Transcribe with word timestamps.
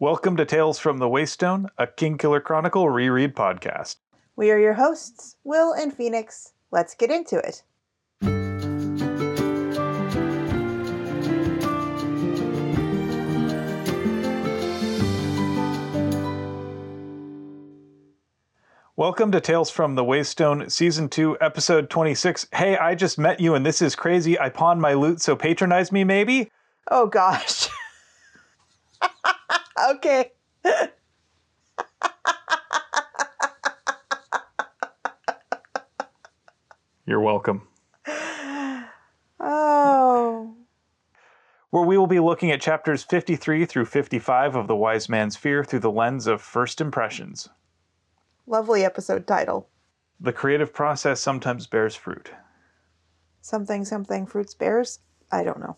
Welcome 0.00 0.36
to 0.36 0.44
Tales 0.44 0.78
from 0.78 0.98
the 0.98 1.08
Waystone, 1.08 1.70
a 1.76 1.84
Kingkiller 1.84 2.40
Chronicle 2.40 2.88
reread 2.88 3.34
podcast. 3.34 3.96
We 4.36 4.52
are 4.52 4.58
your 4.60 4.74
hosts, 4.74 5.34
Will 5.42 5.72
and 5.72 5.92
Phoenix. 5.92 6.52
Let's 6.70 6.94
get 6.94 7.10
into 7.10 7.36
it. 7.36 7.64
Welcome 18.94 19.32
to 19.32 19.40
Tales 19.40 19.68
from 19.68 19.96
the 19.96 20.04
Waystone, 20.04 20.70
Season 20.70 21.08
2, 21.08 21.38
Episode 21.40 21.90
26. 21.90 22.46
Hey, 22.52 22.76
I 22.76 22.94
just 22.94 23.18
met 23.18 23.40
you 23.40 23.56
and 23.56 23.66
this 23.66 23.82
is 23.82 23.96
crazy. 23.96 24.38
I 24.38 24.48
pawned 24.48 24.80
my 24.80 24.92
loot, 24.92 25.20
so 25.20 25.34
patronize 25.34 25.90
me, 25.90 26.04
maybe? 26.04 26.52
Oh 26.88 27.08
gosh. 27.08 27.68
okay. 29.90 30.32
You're 37.06 37.20
welcome. 37.20 37.66
Oh. 39.40 40.54
Where 41.70 41.84
we 41.84 41.96
will 41.96 42.06
be 42.06 42.20
looking 42.20 42.50
at 42.50 42.60
chapters 42.60 43.02
53 43.02 43.64
through 43.64 43.86
55 43.86 44.56
of 44.56 44.66
The 44.66 44.76
Wise 44.76 45.08
Man's 45.08 45.36
Fear 45.36 45.64
through 45.64 45.80
the 45.80 45.90
lens 45.90 46.26
of 46.26 46.42
first 46.42 46.80
impressions. 46.80 47.48
Lovely 48.46 48.84
episode 48.84 49.26
title. 49.26 49.68
The 50.20 50.32
creative 50.32 50.74
process 50.74 51.20
sometimes 51.20 51.66
bears 51.66 51.94
fruit. 51.94 52.30
Something, 53.40 53.84
something, 53.84 54.26
fruits, 54.26 54.54
bears? 54.54 54.98
I 55.30 55.44
don't 55.44 55.60
know. 55.60 55.76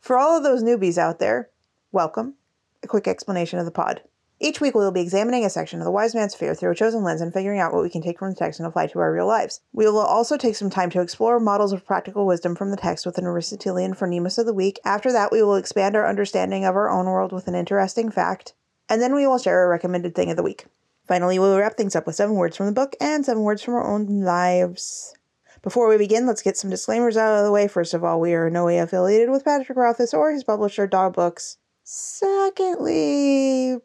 For 0.00 0.18
all 0.18 0.36
of 0.36 0.42
those 0.42 0.62
newbies 0.62 0.98
out 0.98 1.18
there, 1.18 1.50
welcome. 1.92 2.34
A 2.82 2.86
quick 2.86 3.06
explanation 3.06 3.58
of 3.58 3.66
the 3.66 3.70
pod. 3.70 4.02
Each 4.42 4.58
week 4.58 4.74
we 4.74 4.80
will 4.80 4.90
be 4.90 5.02
examining 5.02 5.44
a 5.44 5.50
section 5.50 5.80
of 5.80 5.84
the 5.84 5.90
Wise 5.90 6.14
Man's 6.14 6.34
Fear 6.34 6.54
through 6.54 6.70
a 6.70 6.74
chosen 6.74 7.04
lens 7.04 7.20
and 7.20 7.30
figuring 7.30 7.60
out 7.60 7.74
what 7.74 7.82
we 7.82 7.90
can 7.90 8.00
take 8.00 8.18
from 8.18 8.30
the 8.30 8.36
text 8.36 8.58
and 8.58 8.66
apply 8.66 8.86
to 8.86 8.98
our 9.00 9.12
real 9.12 9.26
lives. 9.26 9.60
We 9.74 9.84
will 9.84 9.98
also 9.98 10.38
take 10.38 10.56
some 10.56 10.70
time 10.70 10.88
to 10.90 11.02
explore 11.02 11.38
models 11.38 11.74
of 11.74 11.84
practical 11.84 12.26
wisdom 12.26 12.56
from 12.56 12.70
the 12.70 12.78
text 12.78 13.04
with 13.04 13.18
an 13.18 13.26
Aristotelian 13.26 13.92
phronimos 13.92 14.38
of 14.38 14.46
the 14.46 14.54
week. 14.54 14.80
After 14.82 15.12
that, 15.12 15.30
we 15.30 15.42
will 15.42 15.56
expand 15.56 15.94
our 15.94 16.08
understanding 16.08 16.64
of 16.64 16.74
our 16.74 16.88
own 16.88 17.04
world 17.04 17.32
with 17.32 17.48
an 17.48 17.54
interesting 17.54 18.10
fact, 18.10 18.54
and 18.88 19.02
then 19.02 19.14
we 19.14 19.26
will 19.26 19.38
share 19.38 19.62
a 19.62 19.68
recommended 19.68 20.14
thing 20.14 20.30
of 20.30 20.38
the 20.38 20.42
week. 20.42 20.64
Finally, 21.06 21.38
we 21.38 21.44
will 21.44 21.58
wrap 21.58 21.76
things 21.76 21.94
up 21.94 22.06
with 22.06 22.16
seven 22.16 22.36
words 22.36 22.56
from 22.56 22.64
the 22.64 22.72
book 22.72 22.96
and 22.98 23.26
seven 23.26 23.42
words 23.42 23.60
from 23.60 23.74
our 23.74 23.94
own 23.94 24.22
lives. 24.22 25.14
Before 25.60 25.86
we 25.86 25.98
begin, 25.98 26.26
let's 26.26 26.40
get 26.40 26.56
some 26.56 26.70
disclaimers 26.70 27.18
out 27.18 27.36
of 27.36 27.44
the 27.44 27.52
way. 27.52 27.68
First 27.68 27.92
of 27.92 28.02
all, 28.02 28.18
we 28.18 28.32
are 28.32 28.46
in 28.46 28.54
no 28.54 28.64
way 28.64 28.78
affiliated 28.78 29.28
with 29.28 29.44
Patrick 29.44 29.76
Rothfuss 29.76 30.14
or 30.14 30.32
his 30.32 30.44
publisher, 30.44 30.86
DAW 30.86 31.10
Books. 31.10 31.58
Secondly, 31.92 33.76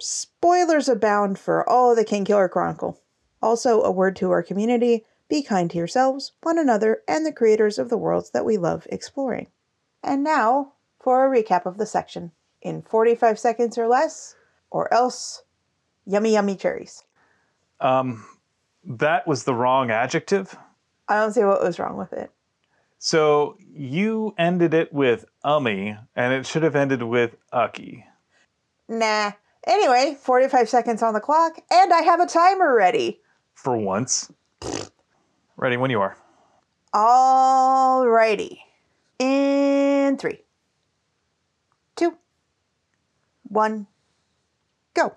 spoilers 0.00 0.88
abound 0.88 1.38
for 1.38 1.68
all 1.68 1.92
of 1.92 1.96
the 1.96 2.04
Kingkiller 2.04 2.50
Chronicle. 2.50 3.00
Also, 3.40 3.82
a 3.82 3.90
word 3.92 4.16
to 4.16 4.32
our 4.32 4.42
community 4.42 5.04
be 5.28 5.44
kind 5.44 5.70
to 5.70 5.78
yourselves, 5.78 6.32
one 6.42 6.58
another, 6.58 7.02
and 7.06 7.24
the 7.24 7.32
creators 7.32 7.78
of 7.78 7.88
the 7.88 7.96
worlds 7.96 8.30
that 8.30 8.44
we 8.44 8.56
love 8.56 8.88
exploring. 8.90 9.46
And 10.02 10.24
now 10.24 10.72
for 10.98 11.24
a 11.24 11.30
recap 11.30 11.64
of 11.64 11.78
the 11.78 11.86
section 11.86 12.32
in 12.62 12.82
45 12.82 13.38
seconds 13.38 13.78
or 13.78 13.86
less, 13.86 14.34
or 14.72 14.92
else 14.92 15.44
yummy, 16.04 16.32
yummy 16.32 16.56
cherries. 16.56 17.04
Um, 17.78 18.26
that 18.82 19.24
was 19.28 19.44
the 19.44 19.54
wrong 19.54 19.92
adjective. 19.92 20.58
I 21.06 21.14
don't 21.20 21.32
see 21.32 21.44
what 21.44 21.62
was 21.62 21.78
wrong 21.78 21.96
with 21.96 22.12
it. 22.12 22.32
So 23.04 23.56
you 23.74 24.32
ended 24.38 24.74
it 24.74 24.92
with 24.92 25.24
ummy, 25.42 25.96
and 26.14 26.32
it 26.32 26.46
should 26.46 26.62
have 26.62 26.76
ended 26.76 27.02
with 27.02 27.34
ucky. 27.52 28.06
Nah. 28.88 29.32
Anyway, 29.66 30.16
45 30.20 30.68
seconds 30.68 31.02
on 31.02 31.12
the 31.12 31.18
clock, 31.18 31.58
and 31.68 31.92
I 31.92 32.02
have 32.02 32.20
a 32.20 32.26
timer 32.26 32.72
ready. 32.72 33.20
For 33.54 33.76
once. 33.76 34.30
Ready 35.56 35.76
when 35.76 35.90
you 35.90 36.00
are. 36.00 36.16
Alrighty. 36.94 38.58
In 39.18 40.16
three, 40.16 40.44
two, 41.96 42.16
one, 43.48 43.88
go. 44.94 45.16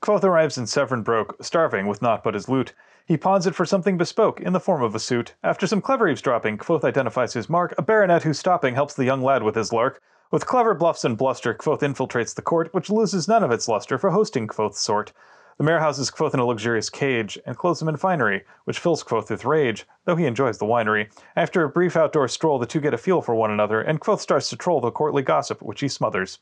Kvothe 0.00 0.24
arrives 0.24 0.56
in 0.56 0.64
Severen 0.64 1.04
Broke, 1.04 1.36
starving 1.42 1.86
with 1.86 2.00
naught 2.00 2.24
but 2.24 2.32
his 2.32 2.48
loot. 2.48 2.72
He 3.06 3.16
pawns 3.16 3.46
it 3.46 3.54
for 3.54 3.64
something 3.64 3.96
bespoke, 3.96 4.40
in 4.40 4.52
the 4.52 4.58
form 4.58 4.82
of 4.82 4.92
a 4.92 4.98
suit. 4.98 5.36
After 5.44 5.68
some 5.68 5.80
clever 5.80 6.08
eavesdropping, 6.08 6.58
Kvothe 6.58 6.82
identifies 6.82 7.34
his 7.34 7.48
mark, 7.48 7.72
a 7.78 7.82
baronet 7.82 8.24
who 8.24 8.34
stopping 8.34 8.74
helps 8.74 8.94
the 8.94 9.04
young 9.04 9.22
lad 9.22 9.44
with 9.44 9.54
his 9.54 9.72
lark. 9.72 10.02
With 10.32 10.46
clever 10.46 10.74
bluffs 10.74 11.04
and 11.04 11.16
bluster, 11.16 11.54
Kvothe 11.54 11.82
infiltrates 11.82 12.34
the 12.34 12.42
court, 12.42 12.74
which 12.74 12.90
loses 12.90 13.28
none 13.28 13.44
of 13.44 13.52
its 13.52 13.68
luster 13.68 13.96
for 13.96 14.10
hosting 14.10 14.48
Kvothe's 14.48 14.80
sort. 14.80 15.12
The 15.56 15.62
mayor 15.62 15.78
houses 15.78 16.10
Kvothe 16.10 16.34
in 16.34 16.40
a 16.40 16.44
luxurious 16.44 16.90
cage, 16.90 17.38
and 17.46 17.56
clothes 17.56 17.80
him 17.80 17.88
in 17.88 17.96
finery, 17.96 18.44
which 18.64 18.80
fills 18.80 19.04
Kvothe 19.04 19.30
with 19.30 19.44
rage, 19.44 19.86
though 20.04 20.16
he 20.16 20.26
enjoys 20.26 20.58
the 20.58 20.66
winery. 20.66 21.08
After 21.36 21.62
a 21.62 21.68
brief 21.68 21.96
outdoor 21.96 22.26
stroll, 22.26 22.58
the 22.58 22.66
two 22.66 22.80
get 22.80 22.92
a 22.92 22.98
feel 22.98 23.22
for 23.22 23.36
one 23.36 23.52
another, 23.52 23.80
and 23.80 24.00
Kvothe 24.00 24.18
starts 24.18 24.50
to 24.50 24.56
troll 24.56 24.80
the 24.80 24.90
courtly 24.90 25.22
gossip, 25.22 25.62
which 25.62 25.80
he 25.80 25.86
smothers. 25.86 26.40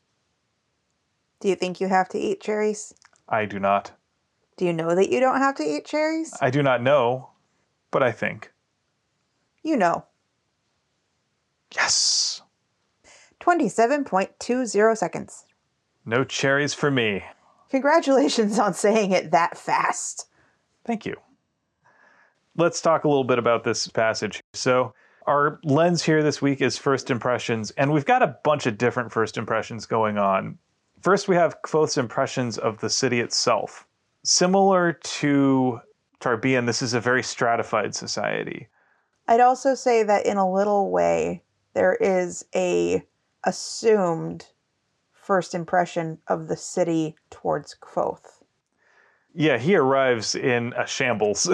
Do 1.41 1.49
you 1.49 1.57
think 1.57 1.79
you 1.79 1.89
have 1.89 2.09
to 2.09 2.19
eat 2.19 2.41
cherries? 2.41 2.95
I 3.29 3.45
do 3.45 3.61
not. 3.61 3.93
Do 4.57 4.65
you 4.65 4.73
know 4.73 4.95
that 4.95 5.11
you 5.11 5.21
don't 5.21 5.39
have 5.39 5.57
to 5.57 5.65
eat 5.65 5.85
cherries? 5.85 6.33
I 6.41 6.51
do 6.51 6.63
not 6.63 6.83
know, 6.83 7.31
but 7.91 8.03
I 8.03 8.13
think. 8.13 8.53
You 9.63 9.77
know. 9.77 10.05
Yes! 11.75 12.43
27.20 13.41 14.97
seconds. 14.97 15.45
No 16.07 16.25
cherries 16.25 16.73
for 16.73 16.91
me. 16.91 17.25
Congratulations 17.71 18.59
on 18.59 18.75
saying 18.75 19.11
it 19.13 19.33
that 19.33 19.59
fast. 19.59 20.29
Thank 20.85 21.05
you. 21.05 21.17
Let's 22.57 22.81
talk 22.81 23.05
a 23.05 23.09
little 23.09 23.25
bit 23.25 23.39
about 23.39 23.65
this 23.65 23.89
passage. 23.89 24.41
So, 24.53 24.95
our 25.27 25.59
lens 25.65 26.03
here 26.03 26.23
this 26.23 26.41
week 26.41 26.61
is 26.61 26.79
first 26.79 27.11
impressions, 27.11 27.71
and 27.73 27.91
we've 27.91 28.05
got 28.05 28.23
a 28.23 28.37
bunch 28.45 28.67
of 28.67 28.79
different 28.79 29.11
first 29.11 29.37
impressions 29.37 29.87
going 29.87 30.19
on. 30.19 30.59
First, 31.01 31.27
we 31.27 31.35
have 31.35 31.61
Kvothe's 31.63 31.99
impressions 31.99 32.59
of 32.59 32.79
the 32.79 32.91
city 32.91 33.21
itself. 33.21 33.87
Similar 34.25 34.95
to 34.95 35.81
Tarbean, 36.21 36.67
this 36.67 36.81
is 36.81 36.95
a 36.95 37.01
very 37.01 37.23
stratified 37.23 37.95
society. 37.95 38.69
I'd 39.29 39.41
also 39.41 39.75
say 39.75 40.03
that 40.03 40.27
in 40.27 40.39
a 40.39 40.51
little 40.51 40.91
way, 40.91 41.43
there 41.75 41.95
is 41.95 42.45
a 42.55 43.03
assumed 43.45 44.47
first 45.13 45.55
impression 45.55 46.19
of 46.27 46.49
the 46.49 46.57
city 46.57 47.17
towards 47.31 47.77
Kvothe. 47.81 48.43
Yeah, 49.35 49.59
he 49.59 49.75
arrives 49.75 50.35
in 50.35 50.73
a 50.75 50.87
shambles. 50.87 51.51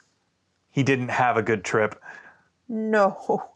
he 0.70 0.82
didn't 0.82 1.08
have 1.08 1.36
a 1.36 1.42
good 1.42 1.64
trip. 1.64 2.00
No. 2.68 3.50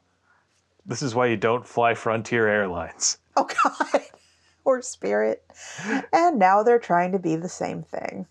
This 0.84 1.02
is 1.02 1.14
why 1.14 1.26
you 1.26 1.36
don't 1.36 1.66
fly 1.66 1.94
Frontier 1.94 2.48
Airlines. 2.48 3.18
Oh, 3.36 3.46
God. 3.64 4.02
or 4.64 4.82
Spirit. 4.82 5.44
And 6.12 6.38
now 6.38 6.62
they're 6.62 6.78
trying 6.78 7.12
to 7.12 7.18
be 7.18 7.36
the 7.36 7.48
same 7.48 7.82
thing. 7.82 8.26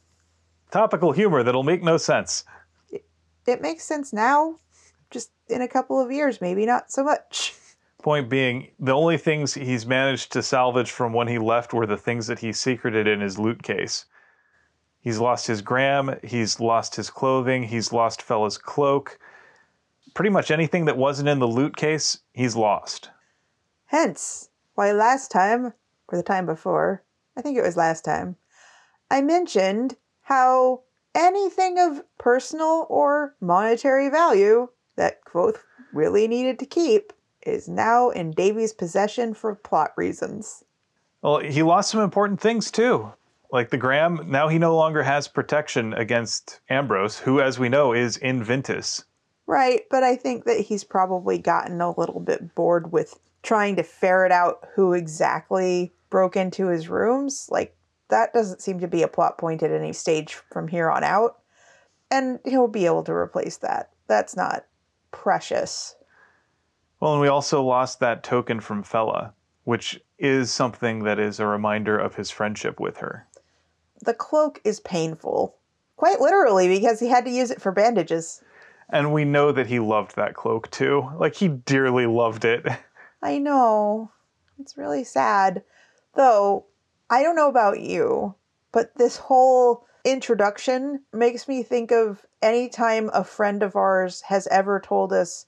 Topical 0.72 1.12
humor 1.12 1.44
that'll 1.44 1.64
make 1.64 1.84
no 1.84 1.98
sense. 1.98 2.46
It 3.46 3.62
makes 3.62 3.84
sense 3.84 4.14
now. 4.14 4.56
Just 5.10 5.32
in 5.50 5.62
a 5.62 5.68
couple 5.68 6.00
of 6.00 6.12
years, 6.12 6.40
maybe 6.40 6.66
not 6.66 6.92
so 6.92 7.04
much. 7.04 7.54
Point 8.02 8.30
being, 8.30 8.70
the 8.80 8.94
only 8.94 9.18
things 9.18 9.54
he's 9.54 9.86
managed 9.86 10.32
to 10.32 10.42
salvage 10.42 10.92
from 10.92 11.14
when 11.14 11.28
he 11.28 11.38
left 11.38 11.74
were 11.74 11.86
the 11.86 11.98
things 11.98 12.28
that 12.28 12.40
he 12.40 12.54
secreted 12.54 13.08
in 13.08 13.20
his 13.20 13.38
loot 13.38 13.62
case. 13.62 14.06
He's 15.02 15.20
lost 15.20 15.48
his 15.48 15.62
gram, 15.62 16.18
he's 16.24 16.60
lost 16.60 16.96
his 16.96 17.10
clothing, 17.10 17.64
he's 17.64 17.92
lost 17.92 18.22
Fela's 18.22 18.58
cloak. 18.58 19.20
Pretty 20.14 20.30
much 20.30 20.52
anything 20.52 20.86
that 20.86 20.98
wasn't 20.98 21.30
in 21.30 21.40
the 21.40 21.48
loot 21.48 21.76
case, 21.76 22.20
he's 22.34 22.56
lost. 22.56 23.10
Hence, 23.86 24.50
why 24.76 24.92
last 24.92 25.32
time, 25.32 25.74
or 26.08 26.18
the 26.18 26.24
time 26.24 26.46
before, 26.46 27.04
I 27.36 27.42
think 27.42 27.58
it 27.58 27.64
was 27.64 27.76
last 27.76 28.06
time, 28.06 28.38
I 29.10 29.22
mentioned 29.22 29.98
how 30.32 30.82
anything 31.14 31.78
of 31.78 32.02
personal 32.18 32.88
or 32.90 33.36
monetary 33.42 34.10
value 34.10 34.66
that 34.96 35.26
Kvothe 35.26 35.58
really 35.92 36.26
needed 36.26 36.58
to 36.60 36.66
keep 36.66 37.12
is 37.46 37.68
now 37.68 38.12
in 38.12 38.32
Devi's 38.32 38.72
possession 38.72 39.34
for 39.34 39.54
plot 39.56 39.92
reasons. 39.98 40.64
Well, 41.22 41.40
he 41.40 41.64
lost 41.64 41.92
some 41.92 42.00
important 42.00 42.40
things 42.40 42.72
too. 42.72 43.12
Like 43.52 43.72
the 43.72 43.78
Gram, 43.78 44.22
now 44.28 44.48
he 44.48 44.58
no 44.58 44.74
longer 44.74 45.04
has 45.04 45.28
protection 45.28 45.94
against 45.96 46.62
Ambrose, 46.70 47.20
who, 47.20 47.42
as 47.42 47.60
we 47.60 47.68
know, 47.68 47.92
is 47.92 48.16
in 48.16 48.42
Vintas. 48.42 49.04
Right, 49.48 49.82
but 49.92 50.04
I 50.04 50.16
think 50.16 50.46
that 50.46 50.62
he's 50.62 50.86
probably 50.86 51.40
gotten 51.40 51.82
a 51.82 51.92
little 51.92 52.22
bit 52.22 52.56
bored 52.56 52.94
with 52.94 53.20
trying 53.44 53.76
to 53.76 53.84
ferret 53.84 54.32
out 54.32 54.66
who 54.76 54.94
exactly 54.94 55.92
broke 56.10 56.38
into 56.38 56.68
his 56.68 56.88
rooms. 56.88 57.50
Like, 57.52 57.76
that 58.12 58.34
doesn't 58.34 58.62
seem 58.62 58.80
to 58.80 58.88
be 58.88 59.02
a 59.02 59.08
plot 59.08 59.38
point 59.38 59.64
at 59.64 59.72
any 59.72 59.94
stage 59.94 60.36
from 60.36 60.68
here 60.68 60.90
on 60.90 61.04
out. 61.04 61.40
And 62.12 62.40
he'll 62.46 62.68
be 62.68 62.86
able 62.86 63.04
to 63.04 63.14
replace 63.14 63.58
that. 63.58 63.90
That's 64.08 64.36
not 64.36 64.66
precious. 65.12 65.96
Well, 67.00 67.14
and 67.14 67.22
we 67.22 67.30
also 67.30 67.64
lost 67.64 68.00
that 68.02 68.22
token 68.22 68.60
from 68.60 68.84
Fela, 68.84 69.32
which 69.64 70.00
is 70.20 70.52
something 70.52 71.04
that 71.04 71.20
is 71.20 71.40
a 71.40 71.48
reminder 71.48 71.98
of 71.98 72.16
his 72.16 72.30
friendship 72.30 72.80
with 72.80 72.98
her. 72.98 73.28
The 74.04 74.14
cloak 74.14 74.62
is 74.64 74.80
painful, 74.82 75.56
quite 75.96 76.20
literally, 76.20 76.68
because 76.68 77.00
he 77.00 77.08
had 77.08 77.26
to 77.26 77.32
use 77.32 77.50
it 77.50 77.62
for 77.62 77.72
bandages. 77.72 78.44
And 78.90 79.14
we 79.14 79.24
know 79.24 79.52
that 79.52 79.68
he 79.68 79.80
loved 79.80 80.16
that 80.16 80.36
cloak 80.36 80.70
too. 80.70 81.10
Like 81.18 81.36
he 81.36 81.48
dearly 81.48 82.06
loved 82.06 82.46
it. 82.46 82.68
I 83.24 83.38
know. 83.38 84.12
It's 84.60 84.78
really 84.78 85.04
sad. 85.04 85.64
Though, 86.16 86.66
I 87.12 87.24
don't 87.24 87.36
know 87.36 87.50
about 87.50 87.82
you, 87.82 88.36
but 88.72 88.96
this 88.96 89.18
whole 89.18 89.86
introduction 90.06 91.04
makes 91.12 91.46
me 91.46 91.62
think 91.62 91.92
of 91.92 92.26
any 92.42 92.70
time 92.70 93.12
a 93.14 93.26
friend 93.26 93.62
of 93.62 93.76
ours 93.76 94.22
has 94.22 94.48
ever 94.48 94.80
told 94.80 95.12
us, 95.12 95.46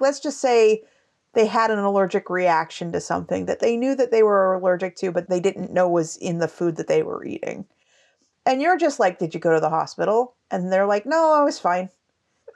let's 0.00 0.20
just 0.20 0.40
say 0.40 0.84
they 1.32 1.46
had 1.46 1.72
an 1.72 1.80
allergic 1.80 2.30
reaction 2.30 2.92
to 2.92 3.00
something 3.00 3.46
that 3.46 3.58
they 3.58 3.76
knew 3.76 3.96
that 3.96 4.12
they 4.12 4.22
were 4.22 4.54
allergic 4.54 4.94
to, 4.96 5.10
but 5.10 5.28
they 5.28 5.40
didn't 5.40 5.72
know 5.72 5.88
was 5.88 6.16
in 6.16 6.38
the 6.38 6.46
food 6.46 6.76
that 6.76 6.86
they 6.86 7.02
were 7.02 7.24
eating. 7.24 7.66
And 8.46 8.62
you're 8.62 8.78
just 8.78 9.00
like, 9.00 9.18
Did 9.18 9.34
you 9.34 9.40
go 9.40 9.52
to 9.52 9.60
the 9.60 9.70
hospital? 9.70 10.36
And 10.48 10.72
they're 10.72 10.86
like, 10.86 11.06
No, 11.06 11.32
I 11.32 11.42
was 11.42 11.58
fine. 11.58 11.88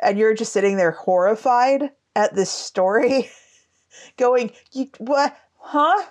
And 0.01 0.17
you're 0.17 0.35
just 0.35 0.53
sitting 0.53 0.77
there 0.77 0.93
horrified 0.93 1.91
at 2.15 2.37
this 2.37 2.51
story, 2.51 3.31
going, 4.17 4.53
You 4.71 4.91
what? 4.99 5.37
Huh? 5.59 6.05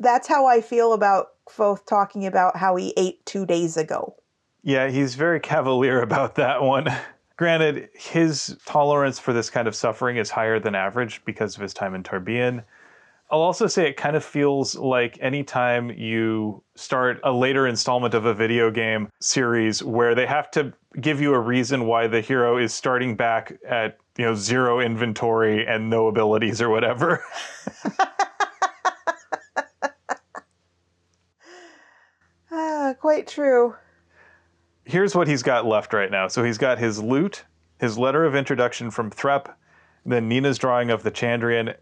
That's 0.00 0.26
how 0.26 0.46
I 0.46 0.62
feel 0.62 0.94
about 0.94 1.28
Kvothe 1.46 1.84
talking 1.86 2.26
about 2.26 2.56
how 2.56 2.74
he 2.76 2.94
ate 2.96 3.24
two 3.26 3.46
days 3.46 3.76
ago. 3.76 4.16
Yeah, 4.62 4.88
he's 4.88 5.14
very 5.14 5.40
cavalier 5.40 6.00
about 6.02 6.34
that 6.36 6.62
one. 6.62 6.88
Granted, 7.36 7.88
his 7.94 8.58
tolerance 8.66 9.18
for 9.18 9.32
this 9.32 9.48
kind 9.48 9.68
of 9.68 9.74
suffering 9.74 10.16
is 10.16 10.30
higher 10.30 10.58
than 10.58 10.74
average 10.74 11.22
because 11.24 11.54
of 11.56 11.62
his 11.62 11.72
time 11.72 11.94
in 11.94 12.02
Tarbean. 12.02 12.64
I'll 13.30 13.40
also 13.40 13.66
say 13.68 13.88
it 13.88 13.96
kind 13.96 14.16
of 14.16 14.24
feels 14.24 14.74
like 14.74 15.16
anytime 15.20 15.90
you 15.90 16.62
start 16.74 17.20
a 17.22 17.30
later 17.30 17.66
installment 17.66 18.12
of 18.12 18.24
a 18.24 18.34
video 18.34 18.70
game 18.70 19.08
series 19.20 19.84
where 19.84 20.16
they 20.16 20.26
have 20.26 20.50
to 20.52 20.72
give 21.00 21.20
you 21.20 21.32
a 21.34 21.38
reason 21.38 21.86
why 21.86 22.08
the 22.08 22.20
hero 22.20 22.58
is 22.58 22.74
starting 22.74 23.14
back 23.14 23.52
at 23.68 23.98
you 24.18 24.24
know 24.24 24.34
zero 24.34 24.80
inventory 24.80 25.64
and 25.64 25.88
no 25.88 26.08
abilities 26.08 26.60
or 26.60 26.68
whatever. 26.70 27.22
quite 33.10 33.26
true. 33.26 33.74
Here's 34.84 35.16
what 35.16 35.26
he's 35.26 35.42
got 35.42 35.66
left 35.66 35.92
right 35.92 36.12
now. 36.12 36.28
So 36.28 36.44
he's 36.44 36.58
got 36.58 36.78
his 36.78 37.02
loot, 37.02 37.42
his 37.80 37.98
letter 37.98 38.24
of 38.24 38.36
introduction 38.36 38.88
from 38.88 39.10
Threp, 39.10 39.52
then 40.06 40.28
Nina's 40.28 40.58
drawing 40.58 40.90
of 40.90 41.02
the 41.02 41.10
Chandrian, 41.10 41.74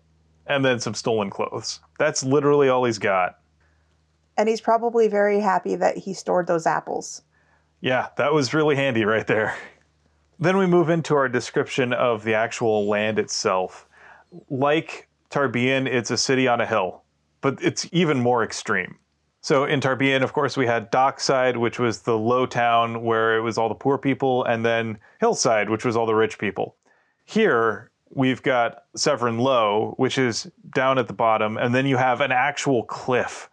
and 0.47 0.65
then 0.65 0.81
some 0.81 0.95
stolen 0.95 1.29
clothes. 1.29 1.81
That's 1.99 2.25
literally 2.25 2.71
all 2.71 2.83
he's 2.85 2.99
got. 2.99 3.41
And 4.39 4.49
he's 4.49 4.63
probably 4.63 5.07
very 5.07 5.39
happy 5.41 5.75
that 5.77 5.99
he 5.99 6.15
stored 6.15 6.47
those 6.47 6.67
apples. 6.67 7.21
Yeah, 7.83 8.09
that 8.17 8.33
was 8.33 8.55
really 8.55 8.77
handy 8.77 9.05
right 9.05 9.27
there. 9.27 9.55
Then 10.41 10.57
we 10.57 10.65
move 10.65 10.89
into 10.89 11.15
our 11.15 11.29
description 11.29 11.93
of 11.93 12.25
the 12.25 12.33
actual 12.33 12.89
land 12.89 13.19
itself. 13.19 13.87
Like 14.49 15.09
Tarbean, 15.29 15.87
it's 15.87 16.11
a 16.11 16.17
city 16.17 16.49
on 16.49 16.63
a 16.63 16.67
hill, 16.67 17.03
but 17.43 17.59
it's 17.61 17.87
even 17.93 18.19
more 18.19 18.43
extreme. 18.43 18.97
So 19.41 19.65
in 19.65 19.81
Tarbean, 19.81 20.23
of 20.23 20.33
course, 20.33 20.57
we 20.57 20.67
had 20.67 20.91
Dockside, 20.91 21.57
which 21.57 21.79
was 21.79 22.01
the 22.01 22.19
low 22.19 22.45
town 22.45 23.03
where 23.03 23.37
it 23.37 23.41
was 23.41 23.57
all 23.57 23.69
the 23.69 23.75
poor 23.75 23.97
people, 23.97 24.45
and 24.45 24.65
then 24.65 24.99
Hillside, 25.21 25.71
which 25.71 25.85
was 25.85 25.97
all 25.97 26.07
the 26.07 26.15
rich 26.15 26.39
people. 26.39 26.77
Here, 27.25 27.91
we've 28.11 28.43
got 28.43 28.85
Severen 28.97 29.41
Low, 29.41 29.95
which 29.97 30.19
is 30.19 30.51
down 30.75 30.99
at 30.99 31.07
the 31.07 31.15
bottom, 31.15 31.57
and 31.57 31.75
then 31.75 31.87
you 31.87 31.97
have 31.97 32.21
an 32.21 32.33
actual 32.33 32.83
cliff. 32.85 33.49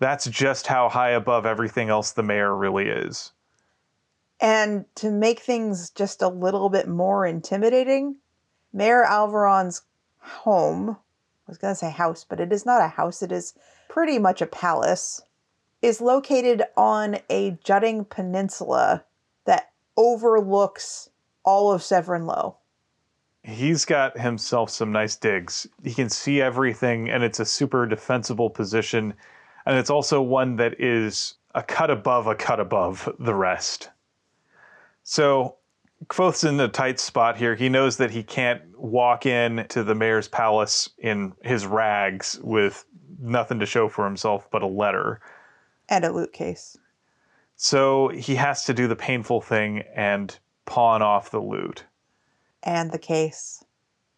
That's 0.00 0.26
just 0.26 0.66
how 0.66 0.88
high 0.88 1.10
above 1.10 1.46
everything 1.46 1.88
else 1.88 2.12
the 2.12 2.22
mayor 2.22 2.54
really 2.54 2.88
is. 2.88 3.32
And 4.40 4.84
to 4.96 5.10
make 5.10 5.40
things 5.40 5.90
just 5.90 6.22
a 6.22 6.28
little 6.28 6.68
bit 6.68 6.88
more 6.88 7.24
intimidating, 7.24 8.16
Mayor 8.72 9.04
Alveron's 9.04 9.82
home, 10.18 10.90
I 10.90 11.50
was 11.50 11.58
going 11.58 11.72
to 11.72 11.78
say 11.78 11.90
house, 11.90 12.24
but 12.28 12.40
it 12.40 12.52
is 12.52 12.66
not 12.66 12.82
a 12.82 12.88
house, 12.88 13.22
it 13.22 13.30
is 13.30 13.54
pretty 13.88 14.18
much 14.18 14.42
a 14.42 14.46
palace, 14.46 15.22
is 15.82 16.00
located 16.00 16.62
on 16.76 17.18
a 17.28 17.58
jutting 17.62 18.04
peninsula 18.04 19.04
that 19.44 19.70
overlooks 19.96 21.10
all 21.44 21.72
of 21.72 21.82
Severen 21.82 22.26
Low. 22.26 22.56
He's 23.42 23.84
got 23.84 24.18
himself 24.18 24.70
some 24.70 24.90
nice 24.90 25.16
digs. 25.16 25.66
He 25.82 25.92
can 25.92 26.08
see 26.08 26.40
everything, 26.40 27.10
and 27.10 27.22
it's 27.22 27.40
a 27.40 27.44
super 27.44 27.84
defensible 27.86 28.48
position. 28.48 29.12
And 29.66 29.76
it's 29.76 29.90
also 29.90 30.22
one 30.22 30.56
that 30.56 30.80
is 30.80 31.34
a 31.54 31.62
cut 31.62 31.90
above 31.90 32.26
a 32.26 32.34
cut 32.34 32.60
above 32.60 33.14
the 33.18 33.34
rest. 33.34 33.90
So 35.02 35.56
Kvothe's 36.06 36.44
in 36.44 36.58
a 36.60 36.68
tight 36.68 36.98
spot 36.98 37.36
here. 37.36 37.54
He 37.54 37.68
knows 37.68 37.98
that 37.98 38.10
he 38.10 38.22
can't 38.22 38.62
walk 38.78 39.26
in 39.26 39.66
to 39.68 39.84
the 39.84 39.94
mayor's 39.94 40.28
palace 40.28 40.88
in 40.98 41.34
his 41.42 41.66
rags 41.66 42.40
with 42.42 42.84
nothing 43.24 43.58
to 43.60 43.66
show 43.66 43.88
for 43.88 44.04
himself 44.04 44.48
but 44.50 44.62
a 44.62 44.66
letter. 44.66 45.20
And 45.88 46.04
a 46.04 46.12
loot 46.12 46.32
case. 46.32 46.76
So 47.56 48.08
he 48.08 48.34
has 48.36 48.64
to 48.64 48.74
do 48.74 48.88
the 48.88 48.96
painful 48.96 49.40
thing 49.40 49.84
and 49.94 50.36
pawn 50.66 51.02
off 51.02 51.30
the 51.30 51.40
loot 51.40 51.84
and 52.64 52.90
the 52.90 52.98
case. 52.98 53.62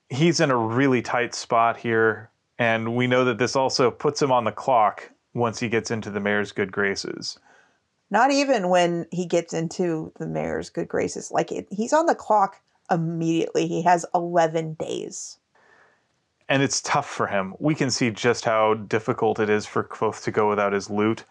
He's 0.08 0.40
in 0.40 0.50
a 0.50 0.56
really 0.56 1.02
tight 1.02 1.34
spot 1.34 1.76
here, 1.76 2.30
and 2.58 2.96
we 2.96 3.06
know 3.06 3.24
that 3.24 3.38
this 3.38 3.56
also 3.56 3.90
puts 3.90 4.22
him 4.22 4.32
on 4.32 4.44
the 4.44 4.52
clock 4.52 5.10
once 5.34 5.58
he 5.60 5.68
gets 5.68 5.90
into 5.90 6.10
the 6.10 6.20
mayor's 6.20 6.52
good 6.52 6.72
graces. 6.72 7.38
Not 8.08 8.30
even 8.30 8.68
when 8.68 9.06
he 9.10 9.26
gets 9.26 9.52
into 9.52 10.12
the 10.18 10.28
mayor's 10.28 10.70
good 10.70 10.88
graces. 10.88 11.32
Like 11.32 11.50
it, 11.50 11.66
he's 11.70 11.92
on 11.92 12.06
the 12.06 12.14
clock 12.14 12.60
immediately. 12.90 13.66
He 13.66 13.82
has 13.82 14.06
11 14.14 14.74
days. 14.74 15.38
And 16.48 16.62
it's 16.62 16.80
tough 16.80 17.08
for 17.08 17.26
him. 17.26 17.54
We 17.58 17.74
can 17.74 17.90
see 17.90 18.10
just 18.10 18.44
how 18.44 18.74
difficult 18.74 19.40
it 19.40 19.50
is 19.50 19.66
for 19.66 19.82
Kvothe 19.82 20.22
to 20.22 20.30
go 20.30 20.48
without 20.48 20.72
his 20.72 20.88
loot. 20.88 21.24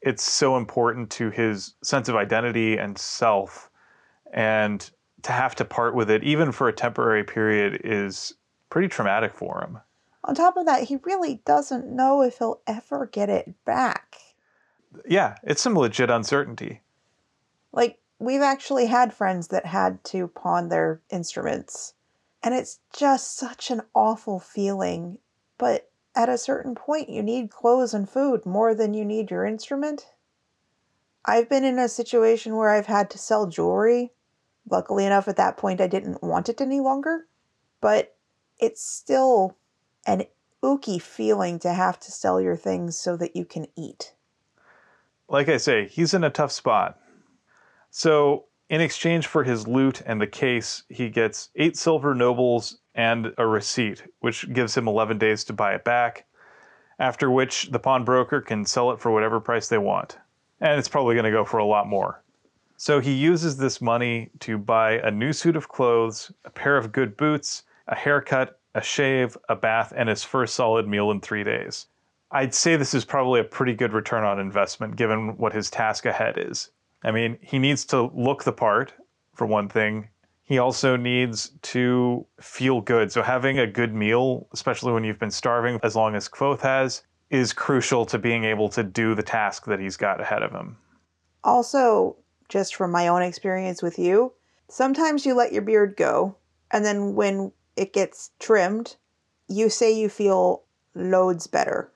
It's 0.00 0.22
so 0.22 0.56
important 0.56 1.10
to 1.12 1.30
his 1.30 1.74
sense 1.82 2.08
of 2.08 2.16
identity 2.16 2.78
and 2.78 2.96
self. 2.96 3.70
And 4.32 4.88
to 5.22 5.32
have 5.32 5.54
to 5.56 5.64
part 5.64 5.94
with 5.94 6.10
it, 6.10 6.22
even 6.24 6.52
for 6.52 6.68
a 6.68 6.72
temporary 6.72 7.24
period, 7.24 7.80
is 7.84 8.34
pretty 8.70 8.88
traumatic 8.88 9.34
for 9.34 9.60
him. 9.62 9.80
On 10.24 10.34
top 10.34 10.56
of 10.56 10.64
that, 10.66 10.84
he 10.84 10.96
really 11.04 11.42
doesn't 11.44 11.86
know 11.86 12.22
if 12.22 12.38
he'll 12.38 12.60
ever 12.66 13.06
get 13.06 13.28
it 13.28 13.54
back. 13.64 14.16
Yeah, 15.06 15.36
it's 15.42 15.60
some 15.60 15.76
legit 15.76 16.08
uncertainty. 16.08 16.80
Like, 17.72 17.98
we've 18.18 18.40
actually 18.40 18.86
had 18.86 19.12
friends 19.12 19.48
that 19.48 19.66
had 19.66 20.02
to 20.04 20.28
pawn 20.28 20.68
their 20.68 21.00
instruments, 21.10 21.94
and 22.44 22.54
it's 22.54 22.78
just 22.96 23.36
such 23.36 23.70
an 23.70 23.82
awful 23.94 24.38
feeling. 24.38 25.18
But 25.58 25.90
at 26.14 26.28
a 26.28 26.38
certain 26.38 26.74
point, 26.74 27.08
you 27.08 27.22
need 27.22 27.50
clothes 27.50 27.94
and 27.94 28.08
food 28.08 28.46
more 28.46 28.74
than 28.74 28.94
you 28.94 29.04
need 29.04 29.30
your 29.30 29.44
instrument. 29.44 30.06
I've 31.24 31.48
been 31.48 31.64
in 31.64 31.78
a 31.78 31.88
situation 31.88 32.54
where 32.54 32.68
I've 32.68 32.86
had 32.86 33.10
to 33.10 33.18
sell 33.18 33.46
jewelry 33.46 34.12
Luckily 34.70 35.04
enough, 35.04 35.28
at 35.28 35.36
that 35.36 35.56
point, 35.56 35.80
I 35.80 35.86
didn't 35.86 36.22
want 36.22 36.48
it 36.48 36.60
any 36.60 36.80
longer, 36.80 37.26
but 37.80 38.16
it's 38.58 38.82
still 38.82 39.56
an 40.06 40.24
ooky 40.62 41.00
feeling 41.00 41.58
to 41.60 41.72
have 41.72 42.00
to 42.00 42.10
sell 42.10 42.40
your 42.40 42.56
things 42.56 42.96
so 42.96 43.16
that 43.16 43.36
you 43.36 43.44
can 43.44 43.66
eat. 43.76 44.14
Like 45.28 45.48
I 45.48 45.58
say, 45.58 45.88
he's 45.88 46.14
in 46.14 46.24
a 46.24 46.30
tough 46.30 46.52
spot. 46.52 46.98
So, 47.90 48.46
in 48.74 48.80
exchange 48.80 49.28
for 49.28 49.44
his 49.44 49.68
loot 49.68 50.02
and 50.04 50.20
the 50.20 50.26
case, 50.26 50.82
he 50.88 51.08
gets 51.08 51.50
eight 51.54 51.76
silver 51.76 52.12
nobles 52.12 52.78
and 52.96 53.32
a 53.38 53.46
receipt, 53.46 54.02
which 54.18 54.52
gives 54.52 54.76
him 54.76 54.88
11 54.88 55.16
days 55.16 55.44
to 55.44 55.52
buy 55.52 55.76
it 55.76 55.84
back, 55.84 56.26
after 56.98 57.30
which 57.30 57.70
the 57.70 57.78
pawnbroker 57.78 58.40
can 58.40 58.64
sell 58.64 58.90
it 58.90 58.98
for 58.98 59.12
whatever 59.12 59.38
price 59.38 59.68
they 59.68 59.78
want. 59.78 60.18
And 60.60 60.76
it's 60.76 60.88
probably 60.88 61.14
going 61.14 61.24
to 61.24 61.30
go 61.30 61.44
for 61.44 61.58
a 61.58 61.64
lot 61.64 61.86
more. 61.86 62.24
So 62.76 62.98
he 62.98 63.12
uses 63.12 63.56
this 63.56 63.80
money 63.80 64.30
to 64.40 64.58
buy 64.58 64.94
a 64.98 65.10
new 65.10 65.32
suit 65.32 65.54
of 65.54 65.68
clothes, 65.68 66.32
a 66.44 66.50
pair 66.50 66.76
of 66.76 66.90
good 66.90 67.16
boots, 67.16 67.62
a 67.86 67.94
haircut, 67.94 68.58
a 68.74 68.82
shave, 68.82 69.38
a 69.48 69.54
bath, 69.54 69.92
and 69.94 70.08
his 70.08 70.24
first 70.24 70.56
solid 70.56 70.88
meal 70.88 71.12
in 71.12 71.20
three 71.20 71.44
days. 71.44 71.86
I'd 72.32 72.52
say 72.52 72.74
this 72.74 72.92
is 72.92 73.04
probably 73.04 73.38
a 73.38 73.44
pretty 73.44 73.74
good 73.74 73.92
return 73.92 74.24
on 74.24 74.40
investment 74.40 74.96
given 74.96 75.36
what 75.36 75.52
his 75.52 75.70
task 75.70 76.06
ahead 76.06 76.38
is. 76.38 76.70
I 77.04 77.10
mean, 77.10 77.38
he 77.40 77.58
needs 77.58 77.84
to 77.86 78.10
look 78.14 78.44
the 78.44 78.52
part, 78.52 78.94
for 79.34 79.46
one 79.46 79.68
thing. 79.68 80.08
He 80.42 80.58
also 80.58 80.96
needs 80.96 81.52
to 81.62 82.26
feel 82.40 82.80
good. 82.80 83.12
So, 83.12 83.22
having 83.22 83.58
a 83.58 83.66
good 83.66 83.94
meal, 83.94 84.48
especially 84.52 84.92
when 84.92 85.04
you've 85.04 85.18
been 85.18 85.30
starving 85.30 85.78
as 85.82 85.96
long 85.96 86.14
as 86.14 86.28
Kvothe 86.28 86.60
has, 86.60 87.02
is 87.30 87.52
crucial 87.52 88.06
to 88.06 88.18
being 88.18 88.44
able 88.44 88.68
to 88.70 88.82
do 88.82 89.14
the 89.14 89.22
task 89.22 89.64
that 89.66 89.80
he's 89.80 89.96
got 89.96 90.20
ahead 90.20 90.42
of 90.42 90.52
him. 90.52 90.76
Also, 91.42 92.16
just 92.48 92.74
from 92.74 92.90
my 92.90 93.08
own 93.08 93.22
experience 93.22 93.82
with 93.82 93.98
you, 93.98 94.32
sometimes 94.68 95.24
you 95.24 95.34
let 95.34 95.52
your 95.52 95.62
beard 95.62 95.96
go, 95.96 96.36
and 96.70 96.84
then 96.84 97.14
when 97.14 97.52
it 97.76 97.92
gets 97.92 98.30
trimmed, 98.38 98.96
you 99.48 99.68
say 99.68 99.92
you 99.92 100.08
feel 100.08 100.62
loads 100.94 101.46
better. 101.46 101.90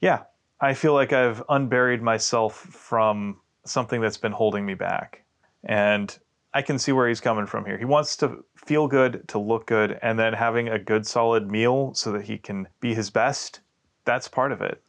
Yeah, 0.00 0.22
I 0.60 0.74
feel 0.74 0.94
like 0.94 1.12
I've 1.12 1.42
unburied 1.48 2.02
myself 2.02 2.56
from 2.56 3.40
something 3.70 4.00
that's 4.00 4.16
been 4.16 4.32
holding 4.32 4.66
me 4.66 4.74
back. 4.74 5.22
And 5.64 6.16
I 6.52 6.62
can 6.62 6.78
see 6.78 6.92
where 6.92 7.08
he's 7.08 7.20
coming 7.20 7.46
from 7.46 7.64
here. 7.64 7.78
He 7.78 7.84
wants 7.84 8.16
to 8.18 8.44
feel 8.56 8.88
good, 8.88 9.26
to 9.28 9.38
look 9.38 9.66
good, 9.66 9.98
and 10.02 10.18
then 10.18 10.32
having 10.32 10.68
a 10.68 10.78
good 10.78 11.06
solid 11.06 11.50
meal 11.50 11.94
so 11.94 12.12
that 12.12 12.22
he 12.22 12.38
can 12.38 12.66
be 12.80 12.94
his 12.94 13.10
best. 13.10 13.60
That's 14.04 14.28
part 14.28 14.52
of 14.52 14.60
it. 14.60 14.82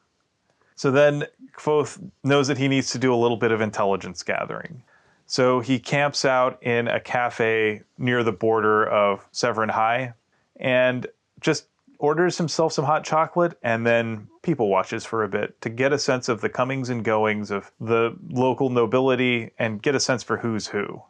So 0.76 0.90
then 0.90 1.26
Kvothe 1.56 2.10
knows 2.24 2.48
that 2.48 2.58
he 2.58 2.68
needs 2.68 2.92
to 2.92 2.98
do 2.98 3.14
a 3.14 3.16
little 3.16 3.38
bit 3.38 3.52
of 3.52 3.62
intelligence 3.62 4.24
gathering. 4.24 4.82
So 5.28 5.60
he 5.60 5.80
camps 5.80 6.26
out 6.26 6.62
in 6.64 6.88
a 6.88 7.00
cafe 7.00 7.84
near 7.98 8.24
the 8.24 8.32
border 8.32 8.86
of 8.88 9.26
Severen 9.32 9.70
High 9.70 10.14
and 10.60 11.06
just 11.40 11.68
orders 12.02 12.38
himself 12.38 12.74
some 12.74 12.84
hot 12.84 13.04
chocolate 13.04 13.58
and 13.62 13.86
then 13.86 14.28
people 14.42 14.68
watches 14.68 15.06
for 15.06 15.24
a 15.24 15.30
bit 15.30 15.62
to 15.62 15.70
get 15.70 15.94
a 15.94 16.00
sense 16.00 16.28
of 16.28 16.42
the 16.42 16.50
comings 16.50 16.90
and 16.90 17.06
goings 17.06 17.52
of 17.52 17.72
the 17.80 18.18
local 18.30 18.72
nobility 18.72 19.52
and 19.60 19.84
get 19.84 19.94
a 19.94 20.00
sense 20.00 20.24
for 20.24 20.38
who's 20.38 20.68
who. 20.68 21.02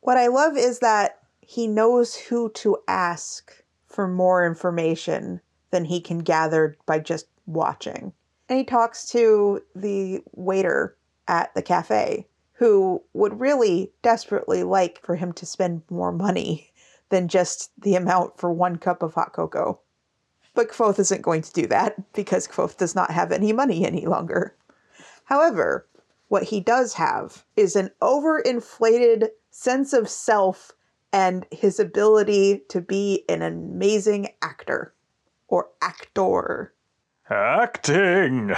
What 0.00 0.16
I 0.16 0.28
love 0.28 0.56
is 0.56 0.78
that 0.78 1.18
he 1.42 1.66
knows 1.66 2.16
who 2.16 2.48
to 2.50 2.78
ask 2.88 3.62
for 3.86 4.08
more 4.08 4.46
information 4.46 5.42
than 5.70 5.84
he 5.84 6.00
can 6.00 6.20
gather 6.20 6.76
by 6.86 6.98
just 6.98 7.26
watching. 7.44 8.14
And 8.48 8.58
he 8.58 8.64
talks 8.64 9.06
to 9.10 9.62
the 9.74 10.22
waiter 10.32 10.96
at 11.28 11.54
the 11.54 11.62
cafe 11.62 12.26
who 12.54 13.02
would 13.12 13.38
really 13.38 13.92
desperately 14.02 14.62
like 14.62 14.98
for 15.02 15.16
him 15.16 15.32
to 15.34 15.44
spend 15.44 15.82
more 15.90 16.12
money 16.12 16.72
than 17.10 17.28
just 17.28 17.70
the 17.78 17.96
amount 17.96 18.38
for 18.38 18.50
one 18.50 18.76
cup 18.76 19.02
of 19.02 19.12
hot 19.12 19.34
cocoa. 19.34 19.78
But 20.54 20.68
Kvothe 20.68 20.98
isn't 20.98 21.22
going 21.22 21.42
to 21.42 21.52
do 21.52 21.66
that 21.68 22.12
because 22.12 22.46
Kvothe 22.46 22.76
does 22.76 22.94
not 22.94 23.10
have 23.10 23.32
any 23.32 23.52
money 23.52 23.86
any 23.86 24.06
longer. 24.06 24.54
However, 25.24 25.86
what 26.28 26.44
he 26.44 26.60
does 26.60 26.94
have 26.94 27.44
is 27.56 27.76
an 27.76 27.90
overinflated 28.00 29.28
sense 29.50 29.92
of 29.92 30.08
self 30.08 30.72
and 31.12 31.46
his 31.50 31.78
ability 31.78 32.62
to 32.68 32.80
be 32.80 33.24
an 33.28 33.42
amazing 33.42 34.28
actor 34.40 34.94
or 35.48 35.68
actor. 35.82 36.72
Acting! 37.28 38.54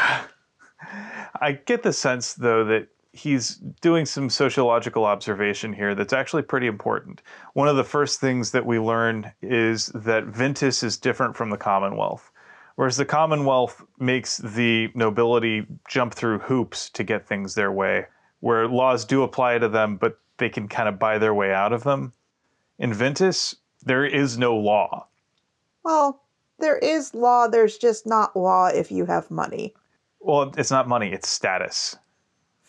I 1.40 1.58
get 1.64 1.82
the 1.82 1.92
sense, 1.92 2.34
though, 2.34 2.64
that 2.64 2.88
he's 3.14 3.56
doing 3.80 4.04
some 4.04 4.28
sociological 4.28 5.04
observation 5.04 5.73
here 5.73 5.94
that's 5.94 6.12
actually 6.12 6.42
pretty 6.42 6.66
important. 6.66 7.23
One 7.52 7.68
of 7.68 7.76
the 7.76 7.85
first 7.85 8.21
things 8.21 8.50
that 8.50 8.66
we 8.66 8.78
learn 8.78 9.33
is 9.40 9.87
that 9.94 10.26
Vintas 10.26 10.83
is 10.83 10.99
different 10.99 11.37
from 11.37 11.50
the 11.50 11.56
Commonwealth. 11.56 12.33
Whereas 12.75 12.97
the 12.97 13.04
Commonwealth 13.04 13.85
makes 14.00 14.38
the 14.38 14.90
nobility 14.94 15.64
jump 15.88 16.12
through 16.12 16.40
hoops 16.40 16.90
to 16.90 17.04
get 17.04 17.26
things 17.26 17.54
their 17.54 17.71
way, 17.71 18.06
where 18.40 18.66
laws 18.66 19.04
do 19.04 19.23
apply 19.23 19.59
to 19.59 19.68
them, 19.68 19.97
but 19.97 20.18
they 20.38 20.49
can 20.49 20.66
kind 20.66 20.88
of 20.88 20.99
buy 20.99 21.18
their 21.18 21.35
way 21.35 21.52
out 21.52 21.73
of 21.73 21.85
them. 21.85 22.12
In 22.80 22.92
Vintas, 22.92 23.54
there 23.85 24.04
is 24.04 24.37
no 24.37 24.56
law. 24.56 25.06
Well, 25.85 26.21
there 26.59 26.78
is 26.78 27.14
law, 27.14 27.47
there's 27.47 27.78
just 27.78 28.06
not 28.06 28.35
law 28.35 28.66
if 28.66 28.90
you 28.90 29.06
have 29.06 29.30
money. 29.30 29.73
Well, 30.18 30.52
it's 30.56 30.71
not 30.71 30.88
money, 30.88 31.12
it's 31.12 31.28
status. 31.28 31.97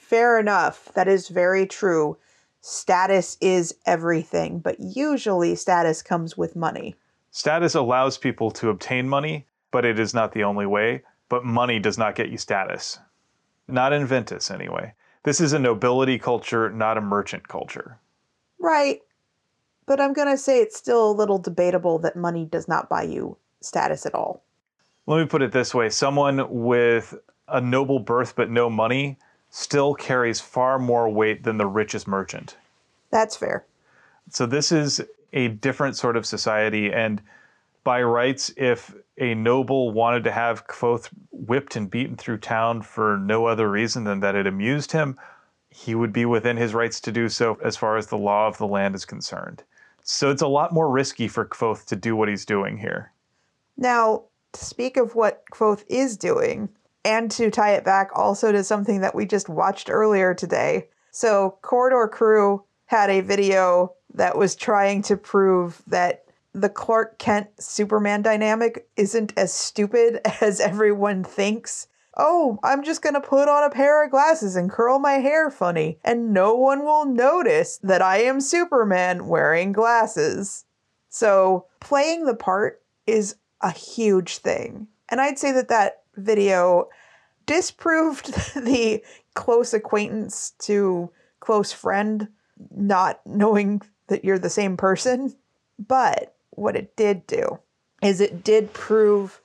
Fair 0.07 0.39
enough. 0.39 0.91
That 0.93 1.07
is 1.07 1.29
very 1.29 1.65
true. 1.65 2.15
Status 2.61 3.37
is 3.41 3.73
everything, 3.87 4.59
but 4.59 4.79
usually 4.79 5.55
status 5.55 6.03
comes 6.03 6.37
with 6.37 6.55
money. 6.55 6.95
Status 7.31 7.73
allows 7.73 8.19
people 8.19 8.51
to 8.51 8.69
obtain 8.69 9.09
money, 9.09 9.47
but 9.71 9.83
it 9.83 9.97
is 9.97 10.13
not 10.13 10.31
the 10.31 10.43
only 10.43 10.67
way. 10.67 11.01
But 11.27 11.43
money 11.43 11.79
does 11.79 11.97
not 11.97 12.13
get 12.13 12.29
you 12.29 12.37
status. 12.37 12.99
Not 13.67 13.93
in 13.93 14.07
Vintas, 14.07 14.51
anyway. 14.51 14.93
This 15.23 15.41
is 15.41 15.53
a 15.53 15.59
nobility 15.59 16.19
culture, 16.19 16.69
not 16.69 16.99
a 16.99 17.01
merchant 17.01 17.47
culture. 17.47 17.97
Right. 18.59 19.01
But 19.87 19.99
I'm 19.99 20.13
going 20.13 20.29
to 20.29 20.37
say 20.37 20.61
it's 20.61 20.77
still 20.77 21.09
a 21.09 21.17
little 21.19 21.39
debatable 21.39 21.97
that 21.99 22.15
money 22.15 22.45
does 22.45 22.67
not 22.67 22.89
buy 22.89 23.03
you 23.03 23.37
status 23.59 24.05
at 24.05 24.13
all. 24.13 24.43
Let 25.07 25.19
me 25.19 25.25
put 25.25 25.41
it 25.41 25.51
this 25.51 25.73
way 25.73 25.89
someone 25.89 26.45
with 26.47 27.15
a 27.47 27.59
noble 27.59 27.99
birth 27.99 28.35
but 28.35 28.51
no 28.51 28.69
money 28.69 29.17
still 29.55 29.93
carries 29.93 30.41
far 30.41 30.77
more 30.77 31.07
weight 31.07 31.43
than 31.43 31.57
the 31.57 31.65
richest 31.65 32.09
merchant. 32.09 32.57
That's 33.09 33.37
fair. 33.37 33.63
So 34.29 34.45
this 34.45 34.69
is 34.69 35.01
a 35.31 35.47
different 35.47 35.95
sort 35.95 36.17
of 36.17 36.25
society, 36.25 36.91
and 36.91 37.21
by 37.85 38.03
rights, 38.03 38.51
if 38.57 38.93
a 39.17 39.33
noble 39.33 39.91
wanted 39.91 40.25
to 40.25 40.31
have 40.31 40.67
Kvothe 40.67 41.07
whipped 41.31 41.77
and 41.77 41.89
beaten 41.89 42.17
through 42.17 42.39
town 42.39 42.81
for 42.81 43.17
no 43.17 43.45
other 43.45 43.71
reason 43.71 44.03
than 44.03 44.19
that 44.19 44.35
it 44.35 44.45
amused 44.45 44.91
him, 44.91 45.17
he 45.69 45.95
would 45.95 46.11
be 46.11 46.25
within 46.25 46.57
his 46.57 46.73
rights 46.73 46.99
to 46.99 47.11
do 47.13 47.29
so 47.29 47.57
as 47.63 47.77
far 47.77 47.95
as 47.95 48.07
the 48.07 48.17
law 48.17 48.47
of 48.47 48.57
the 48.57 48.67
land 48.67 48.93
is 48.93 49.05
concerned. 49.05 49.63
So 50.03 50.31
it's 50.31 50.41
a 50.41 50.47
lot 50.47 50.73
more 50.73 50.89
risky 50.89 51.29
for 51.29 51.45
Kvothe 51.45 51.85
to 51.85 51.95
do 51.95 52.13
what 52.13 52.27
he's 52.27 52.43
doing 52.43 52.77
here. 52.77 53.13
Now, 53.77 54.23
to 54.51 54.65
speak 54.65 54.97
of 54.97 55.15
what 55.15 55.43
Kvothe 55.53 55.85
is 55.87 56.17
doing, 56.17 56.67
and 57.05 57.29
to 57.31 57.51
tie 57.51 57.73
it 57.73 57.85
back 57.85 58.09
also 58.13 58.51
to 58.51 58.63
something 58.63 59.01
that 59.01 59.15
we 59.15 59.25
just 59.25 59.47
watched 59.47 59.89
earlier 59.89 60.33
today. 60.33 60.89
So, 61.11 61.57
Corridor 61.61 62.09
Crew 62.09 62.65
had 62.87 63.09
a 63.09 63.21
video 63.21 63.93
that 64.15 64.37
was 64.37 64.55
trying 64.55 65.01
to 65.03 65.15
prove 65.15 65.81
that 65.87 66.25
the 66.53 66.69
Clark 66.69 67.19
Kent 67.19 67.47
Superman 67.59 68.21
dynamic 68.21 68.87
isn't 68.97 69.33
as 69.37 69.53
stupid 69.53 70.19
as 70.41 70.59
everyone 70.59 71.23
thinks. 71.23 71.87
Oh, 72.17 72.59
I'm 72.63 72.83
just 72.83 73.01
gonna 73.01 73.21
put 73.21 73.49
on 73.49 73.63
a 73.63 73.69
pair 73.69 74.03
of 74.03 74.11
glasses 74.11 74.55
and 74.55 74.71
curl 74.71 74.99
my 74.99 75.13
hair 75.13 75.51
funny, 75.51 75.99
and 76.03 76.33
no 76.33 76.55
one 76.55 76.83
will 76.83 77.05
notice 77.05 77.77
that 77.83 78.01
I 78.01 78.23
am 78.23 78.41
Superman 78.41 79.27
wearing 79.27 79.73
glasses. 79.73 80.65
So, 81.09 81.67
playing 81.79 82.25
the 82.25 82.35
part 82.35 82.81
is 83.05 83.35
a 83.61 83.71
huge 83.71 84.37
thing. 84.37 84.87
And 85.09 85.21
I'd 85.21 85.37
say 85.37 85.51
that 85.51 85.67
that 85.69 86.03
video 86.15 86.89
disproved 87.45 88.33
the 88.55 89.03
close 89.33 89.73
acquaintance 89.73 90.53
to 90.59 91.11
close 91.39 91.71
friend 91.71 92.27
not 92.75 93.21
knowing 93.25 93.81
that 94.07 94.23
you're 94.23 94.39
the 94.39 94.49
same 94.49 94.77
person. 94.77 95.35
But 95.77 96.35
what 96.51 96.75
it 96.75 96.95
did 96.95 97.27
do 97.27 97.59
is 98.01 98.21
it 98.21 98.43
did 98.43 98.73
prove 98.73 99.41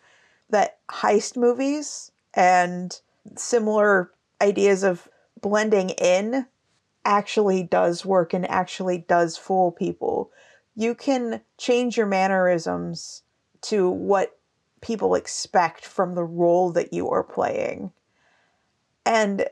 that 0.51 0.79
heist 0.89 1.37
movies 1.37 2.11
and 2.35 2.99
similar 3.37 4.13
ideas 4.41 4.83
of 4.83 5.09
blending 5.41 5.91
in 5.91 6.47
actually 7.05 7.63
does 7.63 8.05
work 8.05 8.33
and 8.33 8.49
actually 8.49 8.99
does 8.99 9.37
fool 9.37 9.73
people. 9.73 10.31
You 10.75 10.95
can 10.95 11.41
change 11.59 11.97
your 11.97 12.07
mannerisms 12.07 13.23
to 13.63 13.91
what 13.91 14.39
people 14.81 15.15
expect 15.15 15.85
from 15.85 16.15
the 16.15 16.25
role 16.25 16.71
that 16.73 16.93
you 16.93 17.09
are 17.11 17.23
playing. 17.23 17.93
And 19.05 19.47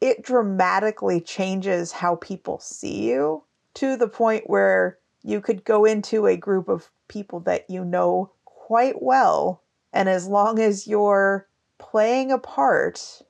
it 0.00 0.22
dramatically 0.22 1.20
changes 1.20 1.92
how 1.92 2.16
people 2.16 2.58
see 2.58 3.08
you 3.08 3.44
to 3.74 3.96
the 3.96 4.08
point 4.08 4.48
where 4.50 4.98
you 5.22 5.40
could 5.40 5.64
go 5.64 5.84
into 5.84 6.26
a 6.26 6.36
group 6.36 6.68
of 6.68 6.90
people 7.08 7.40
that 7.40 7.68
you 7.70 7.84
know 7.84 8.32
quite 8.44 9.02
well. 9.02 9.62
And 9.92 10.08
as 10.08 10.26
long 10.26 10.58
as 10.58 10.86
you're 10.86 11.46
playing 11.78 12.32
a 12.32 12.38
part 12.38 13.22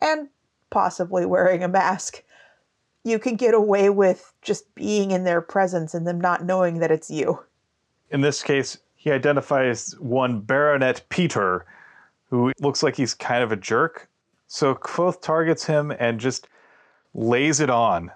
and 0.00 0.28
possibly 0.70 1.26
wearing 1.26 1.64
a 1.64 1.68
mask, 1.68 2.22
you 3.02 3.18
can 3.18 3.34
get 3.34 3.54
away 3.54 3.90
with 3.90 4.32
just 4.42 4.72
being 4.74 5.10
in 5.10 5.24
their 5.24 5.40
presence 5.40 5.94
and 5.94 6.06
them 6.06 6.20
not 6.20 6.44
knowing 6.44 6.78
that 6.80 6.90
it's 6.90 7.10
you. 7.10 7.40
In 8.10 8.20
this 8.20 8.42
case, 8.42 8.78
he 9.00 9.10
identifies 9.10 9.98
one 9.98 10.40
Baronet 10.40 11.06
Peter, 11.08 11.64
who 12.28 12.52
looks 12.60 12.82
like 12.82 12.96
he's 12.96 13.14
kind 13.14 13.42
of 13.42 13.50
a 13.50 13.56
jerk. 13.56 14.10
So 14.46 14.74
Kvothe 14.74 15.22
targets 15.22 15.64
him 15.64 15.90
and 15.98 16.20
just 16.20 16.48
lays 17.14 17.60
it 17.60 17.70
on, 17.70 18.10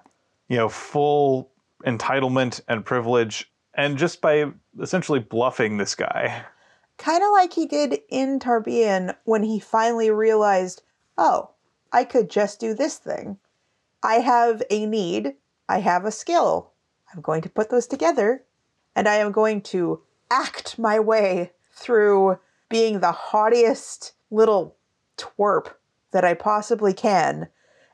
you 0.47 0.57
know, 0.57 0.69
full 0.69 1.49
entitlement 1.87 2.61
and 2.67 2.85
privilege, 2.85 3.51
and 3.73 3.97
just 3.97 4.21
by 4.21 4.45
essentially 4.79 5.17
bluffing 5.17 5.77
this 5.77 5.95
guy. 5.95 6.43
Kind 6.99 7.23
of 7.23 7.31
like 7.31 7.53
he 7.53 7.65
did 7.65 8.01
in 8.09 8.37
Tarbean 8.37 9.15
when 9.23 9.41
he 9.41 9.59
finally 9.59 10.11
realized, 10.11 10.83
oh, 11.17 11.49
I 11.93 12.03
could 12.03 12.29
just 12.29 12.59
do 12.59 12.75
this 12.75 12.99
thing. 12.99 13.39
I 14.03 14.19
have 14.19 14.61
a 14.69 14.85
need, 14.85 15.33
I 15.67 15.79
have 15.79 16.05
a 16.05 16.11
skill. 16.11 16.73
I'm 17.11 17.21
going 17.21 17.41
to 17.41 17.49
put 17.49 17.71
those 17.71 17.87
together, 17.87 18.43
and 18.95 19.07
I 19.07 19.15
am 19.15 19.31
going 19.31 19.61
to 19.61 20.03
act 20.31 20.79
my 20.79 20.99
way 20.99 21.51
through 21.73 22.39
being 22.69 22.99
the 22.99 23.11
haughtiest 23.11 24.13
little 24.31 24.75
twerp 25.17 25.73
that 26.11 26.25
I 26.25 26.33
possibly 26.33 26.93
can 26.93 27.49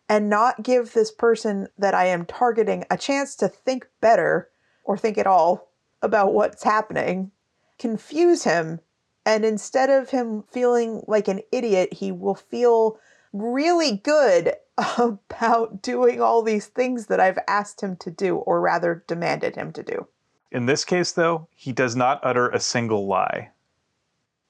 and 0.07 0.29
not 0.29 0.63
give 0.63 0.93
this 0.93 1.11
person 1.11 1.67
that 1.77 1.93
I 1.93 2.05
am 2.05 2.25
targeting 2.25 2.85
a 2.89 2.97
chance 2.97 3.35
to 3.37 3.47
think 3.47 3.87
better 4.01 4.49
or 4.83 4.97
think 4.97 5.17
at 5.17 5.27
all 5.27 5.69
about 6.01 6.33
what's 6.33 6.63
happening, 6.63 7.31
confuse 7.79 8.43
him, 8.43 8.79
And 9.25 9.45
instead 9.45 9.89
of 9.89 10.09
him 10.09 10.43
feeling 10.51 11.03
like 11.07 11.27
an 11.27 11.41
idiot, 11.51 11.93
he 11.93 12.11
will 12.11 12.35
feel 12.35 12.97
really 13.31 13.97
good 13.97 14.55
about 14.97 15.81
doing 15.81 16.21
all 16.21 16.41
these 16.41 16.65
things 16.65 17.05
that 17.05 17.19
I've 17.19 17.39
asked 17.47 17.81
him 17.81 17.95
to 17.97 18.11
do, 18.11 18.37
or 18.37 18.59
rather 18.59 19.03
demanded 19.07 19.55
him 19.55 19.71
to 19.73 19.83
do. 19.83 20.07
In 20.51 20.65
this 20.65 20.83
case, 20.83 21.13
though, 21.13 21.47
he 21.55 21.71
does 21.71 21.95
not 21.95 22.19
utter 22.23 22.49
a 22.49 22.59
single 22.59 23.07
lie. 23.07 23.51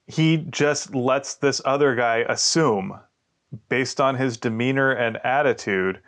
He 0.08 0.38
just 0.50 0.94
lets 0.94 1.34
this 1.34 1.62
other 1.64 1.94
guy 1.94 2.24
assume, 2.28 2.98
based 3.68 4.00
on 4.00 4.16
his 4.16 4.36
demeanor 4.36 4.90
and 4.90 5.18
attitude, 5.18 6.00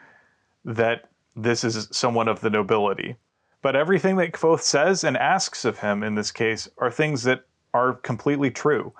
that 0.65 1.11
this 1.37 1.63
is 1.63 1.89
someone 1.93 2.27
of 2.27 2.41
the 2.41 2.51
nobility. 2.51 3.17
But 3.63 3.77
everything 3.77 4.17
that 4.17 4.33
Kvothe 4.33 4.61
says 4.61 5.05
and 5.05 5.17
asks 5.17 5.65
of 5.65 5.79
him 5.79 6.03
in 6.03 6.17
this 6.17 6.33
case 6.33 6.69
are 6.79 6.91
things 6.91 7.23
that 7.23 7.45
are 7.73 7.95
completely 7.95 8.51
true. 8.51 8.93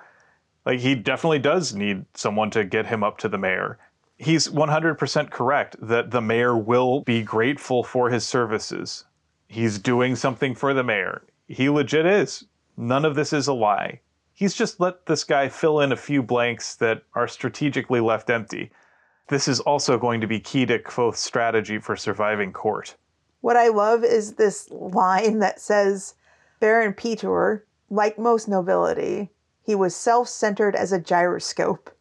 Like, 0.65 0.79
he 0.79 0.95
definitely 0.95 1.39
does 1.39 1.75
need 1.75 2.05
someone 2.13 2.49
to 2.51 2.63
get 2.63 2.87
him 2.87 3.03
up 3.03 3.17
to 3.19 3.29
the 3.29 3.37
mayor. 3.37 3.77
He's 4.17 4.47
100% 4.47 5.29
correct 5.29 5.75
that 5.81 6.11
the 6.11 6.21
mayor 6.21 6.57
will 6.57 7.01
be 7.01 7.21
grateful 7.21 7.83
for 7.83 8.09
his 8.09 8.25
services. 8.25 9.03
He's 9.47 9.79
doing 9.79 10.15
something 10.15 10.55
for 10.55 10.73
the 10.73 10.83
mayor. 10.83 11.23
He 11.47 11.69
legit 11.69 12.05
is. 12.05 12.45
None 12.77 13.05
of 13.05 13.15
this 13.15 13.31
is 13.31 13.47
a 13.47 13.53
lie. 13.53 14.01
He's 14.33 14.53
just 14.53 14.79
let 14.79 15.05
this 15.05 15.23
guy 15.23 15.47
fill 15.47 15.79
in 15.79 15.91
a 15.91 15.97
few 15.97 16.21
blanks 16.21 16.75
that 16.75 17.03
are 17.13 17.27
strategically 17.27 18.01
left 18.01 18.29
empty. 18.29 18.71
This 19.29 19.47
is 19.47 19.59
also 19.61 19.97
going 19.97 20.21
to 20.21 20.27
be 20.27 20.39
key 20.39 20.65
to 20.65 20.77
Kvothe's 20.79 21.19
strategy 21.19 21.79
for 21.79 21.95
surviving 21.95 22.51
court. 22.51 22.95
What 23.41 23.55
I 23.55 23.69
love 23.69 24.03
is 24.03 24.33
this 24.33 24.69
line 24.71 25.39
that 25.39 25.61
says 25.61 26.15
Baron 26.59 26.93
Peter, 26.93 27.65
like 27.89 28.19
most 28.19 28.47
nobility, 28.47 29.31
he 29.61 29.73
was 29.73 29.95
self 29.95 30.27
centered 30.27 30.75
as 30.75 30.91
a 30.91 30.99
gyroscope. 30.99 31.95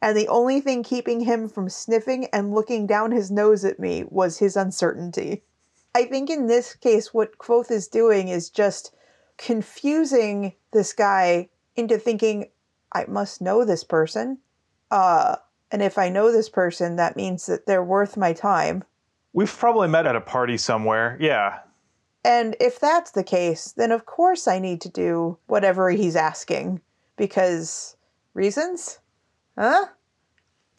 And 0.00 0.16
the 0.16 0.28
only 0.28 0.60
thing 0.60 0.82
keeping 0.82 1.20
him 1.20 1.48
from 1.48 1.68
sniffing 1.68 2.26
and 2.26 2.54
looking 2.54 2.86
down 2.86 3.12
his 3.12 3.30
nose 3.30 3.64
at 3.64 3.78
me 3.78 4.04
was 4.08 4.38
his 4.38 4.56
uncertainty. 4.56 5.42
I 5.98 6.04
think 6.04 6.30
in 6.30 6.46
this 6.46 6.76
case, 6.76 7.12
what 7.12 7.38
Kvothe 7.38 7.72
is 7.72 7.88
doing 7.88 8.28
is 8.28 8.50
just 8.50 8.94
confusing 9.36 10.54
this 10.72 10.92
guy 10.92 11.48
into 11.74 11.98
thinking, 11.98 12.50
I 12.92 13.04
must 13.08 13.42
know 13.42 13.64
this 13.64 13.82
person. 13.82 14.38
Uh, 14.92 15.34
and 15.72 15.82
if 15.82 15.98
I 15.98 16.08
know 16.08 16.30
this 16.30 16.48
person, 16.48 16.94
that 16.96 17.16
means 17.16 17.46
that 17.46 17.66
they're 17.66 17.82
worth 17.82 18.16
my 18.16 18.32
time. 18.32 18.84
We've 19.32 19.52
probably 19.52 19.88
met 19.88 20.06
at 20.06 20.14
a 20.14 20.20
party 20.20 20.56
somewhere. 20.56 21.18
Yeah. 21.20 21.58
And 22.24 22.54
if 22.60 22.78
that's 22.78 23.10
the 23.10 23.24
case, 23.24 23.72
then 23.72 23.90
of 23.90 24.06
course 24.06 24.46
I 24.46 24.60
need 24.60 24.80
to 24.82 24.88
do 24.88 25.36
whatever 25.48 25.90
he's 25.90 26.14
asking 26.14 26.80
because 27.16 27.96
reasons? 28.34 29.00
Huh? 29.58 29.86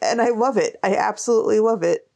And 0.01 0.21
I 0.21 0.29
love 0.29 0.55
it. 0.55 0.77
I 0.81 0.95
absolutely 0.95 1.59
love 1.59 1.83
it. 1.83 2.08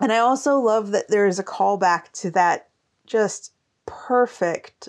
And 0.00 0.12
I 0.12 0.18
also 0.18 0.58
love 0.58 0.90
that 0.90 1.08
there 1.08 1.26
is 1.26 1.38
a 1.38 1.44
callback 1.44 2.12
to 2.20 2.30
that 2.32 2.68
just 3.06 3.52
perfect, 3.86 4.88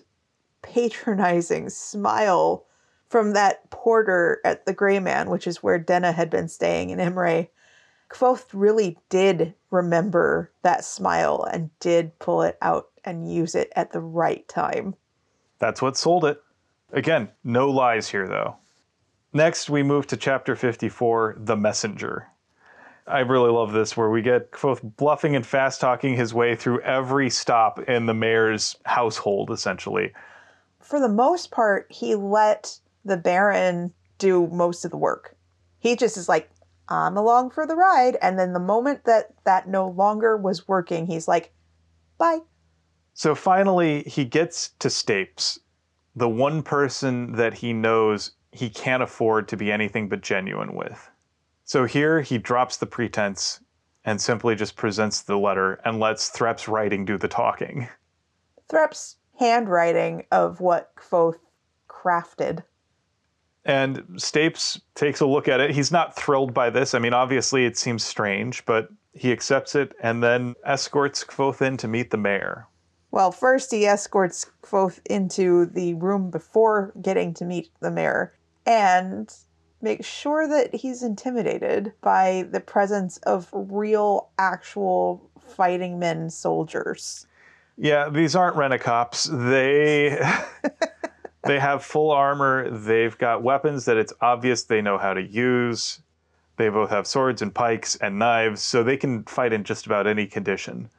patronizing 0.61 1.69
smile 1.69 2.65
from 3.09 3.33
that 3.33 3.69
porter 3.69 4.41
at 4.43 4.65
the 4.65 4.73
Gray 4.73 4.99
Man, 4.99 5.29
which 5.29 5.47
is 5.47 5.63
where 5.63 5.79
Denna 5.79 6.11
had 6.11 6.29
been 6.29 6.49
staying 6.49 6.89
in 6.89 6.99
Imre. 6.99 7.47
Kvothe 8.09 8.47
really 8.53 8.97
did 9.09 9.53
remember 9.71 10.51
that 10.61 10.83
smile 10.83 11.47
and 11.51 11.69
did 11.79 12.17
pull 12.19 12.41
it 12.41 12.57
out 12.61 12.89
and 13.05 13.31
use 13.31 13.55
it 13.55 13.71
at 13.75 13.91
the 13.91 13.99
right 13.99 14.47
time. 14.47 14.95
That's 15.59 15.81
what 15.81 15.97
sold 15.97 16.25
it. 16.25 16.41
Again, 16.91 17.29
no 17.43 17.69
lies 17.69 18.09
here, 18.09 18.27
though. 18.27 18.57
Next, 19.33 19.69
we 19.69 19.83
move 19.83 20.07
to 20.07 20.17
chapter 20.17 20.55
54 20.55 21.35
The 21.39 21.57
Messenger. 21.57 22.27
I 23.07 23.19
really 23.19 23.51
love 23.51 23.71
this, 23.71 23.95
where 23.95 24.09
we 24.09 24.21
get 24.21 24.51
both 24.61 24.81
bluffing 24.83 25.35
and 25.35 25.45
fast 25.45 25.79
talking 25.79 26.15
his 26.15 26.33
way 26.33 26.55
through 26.55 26.81
every 26.81 27.29
stop 27.29 27.79
in 27.87 28.05
the 28.05 28.13
mayor's 28.13 28.75
household, 28.85 29.51
essentially. 29.51 30.11
For 30.81 31.00
the 31.00 31.09
most 31.09 31.51
part, 31.51 31.87
he 31.89 32.15
let 32.15 32.79
the 33.05 33.17
Baron 33.17 33.93
do 34.17 34.48
most 34.48 34.83
of 34.83 34.91
the 34.91 34.98
work. 34.98 35.35
He 35.79 35.96
just 35.96 36.17
is 36.17 36.27
like, 36.27 36.50
I'm 36.89 37.17
along 37.17 37.51
for 37.51 37.67
the 37.67 37.75
ride. 37.75 38.17
And 38.22 38.39
then 38.39 38.53
the 38.53 38.59
moment 38.59 39.05
that 39.05 39.33
that 39.43 39.67
no 39.67 39.89
longer 39.89 40.37
was 40.37 40.67
working, 40.67 41.05
he's 41.05 41.27
like, 41.27 41.51
bye. 42.17 42.39
So 43.13 43.35
finally, 43.35 44.03
he 44.03 44.25
gets 44.25 44.70
to 44.79 44.87
Stapes, 44.87 45.59
the 46.15 46.29
one 46.29 46.61
person 46.61 47.33
that 47.33 47.53
he 47.53 47.74
knows 47.74 48.31
he 48.51 48.70
can't 48.70 49.03
afford 49.03 49.48
to 49.50 49.57
be 49.57 49.72
anything 49.72 50.09
but 50.09 50.22
genuine 50.22 50.74
with. 50.74 51.09
So 51.68 51.84
here 51.84 52.22
he 52.22 52.38
drops 52.38 52.77
the 52.77 52.86
pretense 52.86 53.60
and 54.06 54.22
simply 54.22 54.56
just 54.56 54.77
presents 54.77 55.22
the 55.22 55.38
letter 55.38 55.82
and 55.84 56.00
lets 56.00 56.30
Threp's 56.30 56.70
writing 56.70 57.03
do 57.03 57.18
the 57.18 57.27
talking. 57.27 57.90
Threp's 58.70 59.18
handwriting 59.38 60.25
of 60.32 60.62
what 60.62 60.96
Kvothe 60.96 61.40
crafted. 61.90 62.64
And 63.66 63.98
Stapes 64.16 64.80
takes 64.96 65.20
a 65.20 65.25
look 65.25 65.50
at 65.50 65.60
it. 65.60 65.72
He's 65.72 65.92
not 65.92 66.16
thrilled 66.16 66.53
by 66.53 66.70
this. 66.70 66.94
I 66.94 67.00
mean, 67.00 67.14
obviously 67.14 67.66
it 67.66 67.77
seems 67.77 68.01
strange, 68.01 68.66
but 68.66 68.88
he 69.14 69.34
accepts 69.34 69.75
it 69.75 69.94
and 70.01 70.24
then 70.24 70.56
escorts 70.64 71.25
Kvothe 71.25 71.62
in 71.62 71.75
to 71.77 71.88
meet 71.90 72.12
the 72.12 72.18
mayor. 72.18 72.66
Well, 73.12 73.34
first 73.34 73.72
he 73.72 73.86
escorts 73.86 74.50
Kvothe 74.64 75.01
into 75.10 75.66
the 75.66 75.96
room 75.96 76.30
before 76.30 76.94
getting 77.01 77.34
to 77.34 77.44
meet 77.44 77.72
the 77.82 77.92
mayor 77.92 78.34
and 78.66 79.36
makes 79.81 80.05
sure 80.05 80.48
that 80.48 80.74
he's 80.74 81.03
intimidated 81.03 81.94
by 82.01 82.48
the 82.51 82.59
presence 82.59 83.18
of 83.18 83.50
real, 83.53 84.29
actual 84.40 85.29
fighting 85.40 86.00
men 86.00 86.29
soldiers. 86.29 87.27
Yeah, 87.77 88.09
these 88.09 88.35
aren't 88.35 88.55
rent-a-cops. 88.55 89.29
They 89.31 90.20
they 91.44 91.59
have 91.59 91.83
full 91.83 92.11
armor. 92.11 92.70
They've 92.70 93.18
got 93.18 93.44
weapons 93.44 93.85
that 93.85 93.98
it's 93.98 94.13
obvious 94.20 94.63
they 94.63 94.81
know 94.81 94.98
how 94.98 95.13
to 95.13 95.22
use. 95.22 96.01
They 96.57 96.70
both 96.70 96.90
have 96.90 97.05
swords 97.05 97.42
and 97.44 97.53
pikes 97.53 97.96
and 97.98 98.18
knives, 98.18 98.63
so 98.63 98.83
they 98.83 98.98
can 98.98 99.24
fight 99.24 99.53
in 99.53 99.63
just 99.63 99.85
about 99.85 100.07
any 100.07 100.25
condition. 100.25 100.90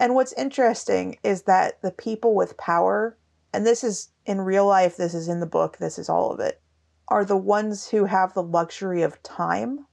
And 0.00 0.14
what's 0.14 0.32
interesting 0.34 1.18
is 1.22 1.42
that 1.42 1.80
the 1.80 1.92
people 1.92 2.34
with 2.34 2.56
power, 2.56 3.16
and 3.52 3.64
this 3.64 3.84
is 3.84 4.10
in 4.26 4.40
real 4.40 4.66
life, 4.66 4.96
this 4.96 5.14
is 5.14 5.28
in 5.28 5.38
the 5.40 5.46
book, 5.46 5.78
this 5.78 5.98
is 5.98 6.08
all 6.08 6.32
of 6.32 6.40
it, 6.40 6.60
are 7.08 7.24
the 7.24 7.36
ones 7.36 7.88
who 7.88 8.04
have 8.04 8.34
the 8.34 8.42
luxury 8.42 9.02
of 9.02 9.22
time. 9.22 9.86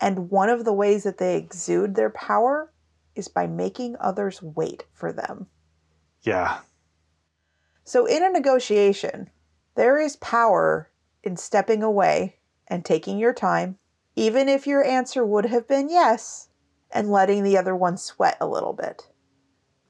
And 0.00 0.30
one 0.30 0.48
of 0.48 0.64
the 0.64 0.72
ways 0.72 1.04
that 1.04 1.18
they 1.18 1.36
exude 1.36 1.94
their 1.94 2.10
power 2.10 2.72
is 3.14 3.28
by 3.28 3.46
making 3.46 3.96
others 4.00 4.42
wait 4.42 4.84
for 4.92 5.12
them. 5.12 5.46
Yeah. 6.22 6.60
So, 7.84 8.06
in 8.06 8.22
a 8.22 8.30
negotiation, 8.30 9.30
there 9.74 9.98
is 9.98 10.16
power 10.16 10.90
in 11.22 11.36
stepping 11.36 11.82
away 11.82 12.36
and 12.68 12.84
taking 12.84 13.18
your 13.18 13.34
time, 13.34 13.78
even 14.16 14.48
if 14.48 14.66
your 14.66 14.84
answer 14.84 15.24
would 15.24 15.46
have 15.46 15.66
been 15.66 15.88
yes, 15.88 16.48
and 16.92 17.10
letting 17.10 17.42
the 17.42 17.56
other 17.56 17.74
one 17.74 17.96
sweat 17.96 18.36
a 18.40 18.46
little 18.46 18.72
bit. 18.72 19.08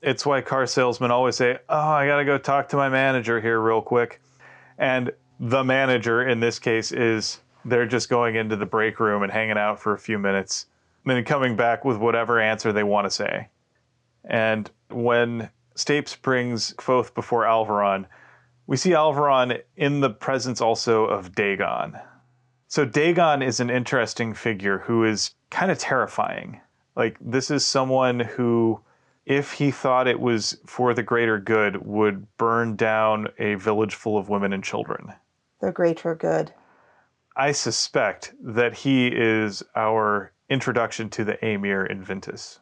It's 0.03 0.25
why 0.25 0.41
car 0.41 0.67
salesmen 0.67 1.11
always 1.11 1.37
say, 1.37 1.59
Oh, 1.69 1.79
I 1.79 2.07
got 2.07 2.19
to 2.19 2.25
go 2.25 2.39
talk 2.39 2.69
to 2.71 2.77
my 2.77 2.89
manager 2.89 3.41
here 3.41 3.61
real 3.61 3.83
quick. 3.83 4.21
And 4.79 5.13
the 5.41 5.65
manager 5.65 6.29
in 6.29 6.39
this 6.39 6.59
case 6.59 6.93
is 6.93 7.41
they're 7.65 7.87
just 7.87 8.11
going 8.11 8.37
into 8.37 8.57
the 8.57 8.67
break 8.67 9.01
room 9.01 9.23
and 9.23 9.33
hanging 9.33 9.57
out 9.57 9.81
for 9.81 9.95
a 9.95 9.99
few 9.99 10.19
minutes, 10.19 10.67
and 11.05 11.17
then 11.17 11.25
coming 11.25 11.57
back 11.57 11.83
with 11.85 11.97
whatever 11.97 12.39
answer 12.39 12.73
they 12.73 12.83
want 12.83 13.07
to 13.07 13.11
say. 13.11 13.49
And 14.25 14.71
when 14.91 15.49
Stapes 15.75 16.21
brings 16.21 16.75
Kvothe 16.75 17.15
before 17.15 17.45
Alveron, 17.45 18.05
we 18.67 18.77
see 18.77 18.91
Alveron 18.91 19.63
in 19.77 20.01
the 20.01 20.11
presence 20.11 20.61
also 20.61 21.07
of 21.07 21.35
Dagon. 21.35 21.99
So 22.69 22.85
Dagon 22.85 23.43
is 23.43 23.61
an 23.61 23.71
interesting 23.71 24.35
figure 24.35 24.81
who 24.81 25.05
is 25.05 25.35
kind 25.51 25.73
of 25.73 25.79
terrifying. 25.79 26.61
Like, 26.97 27.17
this 27.21 27.51
is 27.51 27.67
someone 27.67 28.21
who, 28.21 28.81
if 29.25 29.53
he 29.53 29.71
thought 29.71 30.07
it 30.07 30.21
was 30.21 30.59
for 30.67 30.93
the 30.93 31.03
greater 31.03 31.39
good, 31.39 31.85
would 31.87 32.27
burn 32.37 32.77
down 32.77 33.29
a 33.39 33.55
village 33.55 33.95
full 33.95 34.19
of 34.19 34.29
women 34.29 34.53
and 34.53 34.63
children. 34.63 35.15
The 35.61 35.73
greater 35.73 36.15
good. 36.15 36.53
I 37.37 37.53
suspect 37.53 38.35
that 38.43 38.75
he 38.75 39.09
is 39.09 39.63
our 39.77 40.33
introduction 40.49 41.09
to 41.11 41.25
the 41.25 41.43
Amyr 41.45 41.87
in 41.87 42.05
Vintas. 42.05 42.59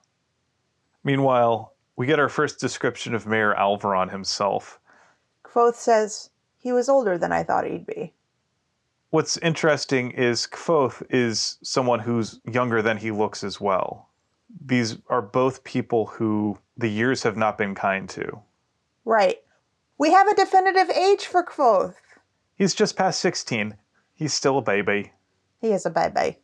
Meanwhile, 1.05 1.73
we 1.97 2.07
get 2.07 2.19
our 2.19 2.29
first 2.29 2.61
description 2.61 3.15
of 3.15 3.27
Mayor 3.27 3.55
Alveron 3.55 4.11
himself. 4.11 4.79
Kvothe 5.45 5.75
says, 5.75 6.31
he 6.59 6.73
was 6.73 6.89
older 6.89 7.17
than 7.17 7.33
I 7.33 7.45
thought 7.45 7.67
he'd 7.67 7.87
be. 7.87 8.13
What's 9.11 9.39
interesting 9.39 10.11
is 10.11 10.47
Kvothe 10.47 11.03
is 11.09 11.59
someone 11.63 12.01
who's 12.01 12.41
younger 12.45 12.83
than 12.83 12.99
he 12.99 13.11
looks 13.11 13.43
as 13.43 13.61
well. 13.61 14.11
These 14.65 14.99
are 15.09 15.23
both 15.23 15.65
people 15.65 16.07
who 16.07 16.59
the 16.77 16.89
years 16.89 17.23
have 17.23 17.37
not 17.37 17.57
been 17.57 17.75
kind 17.75 18.09
to. 18.11 18.41
Right. 19.05 19.39
We 19.97 20.13
have 20.13 20.29
a 20.29 20.35
definitive 20.35 20.91
age 20.91 21.25
for 21.27 21.43
Kvothe. 21.43 21.95
He's 22.59 22.75
just 22.75 22.97
past 22.97 23.21
16. 23.21 23.77
He's 24.15 24.35
still 24.35 24.59
a 24.59 24.63
baby. 24.63 25.13
He 25.61 25.71
is 25.71 25.87
a 25.87 25.91
baby. 25.91 26.39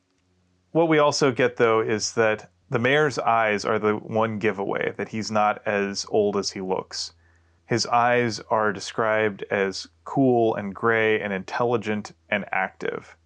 What 0.70 0.88
we 0.88 0.98
also 0.98 1.32
get, 1.32 1.56
though, 1.56 1.80
is 1.80 2.12
that 2.12 2.52
the 2.70 2.78
mayor's 2.78 3.18
eyes 3.18 3.64
are 3.64 3.80
the 3.80 3.96
one 3.96 4.38
giveaway 4.38 4.92
that 4.96 5.08
he's 5.08 5.32
not 5.32 5.60
as 5.66 6.06
old 6.08 6.36
as 6.36 6.52
he 6.52 6.60
looks. 6.60 7.14
His 7.66 7.84
eyes 7.86 8.38
are 8.48 8.72
described 8.72 9.42
as 9.50 9.88
cool 10.04 10.54
and 10.54 10.72
gray 10.72 11.20
and 11.20 11.32
intelligent 11.32 12.12
and 12.28 12.44
active. 12.52 13.16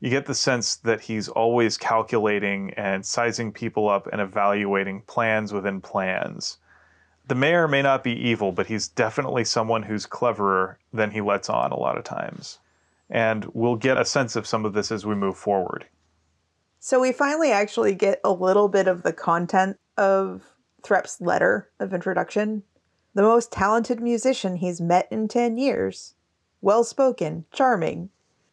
You 0.00 0.08
get 0.08 0.24
the 0.24 0.34
sense 0.34 0.76
that 0.76 1.02
he's 1.02 1.28
always 1.28 1.76
calculating 1.76 2.72
and 2.74 3.04
sizing 3.04 3.52
people 3.52 3.86
up 3.86 4.06
and 4.06 4.20
evaluating 4.20 5.02
plans 5.02 5.52
within 5.52 5.82
plans. 5.82 6.56
The 7.30 7.36
mayor 7.36 7.68
may 7.68 7.80
not 7.80 8.02
be 8.02 8.10
evil, 8.10 8.50
but 8.50 8.66
he's 8.66 8.88
definitely 8.88 9.44
someone 9.44 9.84
who's 9.84 10.04
cleverer 10.04 10.80
than 10.92 11.12
he 11.12 11.20
lets 11.20 11.48
on 11.48 11.70
a 11.70 11.78
lot 11.78 11.96
of 11.96 12.02
times. 12.02 12.58
And 13.08 13.44
we'll 13.54 13.76
get 13.76 13.96
a 13.96 14.04
sense 14.04 14.34
of 14.34 14.48
some 14.48 14.64
of 14.64 14.72
this 14.72 14.90
as 14.90 15.06
we 15.06 15.14
move 15.14 15.36
forward. 15.36 15.86
So 16.80 16.98
we 16.98 17.12
finally 17.12 17.52
actually 17.52 17.94
get 17.94 18.20
a 18.24 18.32
little 18.32 18.66
bit 18.66 18.88
of 18.88 19.04
the 19.04 19.12
content 19.12 19.78
of 19.96 20.42
Threp's 20.82 21.20
letter 21.20 21.70
of 21.78 21.94
introduction. 21.94 22.64
The 23.14 23.22
most 23.22 23.52
talented 23.52 24.00
musician 24.00 24.56
he's 24.56 24.80
met 24.80 25.06
in 25.12 25.28
10 25.28 25.56
years. 25.56 26.14
Well 26.60 26.82
spoken, 26.82 27.44
charming. 27.52 28.10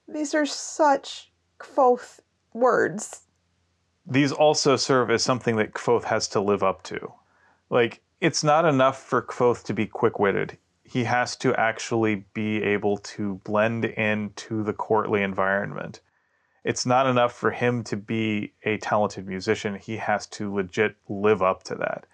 These 0.08 0.36
are 0.36 0.46
such 0.46 1.32
Kvothe 1.60 2.20
words. 2.54 3.24
These 4.06 4.32
also 4.32 4.76
serve 4.76 5.10
as 5.10 5.24
something 5.24 5.56
that 5.56 5.74
Kvothe 5.74 6.04
has 6.04 6.28
to 6.28 6.40
live 6.40 6.62
up 6.62 6.84
to. 6.84 7.14
Like, 7.72 8.02
it's 8.22 8.44
not 8.44 8.66
enough 8.66 9.02
for 9.02 9.22
Kvothe 9.22 9.64
to 9.64 9.74
be 9.74 9.86
quick 9.86 10.20
witted. 10.20 10.58
He 10.84 11.04
has 11.04 11.36
to 11.38 11.54
actually 11.56 12.26
be 12.34 12.64
able 12.64 12.98
to 12.98 13.36
blend 13.44 13.86
into 13.86 14.64
the 14.64 14.74
courtly 14.74 15.22
environment 15.22 16.02
it's 16.68 16.86
not 16.86 17.08
enough 17.08 17.32
for 17.32 17.52
him 17.52 17.82
to 17.86 17.96
be 17.96 18.52
a 18.64 18.76
talented 18.80 19.26
musician. 19.26 19.76
He 19.76 19.96
has 19.96 20.28
to 20.28 20.54
legit 20.54 20.98
live 21.08 21.42
up 21.42 21.64
to 21.64 21.76
that. 21.76 22.06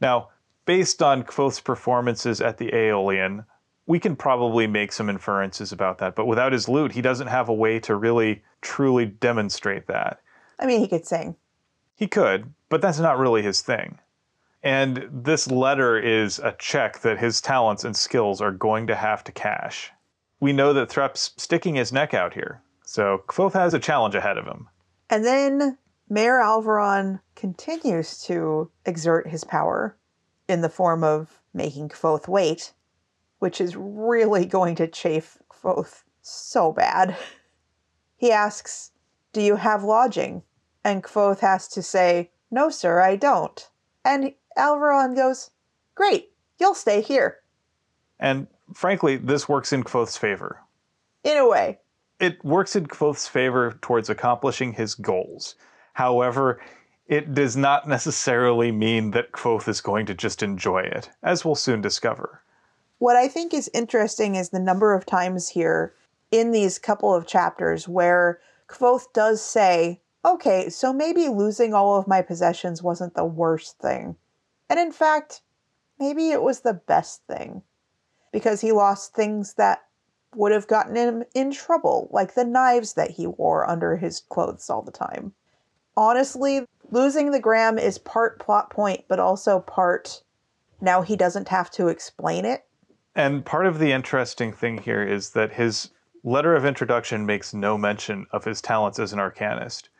Now, 0.00 0.30
based 0.66 1.04
on 1.04 1.22
Kvothe's 1.22 1.60
performances 1.60 2.40
at 2.40 2.58
the 2.58 2.72
Eolian, 2.72 3.44
we 3.86 4.00
can 4.00 4.16
probably 4.16 4.66
make 4.66 4.90
some 4.90 5.08
inferences 5.08 5.70
about 5.70 5.98
that. 5.98 6.16
But 6.16 6.26
without 6.26 6.50
his 6.50 6.68
lute, 6.68 6.90
he 6.90 7.00
doesn't 7.00 7.28
have 7.28 7.48
a 7.48 7.54
way 7.54 7.78
to 7.78 7.94
really 7.94 8.42
truly 8.60 9.06
demonstrate 9.06 9.86
that. 9.86 10.20
I 10.58 10.66
mean, 10.66 10.80
he 10.80 10.88
could 10.88 11.06
sing. 11.06 11.36
He 11.94 12.08
could, 12.08 12.52
but 12.70 12.82
that's 12.82 12.98
not 12.98 13.18
really 13.18 13.42
his 13.42 13.60
thing. 13.60 14.00
And 14.62 15.08
this 15.10 15.50
letter 15.50 15.98
is 15.98 16.38
a 16.38 16.54
check 16.58 17.00
that 17.00 17.18
his 17.18 17.40
talents 17.40 17.84
and 17.84 17.96
skills 17.96 18.40
are 18.40 18.52
going 18.52 18.86
to 18.86 18.94
have 18.94 19.24
to 19.24 19.32
cash. 19.32 19.90
We 20.40 20.52
know 20.52 20.72
that 20.72 20.88
Threp's 20.88 21.32
sticking 21.36 21.74
his 21.74 21.92
neck 21.92 22.14
out 22.14 22.34
here. 22.34 22.62
So 22.84 23.22
Kvothe 23.26 23.54
has 23.54 23.74
a 23.74 23.78
challenge 23.78 24.14
ahead 24.14 24.38
of 24.38 24.44
him. 24.44 24.68
And 25.10 25.24
then 25.24 25.78
Mayor 26.08 26.40
Alveron 26.40 27.20
continues 27.34 28.22
to 28.24 28.70
exert 28.84 29.28
his 29.28 29.44
power 29.44 29.96
in 30.48 30.60
the 30.60 30.68
form 30.68 31.02
of 31.02 31.40
making 31.54 31.88
Kvothe 31.88 32.28
wait, 32.28 32.72
which 33.38 33.60
is 33.60 33.76
really 33.76 34.44
going 34.44 34.74
to 34.76 34.86
chafe 34.86 35.38
Kvothe 35.50 36.02
so 36.20 36.72
bad. 36.72 37.16
He 38.16 38.30
asks, 38.30 38.92
Do 39.32 39.42
you 39.42 39.56
have 39.56 39.82
lodging? 39.82 40.44
And 40.84 41.02
Kvothe 41.02 41.40
has 41.40 41.66
to 41.68 41.82
say, 41.82 42.30
No, 42.52 42.70
sir, 42.70 43.00
I 43.00 43.16
don't. 43.16 43.68
And 44.04 44.34
Alveron 44.56 45.14
goes, 45.14 45.50
Great, 45.94 46.30
you'll 46.58 46.74
stay 46.74 47.00
here. 47.00 47.38
And 48.18 48.46
frankly, 48.74 49.16
this 49.16 49.48
works 49.48 49.72
in 49.72 49.84
Kvothe's 49.84 50.16
favor. 50.16 50.60
In 51.24 51.36
a 51.36 51.48
way 51.48 51.78
it 52.22 52.42
works 52.44 52.76
in 52.76 52.86
Kvothe's 52.86 53.26
favor 53.26 53.76
towards 53.82 54.08
accomplishing 54.08 54.72
his 54.72 54.94
goals. 54.94 55.56
However, 55.94 56.60
it 57.08 57.34
does 57.34 57.56
not 57.56 57.88
necessarily 57.88 58.70
mean 58.70 59.10
that 59.10 59.32
Kvothe 59.32 59.66
is 59.66 59.80
going 59.80 60.06
to 60.06 60.14
just 60.14 60.40
enjoy 60.40 60.82
it, 60.82 61.10
as 61.24 61.44
we'll 61.44 61.56
soon 61.56 61.80
discover. 61.80 62.40
What 62.98 63.16
I 63.16 63.26
think 63.26 63.52
is 63.52 63.68
interesting 63.74 64.36
is 64.36 64.50
the 64.50 64.60
number 64.60 64.94
of 64.94 65.04
times 65.04 65.48
here 65.48 65.94
in 66.30 66.52
these 66.52 66.78
couple 66.78 67.12
of 67.12 67.26
chapters 67.26 67.88
where 67.88 68.40
Kvothe 68.68 69.12
does 69.12 69.42
say, 69.42 70.00
okay, 70.24 70.68
so 70.68 70.92
maybe 70.92 71.28
losing 71.28 71.74
all 71.74 71.98
of 71.98 72.06
my 72.06 72.22
possessions 72.22 72.84
wasn't 72.84 73.14
the 73.14 73.24
worst 73.24 73.80
thing. 73.80 74.14
And 74.72 74.80
in 74.80 74.90
fact, 74.90 75.42
maybe 75.98 76.30
it 76.30 76.42
was 76.42 76.60
the 76.60 76.72
best 76.72 77.26
thing. 77.26 77.60
Because 78.32 78.62
he 78.62 78.72
lost 78.72 79.14
things 79.14 79.52
that 79.54 79.82
would 80.34 80.50
have 80.50 80.66
gotten 80.66 80.96
him 80.96 81.24
in 81.34 81.50
trouble, 81.50 82.08
like 82.10 82.32
the 82.34 82.46
knives 82.46 82.94
that 82.94 83.10
he 83.10 83.26
wore 83.26 83.68
under 83.68 83.98
his 83.98 84.20
clothes 84.20 84.70
all 84.70 84.80
the 84.80 84.90
time. 84.90 85.34
Honestly, 85.94 86.64
losing 86.90 87.32
the 87.32 87.38
gram 87.38 87.78
is 87.78 87.98
part 87.98 88.38
plot 88.40 88.70
point, 88.70 89.04
but 89.08 89.18
also 89.20 89.60
part 89.60 90.22
now 90.80 91.02
he 91.02 91.16
doesn't 91.16 91.48
have 91.48 91.70
to 91.72 91.88
explain 91.88 92.46
it. 92.46 92.64
And 93.14 93.44
part 93.44 93.66
of 93.66 93.78
the 93.78 93.92
interesting 93.92 94.54
thing 94.54 94.78
here 94.78 95.02
is 95.02 95.32
that 95.32 95.52
his 95.52 95.90
letter 96.24 96.56
of 96.56 96.64
introduction 96.64 97.26
makes 97.26 97.52
no 97.52 97.76
mention 97.76 98.26
of 98.32 98.44
his 98.44 98.62
talents 98.62 98.98
as 98.98 99.12
an 99.12 99.18
arcanist. 99.18 99.90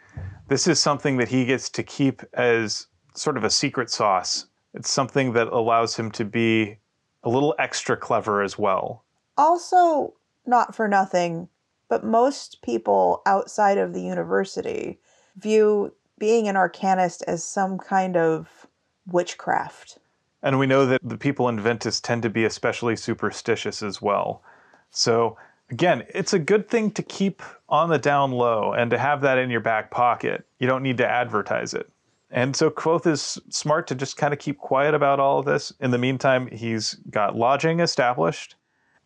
This 0.49 0.67
is 0.67 0.81
something 0.81 1.19
that 1.19 1.29
he 1.29 1.45
gets 1.45 1.69
to 1.69 1.83
keep 1.83 2.23
as 2.33 2.87
sort 3.15 3.37
of 3.37 3.45
a 3.45 3.51
secret 3.51 3.91
sauce. 3.91 4.47
It's 4.75 4.91
something 4.91 5.33
that 5.35 5.49
allows 5.49 5.97
him 5.97 6.11
to 6.13 6.25
be 6.25 6.79
a 7.23 7.29
little 7.29 7.55
extra 7.59 7.97
clever 7.97 8.43
as 8.43 8.59
well. 8.59 9.05
Also, 9.37 10.15
not 10.47 10.75
for 10.75 10.89
nothing, 10.89 11.49
but 11.89 12.05
most 12.05 12.63
people 12.63 13.23
outside 13.27 13.79
of 13.79 13.93
the 13.93 14.03
university 14.03 14.99
view 15.37 15.93
being 16.19 16.49
an 16.49 16.57
arcanist 16.57 17.23
as 17.27 17.45
some 17.45 17.79
kind 17.79 18.17
of 18.17 18.67
witchcraft. 19.07 19.99
And 20.43 20.59
we 20.59 20.67
know 20.67 20.87
that 20.87 21.01
the 21.03 21.19
people 21.19 21.49
in 21.49 21.59
Vintas 21.59 22.01
tend 22.01 22.23
to 22.23 22.31
be 22.31 22.45
especially 22.45 22.97
superstitious 22.97 23.83
as 23.83 24.01
well. 24.01 24.43
So, 24.91 25.37
again, 25.71 26.05
it's 26.15 26.33
a 26.33 26.39
good 26.39 26.69
thing 26.69 26.91
to 26.93 27.03
keep 27.03 27.43
on 27.69 27.91
the 27.91 27.99
down 27.99 28.33
low 28.33 28.73
and 28.73 28.91
to 28.91 28.99
have 28.99 29.21
that 29.21 29.39
in 29.39 29.51
your 29.51 29.61
back 29.61 29.91
pocket. 29.91 30.45
You 30.59 30.67
don't 30.67 30.83
need 30.83 30.99
to 30.99 31.09
advertise 31.09 31.75
it. 31.75 31.91
And 32.33 32.57
so 32.57 32.71
Kvothe 32.71 33.07
is 33.07 33.39
smart 33.51 33.87
to 33.89 33.95
just 33.95 34.17
kind 34.17 34.33
of 34.33 34.39
keep 34.39 34.59
quiet 34.59 34.95
about 34.95 35.21
all 35.21 35.39
of 35.39 35.45
this. 35.45 35.73
In 35.81 35.91
the 35.91 35.99
meantime, 35.99 36.49
he's 36.49 36.95
got 37.11 37.37
lodging 37.37 37.81
established. 37.81 38.57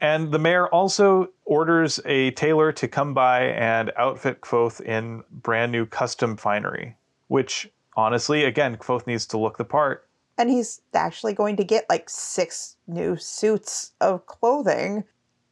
And 0.00 0.30
the 0.30 0.38
mayor 0.38 0.68
also 0.68 1.30
orders 1.44 1.98
a 2.04 2.30
tailor 2.32 2.70
to 2.72 2.86
come 2.86 3.14
by 3.14 3.46
and 3.46 3.92
outfit 3.96 4.42
Kvothe 4.42 4.80
in 4.82 5.24
brand 5.30 5.72
new 5.72 5.86
custom 5.86 6.36
finery, 6.36 6.96
which 7.26 7.68
honestly, 7.96 8.44
again, 8.44 8.76
Kvothe 8.76 9.06
needs 9.08 9.26
to 9.26 9.38
look 9.38 9.58
the 9.58 9.64
part. 9.64 10.06
And 10.38 10.48
he's 10.48 10.82
actually 10.94 11.32
going 11.32 11.56
to 11.56 11.64
get 11.64 11.88
like 11.88 12.08
six 12.08 12.76
new 12.86 13.16
suits 13.16 13.92
of 14.00 14.26
clothing, 14.26 15.02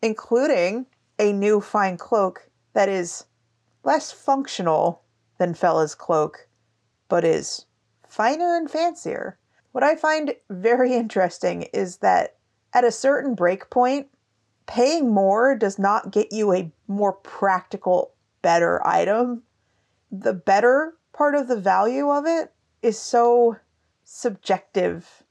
including 0.01 0.87
a 1.19 1.33
new 1.33 1.61
fine 1.61 1.97
cloak 1.97 2.49
that 2.75 2.89
is 2.89 3.25
less 3.83 4.13
functional 4.13 5.03
than 5.39 5.55
Fela's 5.55 5.95
cloak, 5.95 6.49
but 7.09 7.25
is 7.25 7.67
finer 8.09 8.57
and 8.57 8.71
fancier. 8.71 9.39
What 9.73 9.85
I 9.85 9.97
find 9.97 10.35
very 10.51 10.95
interesting 10.95 11.63
is 11.73 11.99
that 11.99 12.37
at 12.73 12.85
a 12.85 12.93
certain 12.93 13.35
break 13.35 13.71
point, 13.71 14.09
paying 14.67 15.13
more 15.13 15.55
does 15.55 15.79
not 15.79 16.11
get 16.11 16.33
you 16.33 16.53
a 16.53 16.71
more 16.89 17.13
practical, 17.13 18.13
better 18.43 18.85
item. 18.87 19.43
The 20.11 20.33
better 20.33 20.95
part 21.13 21.35
of 21.35 21.49
the 21.49 21.61
value 21.61 22.11
of 22.11 22.27
it 22.27 22.53
is 22.83 22.99
so 22.99 23.57
subjective. 24.05 25.23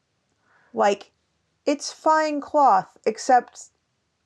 Like, 0.74 1.12
it's 1.66 1.92
fine 1.92 2.42
cloth, 2.42 2.98
except 3.06 3.70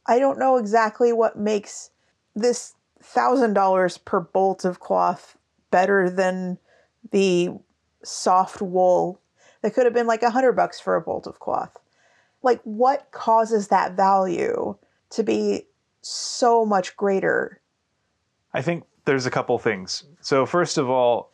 I 0.05 0.19
don't 0.19 0.39
know 0.39 0.57
exactly 0.57 1.11
what 1.11 1.37
makes 1.37 1.91
this 2.35 2.75
thousand 3.01 3.53
dollars 3.53 3.97
per 3.97 4.19
bolt 4.19 4.65
of 4.65 4.79
cloth 4.79 5.37
better 5.69 6.09
than 6.09 6.57
the 7.11 7.49
soft 8.03 8.61
wool 8.61 9.21
that 9.61 9.73
could 9.73 9.85
have 9.85 9.93
been 9.93 10.07
like 10.07 10.23
a 10.23 10.29
hundred 10.29 10.53
bucks 10.53 10.79
for 10.79 10.95
a 10.95 11.01
bolt 11.01 11.27
of 11.27 11.39
cloth. 11.39 11.77
Like, 12.43 12.61
what 12.63 13.11
causes 13.11 13.69
that 13.69 13.93
value? 13.93 14.77
to 15.11 15.23
be 15.23 15.63
so 16.01 16.65
much 16.65 16.95
greater? 16.95 17.61
I 18.53 18.61
think 18.61 18.83
there's 19.05 19.25
a 19.25 19.31
couple 19.31 19.57
things. 19.59 20.03
So, 20.21 20.45
first 20.45 20.77
of 20.77 20.89
all, 20.89 21.31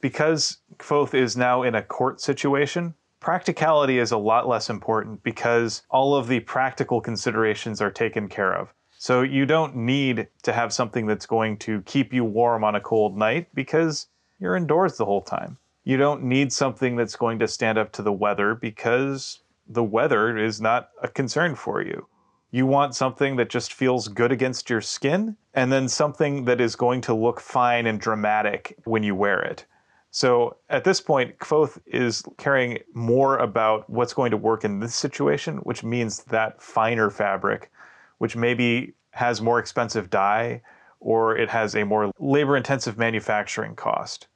because 0.00 0.58
Kvothe 0.78 1.14
is 1.14 1.36
now 1.36 1.62
in 1.62 1.74
a 1.74 1.82
court 1.82 2.20
situation, 2.20 2.94
practicality 3.20 3.98
is 3.98 4.12
a 4.12 4.18
lot 4.18 4.48
less 4.48 4.68
important 4.68 5.22
because 5.22 5.82
all 5.90 6.14
of 6.14 6.28
the 6.28 6.40
practical 6.40 7.00
considerations 7.00 7.80
are 7.80 7.90
taken 7.90 8.28
care 8.28 8.54
of. 8.54 8.72
So, 8.98 9.22
you 9.22 9.46
don't 9.46 9.76
need 9.76 10.28
to 10.42 10.52
have 10.52 10.72
something 10.72 11.06
that's 11.06 11.26
going 11.26 11.58
to 11.58 11.82
keep 11.82 12.12
you 12.12 12.24
warm 12.24 12.64
on 12.64 12.74
a 12.74 12.80
cold 12.80 13.16
night 13.16 13.48
because 13.54 14.08
you're 14.38 14.56
indoors 14.56 14.96
the 14.96 15.04
whole 15.04 15.22
time. 15.22 15.58
You 15.84 15.96
don't 15.96 16.22
need 16.24 16.52
something 16.52 16.96
that's 16.96 17.16
going 17.16 17.38
to 17.40 17.48
stand 17.48 17.78
up 17.78 17.92
to 17.92 18.02
the 18.02 18.12
weather 18.12 18.54
because 18.54 19.40
the 19.66 19.84
weather 19.84 20.36
is 20.36 20.60
not 20.60 20.90
a 21.02 21.08
concern 21.08 21.54
for 21.54 21.82
you 21.82 22.06
You 22.54 22.66
want 22.66 22.94
something 22.94 23.34
that 23.34 23.50
just 23.50 23.72
feels 23.72 24.06
good 24.06 24.30
against 24.30 24.70
your 24.70 24.80
skin, 24.80 25.36
and 25.54 25.72
then 25.72 25.88
something 25.88 26.44
that 26.44 26.60
is 26.60 26.76
going 26.76 27.00
to 27.00 27.12
look 27.12 27.40
fine 27.40 27.84
and 27.84 27.98
dramatic 27.98 28.76
when 28.84 29.02
you 29.02 29.16
wear 29.16 29.40
it. 29.42 29.66
So 30.12 30.58
at 30.70 30.84
this 30.84 31.00
point, 31.00 31.40
Kvothe 31.40 31.80
is 31.84 32.22
caring 32.38 32.78
more 32.94 33.38
about 33.38 33.90
what's 33.90 34.14
going 34.14 34.30
to 34.30 34.36
work 34.36 34.64
in 34.64 34.78
this 34.78 34.94
situation, 34.94 35.56
which 35.64 35.82
means 35.82 36.22
that 36.26 36.62
finer 36.62 37.10
fabric, 37.10 37.72
which 38.18 38.36
maybe 38.36 38.94
has 39.10 39.42
more 39.42 39.58
expensive 39.58 40.08
dye 40.08 40.62
or 41.04 41.36
it 41.36 41.50
has 41.50 41.76
a 41.76 41.84
more 41.84 42.10
labor 42.18 42.56
intensive 42.56 42.98
manufacturing 42.98 43.76
cost. 43.76 44.26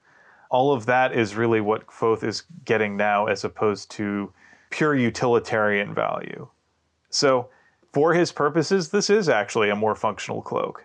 All 0.51 0.73
of 0.73 0.87
that 0.87 1.13
is 1.13 1.35
really 1.35 1.61
what 1.61 1.87
Kvothe 1.87 2.23
is 2.23 2.43
getting 2.65 2.97
now 2.97 3.27
as 3.27 3.43
opposed 3.43 3.91
to 3.93 4.33
pure 4.71 4.95
utilitarian 4.95 5.95
value. 5.95 6.47
So, 7.11 7.49
for 7.93 8.13
his 8.13 8.33
purposes, 8.33 8.91
this 8.91 9.09
is 9.09 9.29
actually 9.29 9.71
a 9.71 9.77
more 9.77 9.95
functional 9.95 10.43
cloak. 10.43 10.85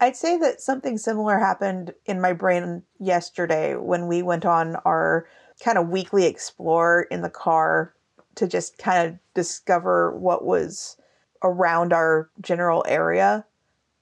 I'd 0.00 0.16
say 0.16 0.36
that 0.38 0.60
something 0.60 0.98
similar 0.98 1.38
happened 1.38 1.94
in 2.06 2.20
my 2.20 2.32
brain 2.32 2.82
yesterday 2.98 3.76
when 3.76 4.08
we 4.08 4.22
went 4.22 4.44
on 4.44 4.76
our 4.84 5.28
kind 5.62 5.78
of 5.78 5.88
weekly 5.88 6.26
explore 6.26 7.02
in 7.10 7.22
the 7.22 7.30
car 7.30 7.94
to 8.34 8.46
just 8.46 8.78
kind 8.78 9.08
of 9.08 9.18
discover 9.34 10.16
what 10.16 10.44
was 10.44 10.96
around 11.42 11.92
our 11.92 12.30
general 12.40 12.84
area. 12.88 13.44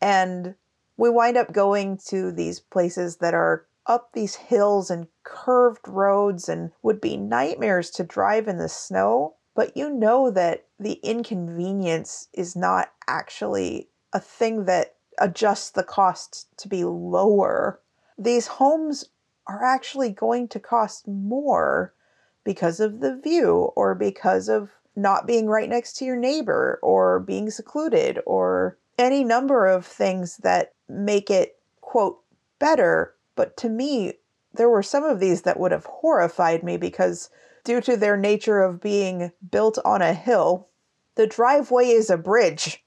And 0.00 0.54
we 0.96 1.10
wind 1.10 1.36
up 1.36 1.52
going 1.52 1.98
to 2.08 2.32
these 2.32 2.60
places 2.60 3.16
that 3.18 3.34
are 3.34 3.66
up 3.86 4.12
these 4.12 4.34
hills 4.34 4.90
and 4.90 5.06
curved 5.22 5.86
roads 5.86 6.48
and 6.48 6.72
would 6.82 7.00
be 7.00 7.16
nightmares 7.16 7.90
to 7.90 8.04
drive 8.04 8.48
in 8.48 8.58
the 8.58 8.68
snow. 8.68 9.34
But 9.54 9.76
you 9.76 9.90
know 9.90 10.30
that 10.30 10.66
the 10.78 10.94
inconvenience 11.02 12.28
is 12.32 12.56
not 12.56 12.92
actually 13.06 13.88
a 14.12 14.20
thing 14.20 14.64
that 14.64 14.96
adjusts 15.18 15.70
the 15.70 15.84
cost 15.84 16.48
to 16.58 16.68
be 16.68 16.84
lower, 16.84 17.80
these 18.18 18.46
homes 18.46 19.06
are 19.46 19.64
actually 19.64 20.10
going 20.10 20.48
to 20.48 20.60
cost 20.60 21.06
more 21.06 21.94
because 22.44 22.80
of 22.80 23.00
the 23.00 23.16
view 23.16 23.72
or 23.76 23.94
because 23.94 24.48
of 24.48 24.70
not 24.94 25.26
being 25.26 25.46
right 25.46 25.68
next 25.68 25.96
to 25.96 26.04
your 26.04 26.16
neighbor 26.16 26.78
or 26.82 27.20
being 27.20 27.50
secluded 27.50 28.20
or 28.26 28.78
any 28.98 29.22
number 29.22 29.66
of 29.66 29.84
things 29.84 30.38
that 30.38 30.72
make 30.88 31.30
it, 31.30 31.58
quote, 31.80 32.20
better. 32.58 33.14
But 33.34 33.56
to 33.58 33.68
me, 33.68 34.14
there 34.54 34.68
were 34.68 34.82
some 34.82 35.04
of 35.04 35.20
these 35.20 35.42
that 35.42 35.60
would 35.60 35.72
have 35.72 35.86
horrified 35.86 36.62
me 36.62 36.76
because, 36.76 37.30
due 37.64 37.80
to 37.82 37.96
their 37.96 38.16
nature 38.16 38.62
of 38.62 38.80
being 38.80 39.32
built 39.50 39.78
on 39.84 40.02
a 40.02 40.14
hill, 40.14 40.68
the 41.16 41.26
driveway 41.26 41.88
is 41.88 42.10
a 42.10 42.16
bridge. 42.16 42.84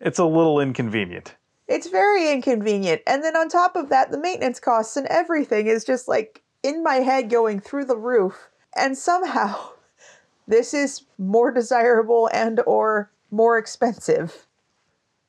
It's 0.00 0.18
a 0.18 0.24
little 0.24 0.60
inconvenient. 0.60 1.36
It's 1.68 1.88
very 1.88 2.32
inconvenient. 2.32 3.02
And 3.06 3.22
then 3.22 3.36
on 3.36 3.48
top 3.48 3.76
of 3.76 3.90
that, 3.90 4.10
the 4.10 4.18
maintenance 4.18 4.58
costs 4.58 4.96
and 4.96 5.06
everything 5.06 5.66
is 5.66 5.84
just 5.84 6.08
like 6.08 6.42
in 6.62 6.82
my 6.82 6.96
head 6.96 7.30
going 7.30 7.60
through 7.60 7.84
the 7.84 7.96
roof. 7.96 8.50
And 8.76 8.96
somehow 8.96 9.56
this 10.48 10.74
is 10.74 11.04
more 11.18 11.52
desirable 11.52 12.28
and 12.32 12.60
or 12.66 13.12
more 13.30 13.56
expensive. 13.56 14.46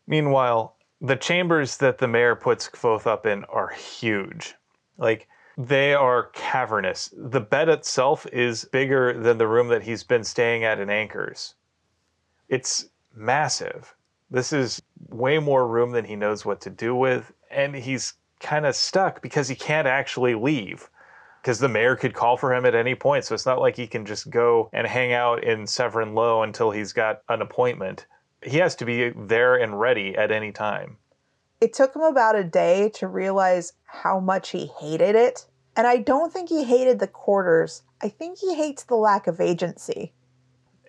Meanwhile, 0.08 0.76
the 1.02 1.16
chambers 1.16 1.78
that 1.78 1.98
the 1.98 2.08
mayor 2.08 2.36
puts 2.36 2.70
Kvothe 2.70 3.08
up 3.08 3.26
in 3.26 3.44
are 3.46 3.70
huge. 3.70 4.54
Like 4.98 5.28
they 5.58 5.94
are 5.94 6.30
cavernous. 6.34 7.14
The 7.18 7.42
bed 7.42 7.70
itself 7.70 8.28
is 8.32 8.66
bigger 8.66 9.20
than 9.20 9.38
the 9.38 9.48
room 9.48 9.68
that 9.70 9.84
he's 9.84 10.04
been 10.04 10.24
staying 10.24 10.64
at 10.64 10.80
in 10.80 10.90
Anker's. 10.90 11.56
It's 12.50 12.90
massive. 13.16 13.96
This 14.30 14.54
is 14.54 14.82
way 15.10 15.40
more 15.40 15.68
room 15.68 15.92
than 15.92 16.06
he 16.06 16.16
knows 16.16 16.46
what 16.46 16.62
to 16.62 16.70
do 16.70 16.96
with, 16.96 17.34
and 17.50 17.76
he's 17.76 18.14
kind 18.40 18.66
of 18.66 18.76
stuck 18.76 19.22
because 19.22 19.48
he 19.48 19.56
can't 19.56 19.88
actually 19.88 20.36
leave 20.36 20.90
because 21.42 21.60
the 21.60 21.68
mayor 21.68 21.96
could 21.96 22.14
call 22.14 22.38
for 22.38 22.54
him 22.54 22.66
at 22.66 22.76
any 22.76 22.94
point. 22.94 23.26
So 23.26 23.34
it's 23.34 23.46
not 23.46 23.60
like 23.60 23.76
he 23.76 23.88
can 23.88 24.06
just 24.06 24.30
go 24.30 24.70
and 24.74 24.86
hang 24.86 25.14
out 25.14 25.44
in 25.44 25.64
Severen 25.64 26.14
Low 26.14 26.44
until 26.44 26.72
he's 26.72 26.94
got 26.94 27.22
an 27.30 27.42
appointment. 27.42 28.06
He 28.44 28.58
has 28.58 28.76
to 28.78 28.86
be 28.86 29.10
there 29.10 29.56
and 29.56 29.80
ready 29.80 30.16
at 30.16 30.32
any 30.32 30.52
time. 30.52 30.98
It 31.60 31.74
took 31.74 31.96
him 31.96 32.02
about 32.02 32.36
a 32.36 32.44
day 32.44 32.90
to 32.96 33.08
realize 33.08 33.74
how 33.86 34.20
much 34.20 34.50
he 34.50 34.72
hated 34.80 35.16
it. 35.16 35.46
And 35.76 35.86
I 35.86 35.98
don't 35.98 36.34
think 36.34 36.50
he 36.50 36.64
hated 36.64 37.00
the 37.00 37.08
quarters. 37.08 37.84
I 38.02 38.10
think 38.10 38.40
he 38.40 38.56
hates 38.56 38.84
the 38.84 38.96
lack 38.96 39.28
of 39.28 39.40
agency 39.40 40.14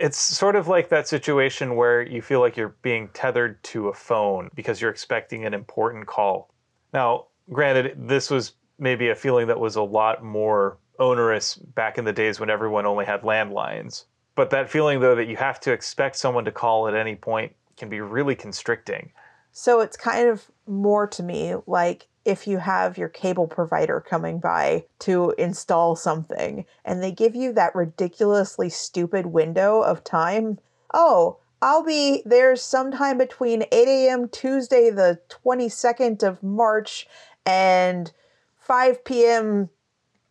it's 0.02 0.18
sort 0.18 0.56
of 0.56 0.66
like 0.66 0.88
that 0.88 1.06
situation 1.06 1.76
where 1.76 2.02
you 2.02 2.20
feel 2.20 2.40
like 2.40 2.56
you're 2.56 2.74
being 2.82 3.08
tethered 3.14 3.62
to 3.62 3.86
a 3.88 3.94
phone 3.94 4.50
because 4.52 4.80
you're 4.80 4.90
expecting 4.90 5.44
an 5.44 5.54
important 5.54 6.06
call. 6.06 6.52
Now, 6.92 7.28
granted, 7.52 8.08
this 8.08 8.28
was 8.28 8.54
maybe 8.80 9.10
a 9.10 9.14
feeling 9.14 9.46
that 9.46 9.60
was 9.60 9.76
a 9.76 9.82
lot 9.82 10.24
more 10.24 10.78
onerous 10.98 11.54
back 11.54 11.98
in 11.98 12.04
the 12.04 12.12
days 12.12 12.40
when 12.40 12.50
everyone 12.50 12.84
only 12.84 13.04
had 13.04 13.22
landlines. 13.22 14.06
But 14.34 14.50
that 14.50 14.70
feeling, 14.70 15.00
though, 15.00 15.14
that 15.14 15.28
you 15.28 15.36
have 15.36 15.60
to 15.60 15.72
expect 15.72 16.16
someone 16.16 16.44
to 16.44 16.52
call 16.52 16.88
at 16.88 16.94
any 16.94 17.16
point 17.16 17.54
can 17.76 17.88
be 17.88 18.00
really 18.00 18.34
constricting. 18.34 19.12
So 19.52 19.80
it's 19.80 19.96
kind 19.96 20.28
of 20.28 20.50
more 20.66 21.06
to 21.08 21.22
me 21.22 21.54
like 21.66 22.08
if 22.24 22.46
you 22.46 22.58
have 22.58 22.96
your 22.96 23.08
cable 23.08 23.46
provider 23.46 24.00
coming 24.00 24.38
by 24.38 24.84
to 25.00 25.34
install 25.36 25.96
something 25.96 26.64
and 26.84 27.02
they 27.02 27.10
give 27.10 27.34
you 27.34 27.52
that 27.52 27.74
ridiculously 27.74 28.70
stupid 28.70 29.26
window 29.26 29.82
of 29.82 30.04
time. 30.04 30.58
Oh, 30.94 31.38
I'll 31.60 31.84
be 31.84 32.22
there 32.24 32.56
sometime 32.56 33.18
between 33.18 33.62
8 33.70 33.88
a.m. 33.88 34.28
Tuesday, 34.28 34.90
the 34.90 35.20
22nd 35.44 36.22
of 36.22 36.42
March, 36.42 37.06
and 37.44 38.12
5 38.58 39.04
p.m. 39.04 39.68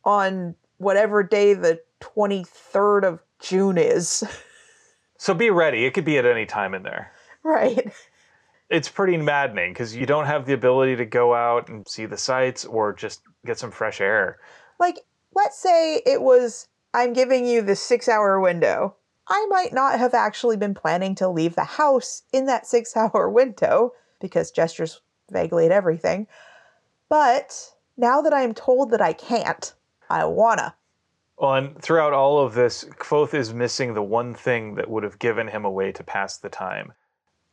on 0.04 0.56
whatever 0.78 1.24
day 1.24 1.54
the 1.54 1.82
23rd 2.02 3.04
of 3.04 3.20
June 3.40 3.78
is. 3.78 4.24
So 5.18 5.36
be 5.36 5.52
ready. 5.52 5.86
It 5.86 5.94
could 5.94 6.04
be 6.04 6.18
at 6.18 6.26
any 6.26 6.48
time 6.48 6.74
in 6.74 6.82
there. 6.82 7.12
Right 7.44 7.94
it's 8.72 8.88
pretty 8.88 9.18
maddening 9.18 9.74
because 9.74 9.96
you 9.96 10.06
don't 10.06 10.26
have 10.26 10.46
the 10.46 10.54
ability 10.54 10.96
to 10.96 11.06
go 11.06 11.36
out 11.36 11.68
and 11.68 11.88
see 11.88 12.06
the 12.06 12.18
sights 12.18 12.64
or 12.64 12.94
just 12.94 13.22
get 13.46 13.60
some 13.60 13.70
fresh 13.70 14.00
air. 14.00 14.40
Like, 14.80 15.00
let's 15.36 15.60
say 15.60 16.02
it 16.06 16.22
was 16.22 16.68
I'm 16.94 17.12
giving 17.12 17.46
you 17.46 17.62
the 17.62 17.76
six 17.76 18.08
hour 18.08 18.40
window. 18.40 18.96
I 19.28 19.46
might 19.50 19.74
not 19.74 20.00
have 20.00 20.14
actually 20.14 20.58
been 20.58 20.74
planning 20.74 21.16
to 21.16 21.28
leave 21.28 21.56
the 21.56 21.66
house 21.66 22.24
in 22.32 22.46
that 22.46 22.66
six 22.66 22.96
hour 22.96 23.30
window 23.34 23.92
because 24.22 24.52
gestures 24.52 25.02
vaguely 25.30 25.66
at 25.66 25.72
everything. 25.72 26.28
But 27.10 27.74
now 27.98 28.22
that 28.22 28.34
I'm 28.34 28.54
told 28.54 28.92
that 28.92 29.02
I 29.02 29.12
can't, 29.12 29.74
I 30.10 30.24
wanna. 30.26 30.76
And 31.42 31.82
throughout 31.82 32.14
all 32.14 32.40
of 32.40 32.54
this, 32.54 32.84
Kvothe 32.84 33.34
is 33.34 33.54
missing 33.54 33.94
the 33.94 34.04
one 34.04 34.34
thing 34.34 34.76
that 34.76 34.90
would 34.90 35.04
have 35.04 35.20
given 35.20 35.48
him 35.48 35.66
a 35.66 35.72
way 35.72 35.92
to 35.92 36.04
pass 36.04 36.38
the 36.38 36.50
time 36.50 36.94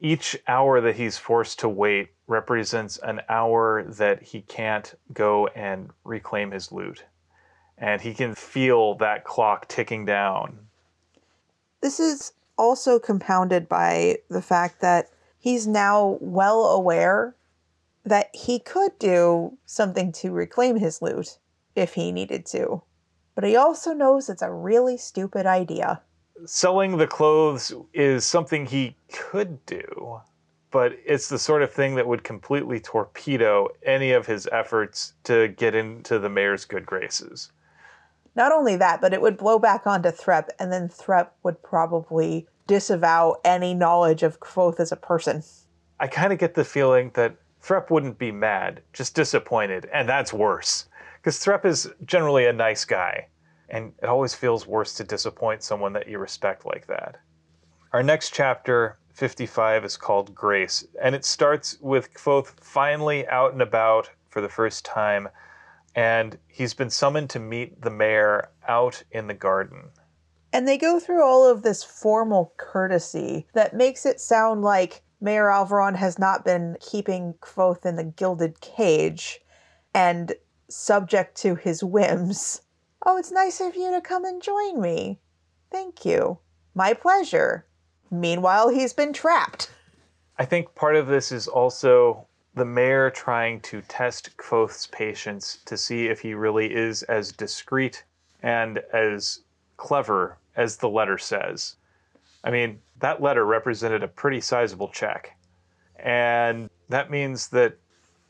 each 0.00 0.38
hour 0.46 0.80
that 0.80 0.96
he's 0.96 1.18
forced 1.18 1.58
to 1.60 1.68
wait 1.68 2.10
represents 2.26 2.98
an 2.98 3.20
hour 3.28 3.84
that 3.84 4.22
he 4.22 4.42
can't 4.42 4.94
go 5.12 5.48
and 5.48 5.90
reclaim 6.04 6.50
his 6.50 6.70
loot. 6.70 7.04
And 7.76 8.00
he 8.00 8.14
can 8.14 8.34
feel 8.34 8.94
that 8.96 9.24
clock 9.24 9.68
ticking 9.68 10.04
down. 10.04 10.58
This 11.80 12.00
is 12.00 12.32
also 12.56 12.98
compounded 12.98 13.68
by 13.68 14.18
the 14.28 14.42
fact 14.42 14.80
that 14.80 15.10
he's 15.38 15.66
now 15.66 16.18
well 16.20 16.66
aware 16.66 17.34
that 18.04 18.34
he 18.34 18.58
could 18.58 18.98
do 18.98 19.56
something 19.66 20.12
to 20.12 20.30
reclaim 20.30 20.76
his 20.76 21.02
loot 21.02 21.38
if 21.74 21.94
he 21.94 22.10
needed 22.10 22.46
to. 22.46 22.82
But 23.38 23.44
he 23.44 23.54
also 23.54 23.92
knows 23.92 24.28
it's 24.28 24.42
a 24.42 24.50
really 24.50 24.96
stupid 24.96 25.46
idea 25.46 26.02
selling 26.44 26.96
the 26.96 27.06
clothes 27.06 27.72
is 27.92 28.24
something 28.24 28.66
he 28.66 28.96
could 29.12 29.64
do, 29.66 30.20
but 30.70 30.92
it's 31.04 31.28
the 31.28 31.38
sort 31.38 31.62
of 31.62 31.72
thing 31.72 31.94
that 31.96 32.06
would 32.06 32.24
completely 32.24 32.80
torpedo 32.80 33.68
any 33.84 34.12
of 34.12 34.26
his 34.26 34.48
efforts 34.52 35.14
to 35.24 35.48
get 35.48 35.74
into 35.74 36.18
the 36.18 36.28
mayor's 36.28 36.64
good 36.64 36.86
graces. 36.86 37.50
Not 38.34 38.52
only 38.52 38.76
that, 38.76 39.00
but 39.00 39.12
it 39.12 39.20
would 39.20 39.36
blow 39.36 39.58
back 39.58 39.86
onto 39.86 40.10
Threp, 40.10 40.48
and 40.58 40.72
then 40.72 40.88
Threp 40.88 41.28
would 41.42 41.62
probably 41.62 42.46
disavow 42.66 43.34
any 43.44 43.74
knowledge 43.74 44.22
of 44.22 44.38
Kvothe 44.38 44.78
as 44.78 44.92
a 44.92 44.96
person. 44.96 45.42
I 45.98 46.06
kind 46.06 46.32
of 46.32 46.38
get 46.38 46.54
the 46.54 46.64
feeling 46.64 47.10
that 47.14 47.36
Threp 47.60 47.90
wouldn't 47.90 48.18
be 48.18 48.30
mad, 48.30 48.82
just 48.92 49.16
disappointed, 49.16 49.88
and 49.92 50.08
that's 50.08 50.32
worse. 50.32 50.86
Because 51.18 51.38
Threp 51.38 51.64
is 51.64 51.90
generally 52.04 52.46
a 52.46 52.52
nice 52.52 52.84
guy 52.84 53.28
and 53.68 53.92
it 54.02 54.06
always 54.06 54.34
feels 54.34 54.66
worse 54.66 54.94
to 54.94 55.04
disappoint 55.04 55.62
someone 55.62 55.92
that 55.92 56.08
you 56.08 56.18
respect 56.18 56.64
like 56.64 56.86
that. 56.86 57.16
Our 57.92 58.02
next 58.02 58.32
chapter, 58.32 58.98
55, 59.14 59.84
is 59.84 59.96
called 59.96 60.34
Grace, 60.34 60.86
and 61.02 61.14
it 61.14 61.24
starts 61.24 61.78
with 61.80 62.12
Kvothe 62.14 62.52
finally 62.60 63.26
out 63.28 63.52
and 63.52 63.62
about 63.62 64.10
for 64.28 64.40
the 64.40 64.48
first 64.48 64.84
time, 64.84 65.28
and 65.94 66.38
he's 66.46 66.74
been 66.74 66.90
summoned 66.90 67.30
to 67.30 67.40
meet 67.40 67.80
the 67.80 67.90
mayor 67.90 68.50
out 68.66 69.02
in 69.10 69.26
the 69.26 69.34
garden. 69.34 69.90
And 70.52 70.66
they 70.66 70.78
go 70.78 70.98
through 70.98 71.22
all 71.22 71.46
of 71.46 71.62
this 71.62 71.82
formal 71.84 72.54
courtesy 72.56 73.46
that 73.54 73.74
makes 73.74 74.06
it 74.06 74.20
sound 74.20 74.62
like 74.62 75.02
Mayor 75.20 75.46
Alveron 75.46 75.96
has 75.96 76.18
not 76.18 76.44
been 76.44 76.76
keeping 76.80 77.34
Kvothe 77.40 77.84
in 77.84 77.96
the 77.96 78.04
gilded 78.04 78.60
cage 78.60 79.40
and 79.94 80.32
subject 80.68 81.36
to 81.38 81.54
his 81.54 81.82
whims. 81.82 82.62
Oh, 83.04 83.16
it's 83.16 83.32
nice 83.32 83.60
of 83.60 83.76
you 83.76 83.90
to 83.90 84.00
come 84.00 84.24
and 84.24 84.42
join 84.42 84.80
me. 84.80 85.18
Thank 85.70 86.04
you. 86.04 86.38
My 86.74 86.94
pleasure. 86.94 87.66
Meanwhile, 88.10 88.70
he's 88.70 88.92
been 88.92 89.12
trapped. 89.12 89.70
I 90.38 90.44
think 90.44 90.74
part 90.74 90.96
of 90.96 91.06
this 91.06 91.32
is 91.32 91.48
also 91.48 92.26
the 92.54 92.64
mayor 92.64 93.10
trying 93.10 93.60
to 93.60 93.82
test 93.82 94.36
Kvothe's 94.36 94.86
patience 94.86 95.58
to 95.64 95.76
see 95.76 96.06
if 96.06 96.20
he 96.20 96.34
really 96.34 96.74
is 96.74 97.02
as 97.04 97.32
discreet 97.32 98.04
and 98.42 98.78
as 98.92 99.40
clever 99.76 100.38
as 100.56 100.76
the 100.76 100.88
letter 100.88 101.18
says. 101.18 101.76
I 102.44 102.50
mean, 102.50 102.80
that 103.00 103.22
letter 103.22 103.44
represented 103.44 104.02
a 104.02 104.08
pretty 104.08 104.40
sizable 104.40 104.88
check. 104.88 105.36
And 105.96 106.70
that 106.88 107.10
means 107.10 107.48
that 107.48 107.76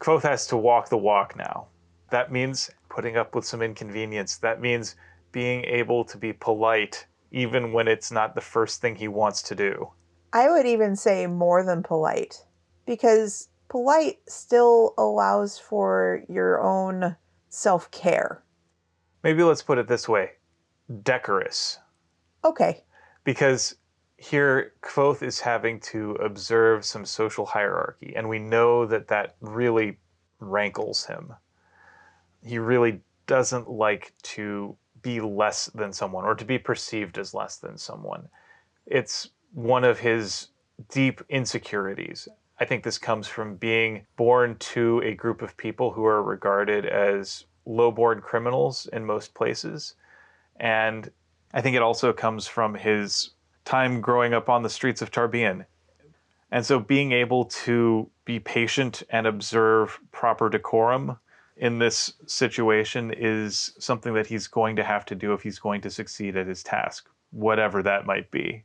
Kvothe 0.01 0.23
has 0.23 0.47
to 0.49 0.57
walk 0.57 0.89
the 0.89 0.99
walk 0.99 1.37
now. 1.37 1.69
That 2.11 2.33
means 2.33 2.71
putting 2.89 3.17
up 3.17 3.35
with 3.35 3.45
some 3.45 3.63
inconvenience. 3.63 4.39
That 4.39 4.61
means 4.61 4.97
being 5.33 5.65
able 5.65 6.05
to 6.05 6.17
be 6.17 6.33
polite 6.33 7.07
even 7.31 7.73
when 7.73 7.89
it's 7.89 8.11
not 8.11 8.35
the 8.35 8.41
first 8.41 8.81
thing 8.81 8.97
he 8.97 9.09
wants 9.09 9.43
to 9.43 9.55
do. 9.55 9.91
I 10.33 10.51
would 10.51 10.67
even 10.67 10.97
say 10.97 11.27
more 11.27 11.65
than 11.65 11.83
polite 11.83 12.45
because 12.87 13.49
polite 13.69 14.19
still 14.27 14.95
allows 14.97 15.59
for 15.59 16.23
your 16.29 16.63
own 16.63 17.17
self 17.49 17.91
care. 17.91 18.43
Maybe 19.23 19.43
let's 19.43 19.63
put 19.63 19.79
it 19.79 19.89
this 19.89 20.09
way 20.09 20.33
decorous. 21.03 21.79
Okay. 22.45 22.85
Because 23.25 23.77
here 24.17 24.73
Kvothe 24.83 25.23
is 25.23 25.41
having 25.41 25.81
to 25.81 26.13
observe 26.13 26.85
some 26.85 27.05
social 27.05 27.47
hierarchy, 27.47 28.15
and 28.17 28.29
we 28.29 28.39
know 28.39 28.87
that 28.87 29.09
that 29.09 29.37
really 29.41 29.99
rankles 30.41 31.05
him. 31.07 31.35
He 32.49 32.59
really 32.59 33.01
doesn't 33.27 33.69
like 33.69 34.15
to 34.23 34.75
be 35.03 35.21
less 35.21 35.67
than 35.67 35.93
someone 35.93 36.25
or 36.25 36.35
to 36.35 36.45
be 36.45 36.59
perceived 36.59 37.19
as 37.19 37.35
less 37.35 37.57
than 37.57 37.77
someone. 37.77 38.29
It's 38.87 39.31
one 39.53 39.85
of 39.85 39.99
his 39.99 40.49
deep 40.89 41.21
insecurities. 41.29 42.27
I 42.59 42.65
think 42.65 42.83
this 42.83 42.99
comes 42.99 43.29
from 43.29 43.57
being 43.57 44.07
born 44.17 44.57
to 44.61 45.03
a 45.05 45.15
group 45.15 45.43
of 45.43 45.57
people 45.57 45.91
who 45.91 46.05
are 46.07 46.23
regarded 46.23 46.87
as 46.87 47.45
low-born 47.67 48.21
criminals 48.21 48.89
in 48.93 49.05
most 49.05 49.35
places. 49.35 49.95
And 50.57 51.11
I 51.53 51.61
think 51.61 51.77
it 51.77 51.83
also 51.83 52.13
comes 52.13 52.47
from 52.47 52.75
his 52.75 53.31
time 53.65 54.01
growing 54.01 54.33
up 54.33 54.49
on 54.49 54.63
the 54.63 54.71
streets 54.71 55.03
of 55.03 55.11
Tarbean. 55.11 55.67
And 56.51 56.65
so 56.65 56.81
being 56.81 57.13
able 57.13 57.45
to 57.45 58.11
be 58.25 58.41
patient 58.41 59.03
and 59.11 59.27
observe 59.27 60.01
proper 60.13 60.49
decorum 60.49 61.19
in 61.59 61.79
this 61.79 62.13
situation 62.27 63.13
is 63.17 63.73
something 63.79 64.15
that 64.15 64.27
he's 64.27 64.47
going 64.47 64.77
to 64.77 64.85
have 64.85 65.05
to 65.07 65.15
do 65.15 65.33
if 65.33 65.43
he's 65.43 65.59
going 65.59 65.81
to 65.83 65.91
succeed 65.91 66.37
at 66.37 66.47
his 66.47 66.63
task, 66.63 67.09
whatever 67.31 67.83
that 67.83 68.07
might 68.07 68.31
be. 68.31 68.65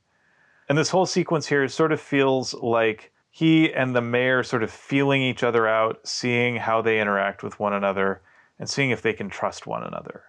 And 0.70 0.78
this 0.78 0.90
whole 0.90 1.06
sequence 1.06 1.48
here 1.48 1.68
sort 1.68 1.92
of 1.92 2.00
feels 2.00 2.54
like 2.54 3.12
he 3.30 3.74
and 3.74 3.96
the 3.96 4.02
mayor 4.02 4.44
sort 4.44 4.64
of 4.64 4.72
feeling 4.72 5.22
each 5.22 5.44
other 5.44 5.68
out, 5.68 6.00
seeing 6.08 6.56
how 6.56 6.82
they 6.82 7.02
interact 7.02 7.42
with 7.42 7.60
one 7.60 7.74
another, 7.74 8.22
and 8.60 8.70
seeing 8.70 8.92
if 8.92 9.02
they 9.02 9.14
can 9.14 9.30
trust 9.30 9.66
one 9.66 9.84
another. 9.84 10.24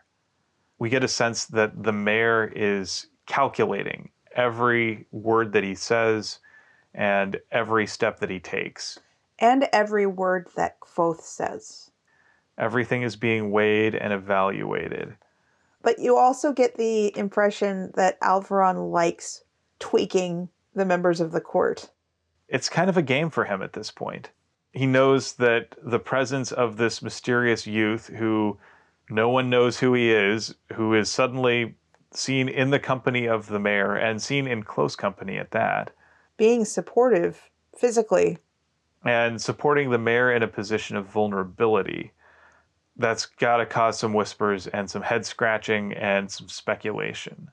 We 0.79 0.88
get 0.88 1.05
a 1.05 1.09
sense 1.09 1.44
that 1.46 1.83
the 1.83 1.92
mayor 1.92 2.50
is 2.57 3.07
calculating 3.27 4.11
every 4.35 5.07
word 5.12 5.53
that 5.53 5.64
he 5.64 5.74
says 5.74 6.38
and 6.94 7.38
every 7.53 7.87
step 7.87 8.20
that 8.20 8.31
he 8.31 8.40
takes. 8.40 8.98
And 9.38 9.68
every 9.72 10.07
word 10.07 10.48
that 10.57 10.81
Kvothe 10.81 11.20
says. 11.20 11.84
Everything 12.59 13.03
is 13.03 13.17
being 13.17 13.51
weighed 13.51 13.95
and 13.95 14.12
evaluated. 14.12 15.17
But 15.83 15.99
you 15.99 16.17
also 16.17 16.53
get 16.53 16.77
the 16.77 17.17
impression 17.17 17.93
that 17.95 18.21
Alveron 18.21 18.90
likes 18.93 19.45
tweaking 19.79 20.49
the 20.75 20.85
members 20.85 21.21
of 21.21 21.33
the 21.33 21.40
court. 21.40 21.90
It's 22.49 22.69
kind 22.69 22.88
of 22.88 22.97
a 22.97 23.03
game 23.03 23.31
for 23.31 23.45
him 23.45 23.62
at 23.62 23.73
this 23.73 23.90
point. 23.90 24.31
He 24.73 24.87
knows 24.87 25.35
that 25.35 25.75
the 25.83 25.99
presence 25.99 26.53
of 26.53 26.77
this 26.77 27.03
mysterious 27.03 27.67
youth 27.67 28.09
who 28.09 28.59
no 29.11 29.29
one 29.29 29.51
knows 29.51 29.79
who 29.79 29.95
he 29.95 30.11
is, 30.11 30.55
who 30.73 30.95
is 30.95 31.11
suddenly 31.11 31.75
seen 32.12 32.49
in 32.49 32.71
the 32.71 32.79
company 32.79 33.27
of 33.27 33.49
the 33.49 33.59
mayor 33.59 33.95
and 33.95 34.23
seen 34.23 34.47
in 34.47 34.62
close 34.62 34.97
company 34.97 35.37
at 35.37 35.51
that. 35.51 35.90
Being 36.37 36.64
supportive 36.64 37.51
physically. 37.77 38.38
And 39.05 39.40
supporting 39.40 39.90
the 39.90 39.99
mayor 39.99 40.33
in 40.33 40.43
a 40.43 40.49
position 40.49 40.97
of 40.97 41.07
vulnerability. 41.07 42.12
That's 42.97 43.27
got 43.27 43.57
to 43.57 43.67
cause 43.67 43.99
some 43.99 44.13
whispers 44.13 44.67
and 44.69 44.89
some 44.89 45.03
head 45.03 45.27
scratching 45.27 45.93
and 45.95 46.31
some 46.31 46.49
speculation. 46.49 47.51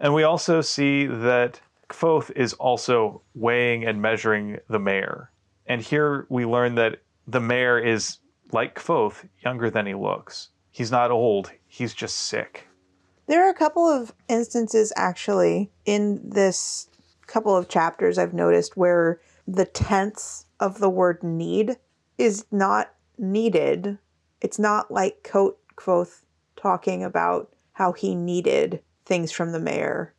And 0.00 0.14
we 0.14 0.24
also 0.24 0.60
see 0.60 1.06
that 1.06 1.60
Kvothe 1.88 2.30
is 2.32 2.54
also 2.54 3.22
weighing 3.34 3.84
and 3.84 4.02
measuring 4.02 4.58
the 4.68 4.78
mayor. 4.78 5.30
And 5.66 5.80
here 5.80 6.26
we 6.28 6.44
learn 6.44 6.74
that 6.74 7.00
the 7.26 7.40
mayor 7.40 7.78
is, 7.78 8.18
like 8.52 8.74
Kvothe, 8.74 9.28
younger 9.44 9.70
than 9.70 9.86
he 9.86 9.94
looks. 9.94 10.48
He's 10.70 10.90
not 10.90 11.10
old, 11.10 11.52
he's 11.66 11.94
just 11.94 12.16
sick. 12.16 12.66
There 13.26 13.46
are 13.46 13.50
a 13.50 13.54
couple 13.54 13.86
of 13.88 14.12
instances 14.28 14.92
actually 14.96 15.70
in 15.86 16.20
this 16.28 16.88
couple 17.26 17.56
of 17.56 17.68
chapters 17.68 18.18
I've 18.18 18.34
noticed 18.34 18.76
where 18.76 19.20
the 19.46 19.64
tense 19.64 20.46
of 20.60 20.78
the 20.78 20.90
word 20.90 21.22
need 21.22 21.76
is 22.18 22.44
not 22.50 22.92
needed. 23.16 23.98
It's 24.44 24.58
not 24.58 24.90
like 24.90 25.22
Coat 25.22 25.58
Kvothe 25.74 26.20
talking 26.54 27.02
about 27.02 27.50
how 27.72 27.92
he 27.92 28.14
needed 28.14 28.82
things 29.06 29.32
from 29.32 29.52
the 29.52 29.58
mayor 29.58 30.12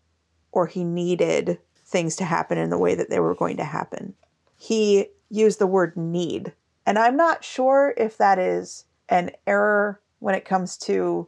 or 0.52 0.66
he 0.66 0.84
needed 0.84 1.60
things 1.86 2.16
to 2.16 2.26
happen 2.26 2.58
in 2.58 2.72
the 2.72 2.78
way 2.80 2.96
that 2.96 3.12
they 3.12 3.20
were 3.20 3.36
going 3.36 3.58
to 3.58 3.64
happen. 3.64 4.16
He 4.58 5.10
used 5.30 5.60
the 5.60 5.68
word 5.68 5.96
need. 5.96 6.54
And 6.88 6.98
I'm 6.98 7.16
not 7.16 7.44
sure 7.44 7.94
if 7.98 8.18
that 8.18 8.40
is 8.40 8.86
an 9.10 9.30
error 9.46 10.02
when 10.18 10.34
it 10.34 10.44
comes 10.44 10.76
to 10.78 11.28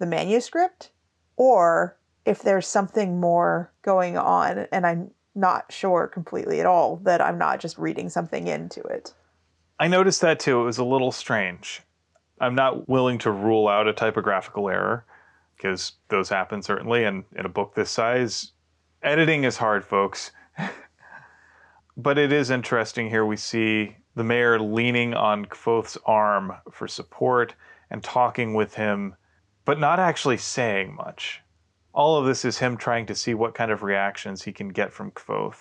the 0.00 0.06
manuscript 0.06 0.90
or 1.36 1.96
if 2.24 2.42
there's 2.42 2.66
something 2.66 3.20
more 3.20 3.72
going 3.82 4.18
on 4.18 4.66
and 4.72 4.84
I'm 4.84 5.12
not 5.36 5.70
sure 5.70 6.08
completely 6.08 6.58
at 6.58 6.66
all 6.66 6.96
that 7.04 7.20
I'm 7.20 7.38
not 7.38 7.60
just 7.60 7.78
reading 7.78 8.08
something 8.08 8.48
into 8.48 8.80
it. 8.80 9.14
I 9.78 9.86
noticed 9.86 10.22
that 10.22 10.40
too. 10.40 10.60
It 10.60 10.64
was 10.64 10.78
a 10.78 10.84
little 10.84 11.12
strange. 11.12 11.82
I'm 12.40 12.54
not 12.54 12.88
willing 12.88 13.18
to 13.18 13.30
rule 13.30 13.68
out 13.68 13.88
a 13.88 13.92
typographical 13.92 14.68
error 14.68 15.04
because 15.56 15.92
those 16.08 16.28
happen 16.28 16.62
certainly. 16.62 17.04
And 17.04 17.24
in 17.34 17.46
a 17.46 17.50
book 17.50 17.74
this 17.74 17.90
size, 17.90 18.52
editing 19.02 19.44
is 19.44 19.56
hard, 19.56 19.84
folks. 19.84 20.32
but 21.96 22.18
it 22.18 22.32
is 22.32 22.50
interesting 22.50 23.08
here. 23.08 23.24
We 23.24 23.36
see 23.36 23.96
the 24.14 24.24
mayor 24.24 24.58
leaning 24.58 25.14
on 25.14 25.46
Kvothe's 25.46 25.98
arm 26.04 26.52
for 26.70 26.88
support 26.88 27.54
and 27.90 28.02
talking 28.02 28.54
with 28.54 28.74
him 28.74 29.14
but 29.66 29.80
not 29.80 29.98
actually 29.98 30.38
saying 30.38 30.94
much. 30.94 31.42
All 31.92 32.16
of 32.16 32.24
this 32.24 32.44
is 32.44 32.58
him 32.58 32.76
trying 32.76 33.04
to 33.06 33.14
see 33.14 33.34
what 33.34 33.54
kind 33.54 33.70
of 33.70 33.82
reactions 33.82 34.42
he 34.42 34.52
can 34.52 34.68
get 34.68 34.92
from 34.92 35.10
Kvothe. 35.10 35.58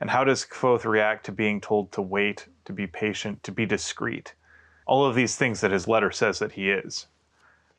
And 0.00 0.10
how 0.10 0.22
does 0.22 0.44
Kvothe 0.44 0.84
react 0.84 1.24
to 1.26 1.32
being 1.32 1.60
told 1.60 1.90
to 1.92 2.02
wait, 2.02 2.46
to 2.66 2.72
be 2.72 2.86
patient, 2.86 3.42
to 3.44 3.50
be 3.50 3.64
discreet? 3.64 4.34
All 4.88 5.04
of 5.04 5.14
these 5.14 5.36
things 5.36 5.60
that 5.60 5.70
his 5.70 5.86
letter 5.86 6.10
says 6.10 6.38
that 6.38 6.52
he 6.52 6.70
is. 6.70 7.06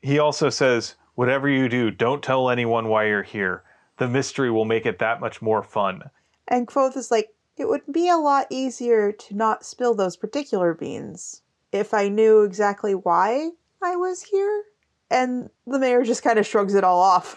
He 0.02 0.20
also 0.20 0.50
says, 0.50 0.96
Whatever 1.16 1.50
you 1.50 1.68
do, 1.68 1.92
don't 1.92 2.24
tell 2.24 2.50
anyone 2.50 2.88
why 2.88 3.08
you're 3.08 3.24
here. 3.24 3.64
The 3.98 4.08
mystery 4.08 4.50
will 4.50 4.64
make 4.64 4.86
it 4.86 5.00
that 5.00 5.20
much 5.20 5.42
more 5.42 5.64
fun. 5.64 6.04
And 6.48 6.68
Kvothe 6.68 6.96
is 6.96 7.12
like, 7.12 7.34
It 7.58 7.68
would 7.68 7.82
be 7.92 8.08
a 8.08 8.16
lot 8.16 8.46
easier 8.52 9.12
to 9.12 9.36
not 9.36 9.66
spill 9.66 9.96
those 9.96 10.16
particular 10.16 10.74
beans 10.76 11.42
if 11.72 11.94
I 11.94 12.10
knew 12.10 12.44
exactly 12.44 12.94
why 12.94 13.50
I 13.84 13.96
was 13.96 14.24
here. 14.24 14.64
And 15.10 15.50
the 15.66 15.80
mayor 15.80 16.04
just 16.04 16.24
kind 16.24 16.38
of 16.38 16.46
shrugs 16.46 16.76
it 16.76 16.84
all 16.84 17.02
off. 17.02 17.36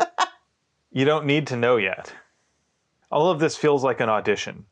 you 0.90 1.04
don't 1.04 1.26
need 1.26 1.46
to 1.46 1.56
know 1.56 1.76
yet. 1.76 2.12
All 3.12 3.30
of 3.30 3.38
this 3.38 3.56
feels 3.56 3.84
like 3.84 4.00
an 4.00 4.08
audition. 4.08 4.66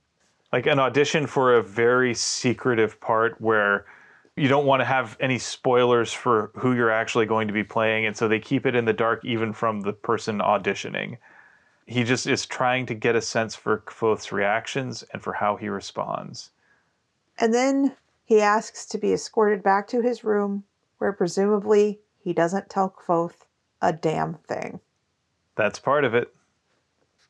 Like 0.52 0.66
an 0.66 0.80
audition 0.80 1.26
for 1.28 1.54
a 1.54 1.62
very 1.62 2.14
secretive 2.14 3.00
part 3.00 3.40
where 3.40 3.86
you 4.38 4.48
don't 4.48 4.66
want 4.66 4.80
to 4.80 4.84
have 4.84 5.16
any 5.20 5.38
spoilers 5.38 6.12
for 6.12 6.50
who 6.54 6.74
you're 6.74 6.90
actually 6.90 7.26
going 7.26 7.48
to 7.48 7.54
be 7.54 7.64
playing, 7.64 8.06
and 8.06 8.16
so 8.16 8.28
they 8.28 8.38
keep 8.38 8.66
it 8.66 8.74
in 8.74 8.84
the 8.84 8.92
dark 8.92 9.24
even 9.24 9.52
from 9.52 9.80
the 9.80 9.92
person 9.92 10.38
auditioning. 10.38 11.18
He 11.86 12.04
just 12.04 12.26
is 12.26 12.46
trying 12.46 12.86
to 12.86 12.94
get 12.94 13.16
a 13.16 13.22
sense 13.22 13.54
for 13.54 13.82
Kvothe's 13.86 14.30
reactions 14.30 15.04
and 15.12 15.22
for 15.22 15.32
how 15.32 15.56
he 15.56 15.68
responds. 15.68 16.50
And 17.38 17.54
then 17.54 17.96
he 18.24 18.40
asks 18.40 18.84
to 18.86 18.98
be 18.98 19.12
escorted 19.12 19.62
back 19.62 19.88
to 19.88 20.02
his 20.02 20.22
room, 20.22 20.64
where 20.98 21.12
presumably 21.12 22.00
he 22.22 22.32
doesn't 22.32 22.68
tell 22.68 22.90
Kvothe 22.90 23.46
a 23.80 23.92
damn 23.92 24.34
thing. 24.34 24.80
That's 25.54 25.78
part 25.78 26.04
of 26.04 26.14
it. 26.14 26.34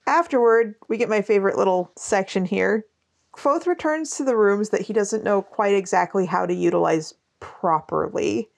Afterward, 0.06 0.74
we 0.88 0.96
get 0.96 1.08
my 1.08 1.22
favorite 1.22 1.56
little 1.56 1.92
section 1.96 2.44
here. 2.44 2.84
Kvothe 3.32 3.66
returns 3.66 4.16
to 4.16 4.24
the 4.24 4.36
rooms 4.36 4.70
that 4.70 4.82
he 4.82 4.92
doesn't 4.92 5.24
know 5.24 5.42
quite 5.42 5.74
exactly 5.74 6.26
how 6.26 6.46
to 6.46 6.54
utilize 6.54 7.14
properly, 7.40 8.48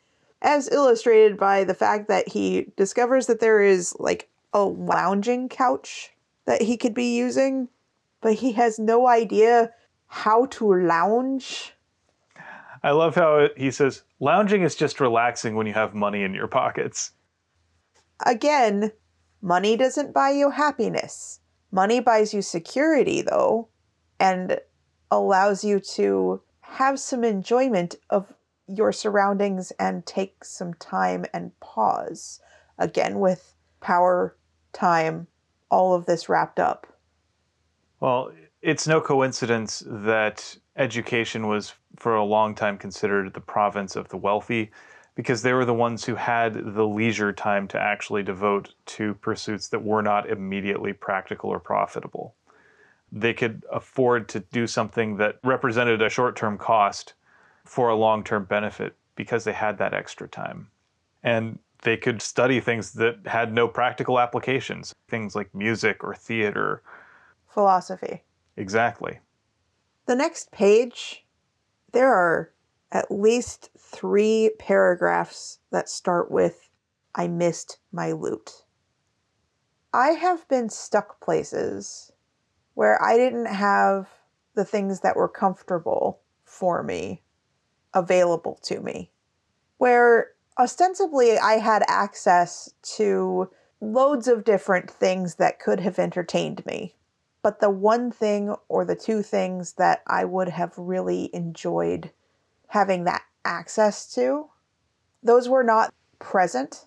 as 0.42 0.70
illustrated 0.70 1.38
by 1.38 1.64
the 1.64 1.74
fact 1.74 2.08
that 2.08 2.28
he 2.28 2.72
discovers 2.76 3.26
that 3.26 3.40
there 3.40 3.62
is 3.62 3.94
like 3.98 4.28
a 4.52 4.62
lounging 4.62 5.48
couch 5.48 6.12
that 6.46 6.62
he 6.62 6.76
could 6.76 6.94
be 6.94 7.16
using, 7.16 7.68
but 8.20 8.34
he 8.34 8.52
has 8.52 8.78
no 8.78 9.06
idea 9.06 9.70
how 10.06 10.46
to 10.46 10.74
lounge. 10.74 11.74
I 12.82 12.92
love 12.92 13.14
how 13.14 13.48
he 13.56 13.70
says, 13.70 14.02
lounging 14.18 14.62
is 14.62 14.74
just 14.74 15.00
relaxing 15.00 15.54
when 15.54 15.66
you 15.66 15.74
have 15.74 15.94
money 15.94 16.22
in 16.22 16.34
your 16.34 16.48
pockets. 16.48 17.12
Again, 18.24 18.92
money 19.42 19.76
doesn't 19.76 20.14
buy 20.14 20.30
you 20.30 20.50
happiness. 20.50 21.40
Money 21.70 22.00
buys 22.00 22.34
you 22.34 22.42
security, 22.42 23.22
though, 23.22 23.68
and 24.20 24.60
allows 25.10 25.64
you 25.64 25.80
to 25.80 26.40
have 26.60 27.00
some 27.00 27.24
enjoyment 27.24 27.96
of 28.10 28.32
your 28.68 28.92
surroundings 28.92 29.72
and 29.72 30.06
take 30.06 30.44
some 30.44 30.74
time 30.74 31.24
and 31.34 31.58
pause. 31.58 32.40
Again, 32.78 33.18
with 33.18 33.56
power, 33.80 34.36
time, 34.72 35.26
all 35.70 35.94
of 35.94 36.06
this 36.06 36.28
wrapped 36.28 36.60
up. 36.60 36.86
Well, 37.98 38.30
it's 38.62 38.86
no 38.86 39.00
coincidence 39.00 39.82
that 39.86 40.56
education 40.76 41.48
was 41.48 41.74
for 41.96 42.14
a 42.14 42.24
long 42.24 42.54
time 42.54 42.78
considered 42.78 43.34
the 43.34 43.40
province 43.40 43.96
of 43.96 44.08
the 44.08 44.16
wealthy 44.16 44.70
because 45.14 45.42
they 45.42 45.52
were 45.52 45.64
the 45.64 45.74
ones 45.74 46.04
who 46.04 46.14
had 46.14 46.74
the 46.74 46.86
leisure 46.86 47.32
time 47.32 47.66
to 47.68 47.80
actually 47.80 48.22
devote 48.22 48.74
to 48.86 49.14
pursuits 49.14 49.68
that 49.68 49.82
were 49.82 50.02
not 50.02 50.30
immediately 50.30 50.92
practical 50.92 51.50
or 51.50 51.58
profitable. 51.58 52.34
They 53.12 53.34
could 53.34 53.64
afford 53.70 54.28
to 54.30 54.40
do 54.40 54.66
something 54.66 55.16
that 55.16 55.38
represented 55.42 56.00
a 56.02 56.08
short 56.08 56.36
term 56.36 56.58
cost 56.58 57.14
for 57.64 57.88
a 57.88 57.96
long 57.96 58.24
term 58.24 58.44
benefit 58.44 58.96
because 59.16 59.44
they 59.44 59.52
had 59.52 59.78
that 59.78 59.94
extra 59.94 60.28
time. 60.28 60.68
And 61.22 61.58
they 61.82 61.96
could 61.96 62.22
study 62.22 62.60
things 62.60 62.92
that 62.92 63.26
had 63.26 63.52
no 63.52 63.66
practical 63.66 64.18
applications, 64.18 64.94
things 65.08 65.34
like 65.34 65.54
music 65.54 66.04
or 66.04 66.14
theater. 66.14 66.82
Philosophy. 67.48 68.22
Exactly. 68.56 69.18
The 70.06 70.14
next 70.14 70.52
page, 70.52 71.24
there 71.92 72.12
are 72.12 72.52
at 72.92 73.10
least 73.10 73.70
three 73.78 74.50
paragraphs 74.58 75.58
that 75.70 75.88
start 75.88 76.30
with 76.30 76.68
I 77.14 77.28
missed 77.28 77.78
my 77.92 78.12
lute. 78.12 78.64
I 79.92 80.10
have 80.10 80.46
been 80.48 80.68
stuck 80.68 81.20
places 81.20 82.09
where 82.74 83.02
I 83.02 83.16
didn't 83.16 83.46
have 83.46 84.08
the 84.54 84.64
things 84.64 85.00
that 85.00 85.16
were 85.16 85.28
comfortable 85.28 86.20
for 86.44 86.82
me 86.82 87.22
available 87.94 88.58
to 88.62 88.80
me, 88.80 89.10
where 89.78 90.30
ostensibly 90.58 91.38
I 91.38 91.54
had 91.54 91.82
access 91.88 92.72
to 92.96 93.50
loads 93.80 94.28
of 94.28 94.44
different 94.44 94.90
things 94.90 95.36
that 95.36 95.58
could 95.58 95.80
have 95.80 95.98
entertained 95.98 96.64
me. 96.66 96.94
But 97.42 97.60
the 97.60 97.70
one 97.70 98.10
thing 98.10 98.54
or 98.68 98.84
the 98.84 98.94
two 98.94 99.22
things 99.22 99.74
that 99.74 100.02
I 100.06 100.24
would 100.24 100.48
have 100.48 100.76
really 100.76 101.30
enjoyed 101.32 102.10
having 102.68 103.04
that 103.04 103.22
access 103.44 104.12
to, 104.14 104.50
those 105.22 105.48
were 105.48 105.64
not 105.64 105.94
present. 106.18 106.86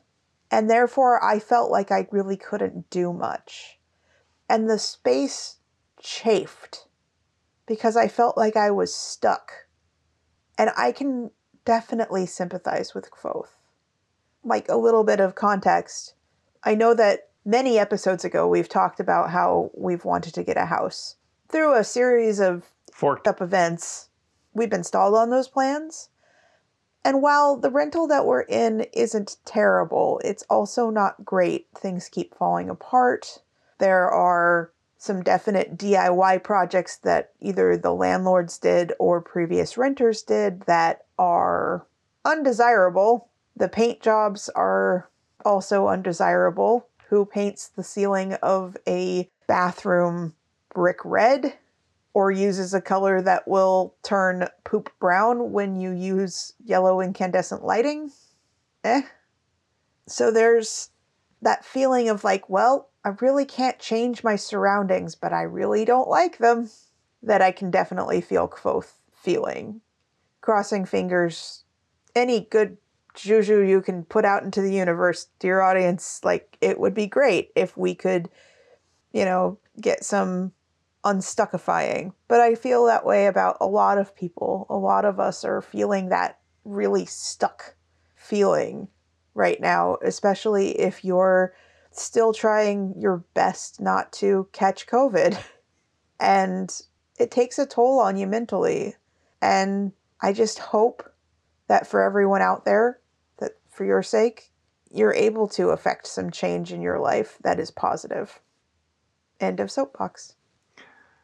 And 0.51 0.69
therefore, 0.69 1.23
I 1.23 1.39
felt 1.39 1.71
like 1.71 1.91
I 1.91 2.07
really 2.11 2.37
couldn't 2.37 2.89
do 2.91 3.11
much. 3.11 3.79
And 4.47 4.69
the 4.69 4.77
space 4.77 5.57
chafed 6.03 6.87
because 7.65 7.97
I 7.97 8.07
felt 8.07 8.37
like 8.37 8.55
I 8.55 8.69
was 8.69 8.93
stuck. 8.93 9.51
And 10.57 10.69
I 10.77 10.91
can 10.91 11.31
definitely 11.65 12.25
sympathize 12.25 12.93
with 12.93 13.09
Kvothe. 13.09 13.47
Like 14.43 14.69
a 14.69 14.77
little 14.77 15.03
bit 15.03 15.19
of 15.19 15.35
context, 15.35 16.13
I 16.63 16.75
know 16.75 16.93
that 16.93 17.29
many 17.45 17.79
episodes 17.79 18.23
ago 18.23 18.47
we've 18.47 18.69
talked 18.69 18.99
about 18.99 19.31
how 19.31 19.71
we've 19.73 20.05
wanted 20.05 20.33
to 20.35 20.43
get 20.43 20.57
a 20.57 20.65
house. 20.65 21.15
Through 21.49 21.75
a 21.75 21.83
series 21.83 22.39
of 22.39 22.69
Forked 22.91 23.27
up 23.27 23.41
events, 23.41 24.09
we've 24.53 24.69
been 24.69 24.83
stalled 24.83 25.15
on 25.15 25.29
those 25.29 25.47
plans. 25.47 26.09
And 27.03 27.21
while 27.21 27.57
the 27.57 27.71
rental 27.71 28.07
that 28.07 28.25
we're 28.25 28.41
in 28.41 28.85
isn't 28.93 29.37
terrible, 29.45 30.21
it's 30.23 30.43
also 30.49 30.89
not 30.89 31.25
great. 31.25 31.67
Things 31.75 32.07
keep 32.07 32.35
falling 32.35 32.69
apart. 32.69 33.41
There 33.79 34.09
are 34.09 34.71
some 35.03 35.21
definite 35.21 35.75
DIY 35.75 36.41
projects 36.43 36.95
that 36.95 37.33
either 37.41 37.75
the 37.75 37.93
landlords 37.93 38.57
did 38.57 38.93
or 38.99 39.19
previous 39.19 39.77
renters 39.77 40.21
did 40.21 40.61
that 40.61 41.03
are 41.19 41.85
undesirable. 42.23 43.27
The 43.53 43.67
paint 43.67 43.99
jobs 43.99 44.47
are 44.55 45.09
also 45.43 45.89
undesirable. 45.89 46.87
Who 47.09 47.25
paints 47.25 47.67
the 47.67 47.83
ceiling 47.83 48.35
of 48.35 48.77
a 48.87 49.29
bathroom 49.45 50.35
brick 50.73 50.99
red 51.03 51.57
or 52.13 52.31
uses 52.31 52.73
a 52.73 52.79
color 52.79 53.21
that 53.23 53.45
will 53.45 53.95
turn 54.03 54.47
poop 54.63 54.89
brown 55.01 55.51
when 55.51 55.75
you 55.75 55.91
use 55.91 56.53
yellow 56.63 57.01
incandescent 57.01 57.65
lighting? 57.65 58.09
Eh. 58.85 59.01
So 60.07 60.31
there's 60.31 60.91
that 61.43 61.65
feeling 61.65 62.09
of 62.09 62.23
like, 62.23 62.49
well, 62.49 62.89
I 63.05 63.09
really 63.19 63.45
can't 63.45 63.79
change 63.79 64.23
my 64.23 64.35
surroundings, 64.35 65.15
but 65.15 65.33
I 65.33 65.43
really 65.43 65.85
don't 65.85 66.09
like 66.09 66.37
them. 66.37 66.69
That 67.21 67.41
I 67.41 67.51
can 67.51 67.71
definitely 67.71 68.19
feel 68.19 68.49
Kvothe 68.49 68.91
feeling. 69.13 69.81
Crossing 70.41 70.85
fingers, 70.85 71.63
any 72.15 72.41
good 72.41 72.77
juju 73.13 73.61
you 73.61 73.81
can 73.81 74.03
put 74.03 74.25
out 74.25 74.43
into 74.43 74.61
the 74.61 74.73
universe, 74.73 75.27
dear 75.39 75.61
audience, 75.61 76.19
like 76.23 76.57
it 76.59 76.79
would 76.79 76.93
be 76.93 77.07
great 77.07 77.51
if 77.55 77.77
we 77.77 77.95
could, 77.95 78.29
you 79.13 79.23
know, 79.23 79.57
get 79.79 80.03
some 80.03 80.51
unstuckifying. 81.05 82.13
But 82.27 82.41
I 82.41 82.55
feel 82.55 82.85
that 82.85 83.05
way 83.05 83.27
about 83.27 83.57
a 83.61 83.67
lot 83.67 83.97
of 83.97 84.15
people. 84.15 84.65
A 84.69 84.75
lot 84.75 85.05
of 85.05 85.19
us 85.19 85.45
are 85.45 85.61
feeling 85.61 86.09
that 86.09 86.39
really 86.65 87.05
stuck 87.05 87.75
feeling 88.15 88.87
right 89.33 89.59
now, 89.59 89.97
especially 90.03 90.79
if 90.79 91.03
you're 91.03 91.53
still 91.91 92.33
trying 92.33 92.93
your 92.97 93.23
best 93.33 93.79
not 93.81 94.11
to 94.13 94.47
catch 94.51 94.87
COVID. 94.87 95.37
And 96.19 96.73
it 97.19 97.31
takes 97.31 97.59
a 97.59 97.65
toll 97.65 97.99
on 97.99 98.15
you 98.15 98.27
mentally. 98.27 98.95
And 99.41 99.91
I 100.21 100.31
just 100.31 100.57
hope 100.57 101.11
that 101.67 101.85
for 101.85 102.01
everyone 102.01 102.41
out 102.41 102.63
there, 102.63 103.01
that 103.39 103.53
for 103.69 103.83
your 103.83 104.03
sake, 104.03 104.53
you're 104.89 105.13
able 105.13 105.47
to 105.49 105.69
affect 105.69 106.07
some 106.07 106.31
change 106.31 106.71
in 106.71 106.81
your 106.81 106.99
life 106.99 107.37
that 107.43 107.59
is 107.59 107.71
positive. 107.71 108.39
End 109.39 109.59
of 109.59 109.69
soapbox. 109.69 110.35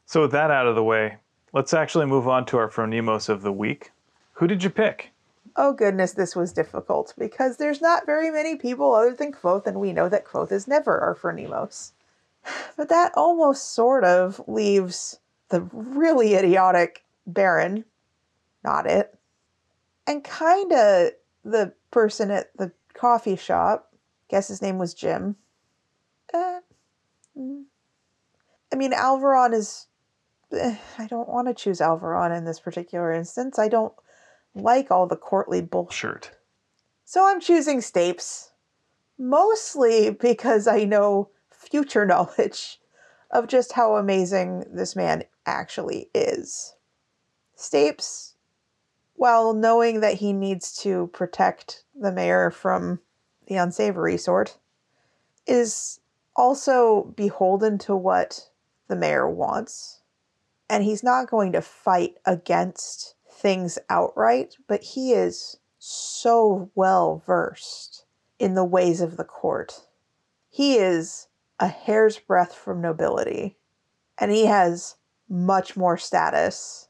So, 0.05 0.21
with 0.21 0.31
that 0.31 0.51
out 0.51 0.67
of 0.67 0.75
the 0.75 0.83
way, 0.83 1.17
let's 1.53 1.73
actually 1.73 2.07
move 2.07 2.27
on 2.27 2.45
to 2.47 2.57
our 2.57 2.69
Phronimos 2.69 3.29
of 3.29 3.41
the 3.41 3.53
week. 3.53 3.91
Who 4.33 4.47
did 4.47 4.63
you 4.63 4.69
pick? 4.69 5.11
Oh 5.55 5.73
goodness, 5.73 6.13
this 6.13 6.35
was 6.35 6.53
difficult 6.53 7.13
because 7.17 7.57
there's 7.57 7.81
not 7.81 8.05
very 8.05 8.31
many 8.31 8.55
people 8.55 8.93
other 8.93 9.13
than 9.13 9.31
Kvothe, 9.31 9.67
and 9.67 9.79
we 9.79 9.93
know 9.93 10.09
that 10.09 10.25
Kvothe 10.25 10.51
is 10.51 10.67
never 10.67 10.99
our 10.99 11.15
Phronimos. 11.15 11.91
But 12.77 12.89
that 12.89 13.11
almost 13.15 13.73
sort 13.73 14.03
of 14.03 14.41
leaves 14.47 15.19
the 15.49 15.61
really 15.73 16.35
idiotic 16.35 17.03
Baron, 17.27 17.85
not 18.63 18.85
it, 18.87 19.17
and 20.07 20.23
kinda 20.23 21.11
the 21.43 21.73
person 21.91 22.31
at 22.31 22.55
the 22.57 22.71
coffee 22.93 23.35
shop. 23.35 23.93
Guess 24.29 24.47
his 24.49 24.61
name 24.61 24.77
was 24.77 24.93
Jim. 24.93 25.35
Uh. 26.33 26.59
I 28.71 28.75
mean, 28.75 28.91
Alveron 28.93 29.53
is. 29.53 29.87
eh, 30.53 30.77
I 30.97 31.07
don't 31.07 31.29
want 31.29 31.47
to 31.47 31.53
choose 31.53 31.79
Alveron 31.79 32.35
in 32.37 32.45
this 32.45 32.59
particular 32.59 33.11
instance. 33.11 33.59
I 33.59 33.67
don't 33.67 33.93
like 34.55 34.91
all 34.91 35.07
the 35.07 35.15
courtly 35.15 35.61
bullshit. 35.61 36.31
So 37.05 37.25
I'm 37.25 37.39
choosing 37.39 37.79
Stapes, 37.79 38.51
mostly 39.17 40.11
because 40.11 40.67
I 40.67 40.83
know 40.83 41.29
future 41.51 42.05
knowledge 42.07 42.79
of 43.31 43.47
just 43.47 43.73
how 43.73 43.95
amazing 43.95 44.65
this 44.71 44.95
man 44.95 45.23
actually 45.45 46.09
is. 46.13 46.75
Stapes, 47.55 48.33
while 49.15 49.53
knowing 49.53 49.99
that 49.99 50.15
he 50.15 50.33
needs 50.33 50.75
to 50.77 51.07
protect 51.07 51.83
the 51.93 52.11
mayor 52.11 52.49
from 52.49 52.99
the 53.47 53.55
unsavory 53.55 54.17
sort, 54.17 54.57
is 55.45 55.99
also 56.35 57.13
beholden 57.15 57.77
to 57.79 57.95
what 57.95 58.49
the 58.87 58.95
mayor 58.95 59.29
wants. 59.29 60.01
And 60.69 60.83
he's 60.83 61.03
not 61.03 61.29
going 61.29 61.51
to 61.53 61.61
fight 61.61 62.15
against 62.25 63.15
things 63.39 63.79
outright, 63.89 64.55
but 64.67 64.83
he 64.83 65.13
is 65.13 65.57
so 65.77 66.69
well 66.75 67.23
versed 67.25 68.05
in 68.37 68.53
the 68.53 68.65
ways 68.65 69.01
of 69.01 69.17
the 69.17 69.23
court. 69.23 69.81
He 70.49 70.75
is 70.75 71.27
a 71.59 71.67
hair's 71.67 72.19
breadth 72.19 72.53
from 72.53 72.81
nobility. 72.81 73.57
And 74.17 74.31
he 74.31 74.45
has 74.45 74.95
much 75.29 75.77
more 75.77 75.97
status 75.97 76.89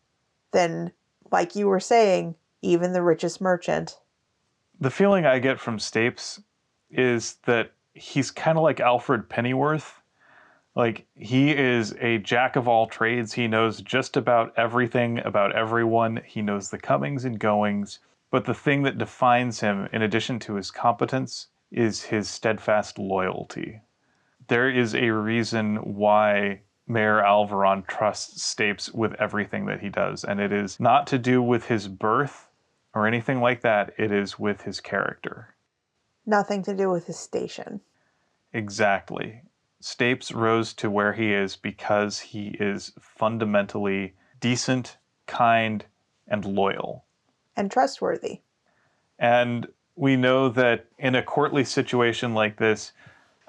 than, 0.52 0.92
like 1.32 1.56
you 1.56 1.68
were 1.68 1.80
saying, 1.80 2.36
even 2.62 2.94
the 2.94 3.04
richest 3.04 3.42
merchant. 3.42 4.00
The 4.80 4.90
feeling 4.90 5.26
I 5.26 5.40
get 5.40 5.60
from 5.60 5.78
Stapes 5.78 6.42
is 6.90 7.36
that 7.46 7.72
he's 7.94 8.32
kind 8.32 8.58
of 8.58 8.64
like 8.64 8.80
Alfred 8.80 9.30
Pennyworth. 9.30 9.99
Like, 10.80 11.06
he 11.14 11.52
is 11.52 11.94
a 12.00 12.20
jack 12.20 12.56
of 12.56 12.66
all 12.66 12.88
trades. 12.88 13.34
He 13.34 13.50
knows 13.50 13.82
just 13.82 14.16
about 14.16 14.54
everything 14.56 15.20
about 15.20 15.54
everyone. 15.54 16.22
He 16.26 16.42
knows 16.42 16.70
the 16.70 16.78
comings 16.78 17.26
and 17.26 17.38
goings. 17.38 18.00
But 18.32 18.46
the 18.46 18.54
thing 18.54 18.84
that 18.84 18.98
defines 18.98 19.60
him, 19.60 19.90
in 19.92 20.02
addition 20.02 20.40
to 20.40 20.54
his 20.54 20.72
competence, 20.72 21.48
is 21.70 22.04
his 22.04 22.30
steadfast 22.30 22.98
loyalty. 22.98 23.82
There 24.48 24.70
is 24.70 24.96
a 24.96 25.10
reason 25.10 25.96
why 25.98 26.62
Mayor 26.88 27.22
Alveron 27.24 27.86
trusts 27.86 28.42
Stapes 28.42 28.96
with 28.96 29.14
everything 29.16 29.66
that 29.66 29.82
he 29.82 29.90
does, 29.90 30.24
and 30.24 30.40
it 30.40 30.54
is 30.54 30.80
not 30.80 31.06
to 31.08 31.18
do 31.18 31.42
with 31.42 31.66
his 31.66 31.90
birth 31.90 32.48
or 32.96 33.06
anything 33.06 33.42
like 33.42 33.60
that, 33.64 33.94
it 33.98 34.14
is 34.14 34.40
with 34.40 34.62
his 34.62 34.80
character. 34.80 35.56
Nothing 36.26 36.64
to 36.64 36.74
do 36.74 36.90
with 36.90 37.08
his 37.08 37.20
station. 37.20 37.82
Exactly. 38.54 39.42
Stapes 39.82 40.34
rose 40.34 40.74
to 40.74 40.90
where 40.90 41.14
he 41.14 41.34
is 41.34 41.56
because 41.56 42.20
he 42.20 42.50
is 42.60 42.92
fundamentally 43.00 44.14
decent, 44.40 44.98
kind, 45.26 45.86
and 46.28 46.44
loyal. 46.44 47.06
And 47.56 47.72
trustworthy. 47.72 48.42
And 49.18 49.68
we 49.96 50.16
know 50.16 50.50
that 50.50 50.86
in 50.98 51.16
a 51.16 51.24
courtly 51.24 51.64
situation 51.64 52.34
like 52.34 52.58
this, 52.58 52.94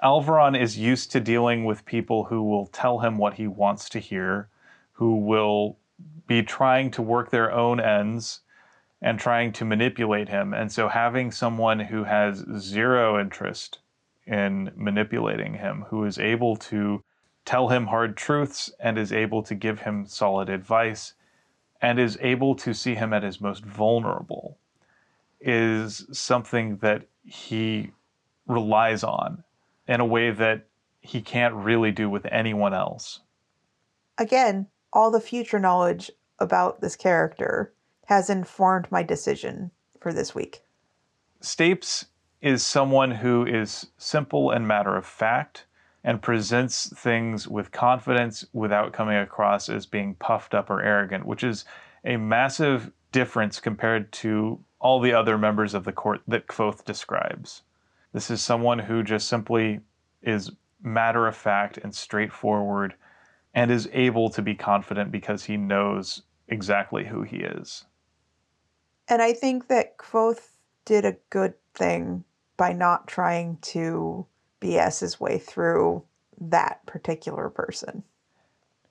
Alveron 0.03 0.59
is 0.59 0.77
used 0.77 1.11
to 1.11 1.19
dealing 1.19 1.63
with 1.65 1.85
people 1.85 2.25
who 2.25 2.43
will 2.43 2.67
tell 2.67 2.99
him 2.99 3.17
what 3.17 3.35
he 3.35 3.47
wants 3.47 3.87
to 3.89 3.99
hear, 3.99 4.49
who 4.93 5.17
will 5.17 5.77
be 6.27 6.41
trying 6.43 6.91
to 6.91 7.01
work 7.01 7.29
their 7.29 7.51
own 7.51 7.79
ends 7.79 8.41
and 9.01 9.19
trying 9.19 9.51
to 9.53 9.65
manipulate 9.65 10.29
him. 10.29 10.53
And 10.53 10.71
so 10.71 10.87
having 10.87 11.31
someone 11.31 11.79
who 11.79 12.03
has 12.03 12.45
zero 12.57 13.19
interest 13.19 13.79
in 14.25 14.71
manipulating 14.75 15.55
him, 15.55 15.85
who 15.89 16.03
is 16.05 16.17
able 16.17 16.55
to 16.55 17.03
tell 17.45 17.69
him 17.69 17.87
hard 17.87 18.15
truths 18.15 18.71
and 18.79 18.97
is 18.97 19.11
able 19.11 19.43
to 19.43 19.55
give 19.55 19.81
him 19.81 20.05
solid 20.05 20.49
advice 20.49 21.13
and 21.81 21.99
is 21.99 22.17
able 22.21 22.55
to 22.55 22.73
see 22.73 22.95
him 22.95 23.13
at 23.13 23.23
his 23.23 23.41
most 23.41 23.65
vulnerable 23.65 24.57
is 25.39 26.05
something 26.11 26.77
that 26.77 27.07
he 27.25 27.91
relies 28.47 29.03
on 29.03 29.43
in 29.87 29.99
a 29.99 30.05
way 30.05 30.29
that 30.29 30.67
he 31.01 31.21
can't 31.21 31.55
really 31.55 31.91
do 31.91 32.09
with 32.09 32.25
anyone 32.27 32.73
else. 32.73 33.21
Again, 34.17 34.67
all 34.93 35.09
the 35.09 35.19
future 35.19 35.59
knowledge 35.59 36.11
about 36.37 36.81
this 36.81 36.95
character 36.95 37.73
has 38.05 38.29
informed 38.29 38.91
my 38.91 39.01
decision 39.01 39.71
for 39.99 40.13
this 40.13 40.35
week. 40.35 40.61
Stapes 41.41 42.05
is 42.41 42.65
someone 42.65 43.11
who 43.11 43.45
is 43.45 43.87
simple 43.97 44.51
and 44.51 44.67
matter 44.67 44.95
of 44.95 45.05
fact 45.05 45.65
and 46.03 46.21
presents 46.21 46.91
things 46.97 47.47
with 47.47 47.71
confidence 47.71 48.45
without 48.53 48.93
coming 48.93 49.17
across 49.17 49.69
as 49.69 49.85
being 49.85 50.15
puffed 50.15 50.55
up 50.55 50.69
or 50.69 50.81
arrogant, 50.81 51.25
which 51.25 51.43
is 51.43 51.63
a 52.03 52.17
massive 52.17 52.91
difference 53.11 53.59
compared 53.59 54.11
to 54.11 54.59
all 54.79 54.99
the 54.99 55.13
other 55.13 55.37
members 55.37 55.75
of 55.75 55.83
the 55.83 55.91
court 55.91 56.21
that 56.27 56.47
Kvothe 56.47 56.83
describes. 56.85 57.61
This 58.13 58.31
is 58.31 58.41
someone 58.41 58.79
who 58.79 59.03
just 59.03 59.27
simply 59.27 59.79
is 60.23 60.51
matter 60.81 61.27
of 61.27 61.37
fact 61.37 61.77
and 61.77 61.93
straightforward 61.93 62.95
and 63.53 63.69
is 63.69 63.87
able 63.93 64.29
to 64.31 64.41
be 64.41 64.55
confident 64.55 65.11
because 65.11 65.43
he 65.43 65.57
knows 65.57 66.23
exactly 66.47 67.05
who 67.05 67.21
he 67.21 67.37
is. 67.37 67.85
And 69.07 69.21
I 69.21 69.33
think 69.33 69.67
that 69.67 69.97
Kvothe 69.97 70.47
did 70.85 71.05
a 71.05 71.17
good 71.29 71.53
thing 71.75 72.23
by 72.61 72.71
not 72.71 73.07
trying 73.07 73.57
to 73.61 74.23
BS 74.61 74.99
his 74.99 75.19
way 75.19 75.39
through 75.39 76.03
that 76.39 76.85
particular 76.85 77.49
person. 77.49 78.03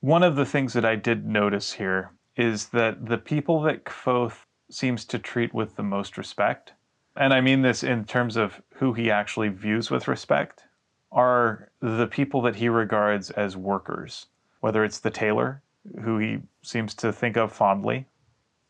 One 0.00 0.24
of 0.24 0.34
the 0.34 0.44
things 0.44 0.72
that 0.72 0.84
I 0.84 0.96
did 0.96 1.24
notice 1.24 1.72
here 1.74 2.10
is 2.36 2.70
that 2.70 3.06
the 3.06 3.18
people 3.18 3.62
that 3.62 3.84
Kvothe 3.84 4.34
seems 4.68 5.04
to 5.04 5.20
treat 5.20 5.54
with 5.54 5.76
the 5.76 5.84
most 5.84 6.18
respect 6.18 6.72
and 7.16 7.34
I 7.34 7.40
mean 7.40 7.62
this 7.62 7.84
in 7.84 8.06
terms 8.06 8.36
of 8.36 8.60
who 8.74 8.92
he 8.92 9.10
actually 9.10 9.48
views 9.48 9.90
with 9.90 10.08
respect, 10.08 10.64
are 11.12 11.70
the 11.80 12.06
people 12.06 12.40
that 12.42 12.56
he 12.56 12.68
regards 12.68 13.30
as 13.30 13.56
workers, 13.56 14.26
whether 14.60 14.84
it's 14.84 14.98
the 14.98 15.10
tailor, 15.10 15.62
who 16.02 16.18
he 16.18 16.38
seems 16.62 16.94
to 16.94 17.12
think 17.12 17.36
of 17.36 17.52
fondly, 17.52 18.06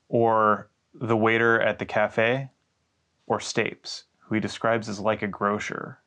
or 0.08 0.68
the 0.94 1.16
waiter 1.16 1.60
at 1.60 1.78
the 1.78 1.86
cafe, 1.86 2.50
or 3.26 3.38
Stapes, 3.38 4.04
who 4.30 4.36
he 4.36 4.40
describes 4.40 4.88
as 4.88 4.98
like 4.98 5.20
a 5.20 5.26
grocer. 5.26 5.98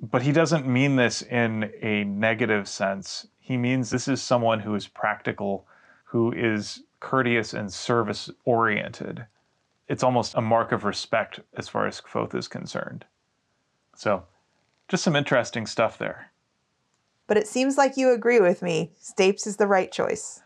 But 0.00 0.22
he 0.22 0.32
doesn't 0.32 0.66
mean 0.66 0.96
this 0.96 1.22
in 1.22 1.70
a 1.80 2.02
negative 2.02 2.66
sense. 2.66 3.28
He 3.38 3.56
means 3.56 3.90
this 3.90 4.08
is 4.08 4.20
someone 4.20 4.58
who 4.60 4.74
is 4.74 4.88
practical, 4.88 5.68
who 6.06 6.32
is 6.32 6.82
courteous 6.98 7.54
and 7.54 7.72
service 7.72 8.28
oriented 8.44 9.26
it's 9.88 10.02
almost 10.02 10.34
a 10.34 10.40
mark 10.40 10.70
of 10.70 10.84
respect 10.84 11.40
as 11.56 11.68
far 11.68 11.86
as 11.86 12.00
Kvothe 12.00 12.34
is 12.34 12.46
concerned. 12.46 13.06
So, 13.96 14.24
just 14.86 15.02
some 15.02 15.16
interesting 15.16 15.66
stuff 15.66 15.98
there. 15.98 16.30
But 17.26 17.38
it 17.38 17.48
seems 17.48 17.76
like 17.76 17.96
you 17.96 18.12
agree 18.12 18.40
with 18.40 18.62
me. 18.62 18.92
Stapes 19.02 19.46
is 19.46 19.56
the 19.56 19.66
right 19.66 19.90
choice. 19.90 20.42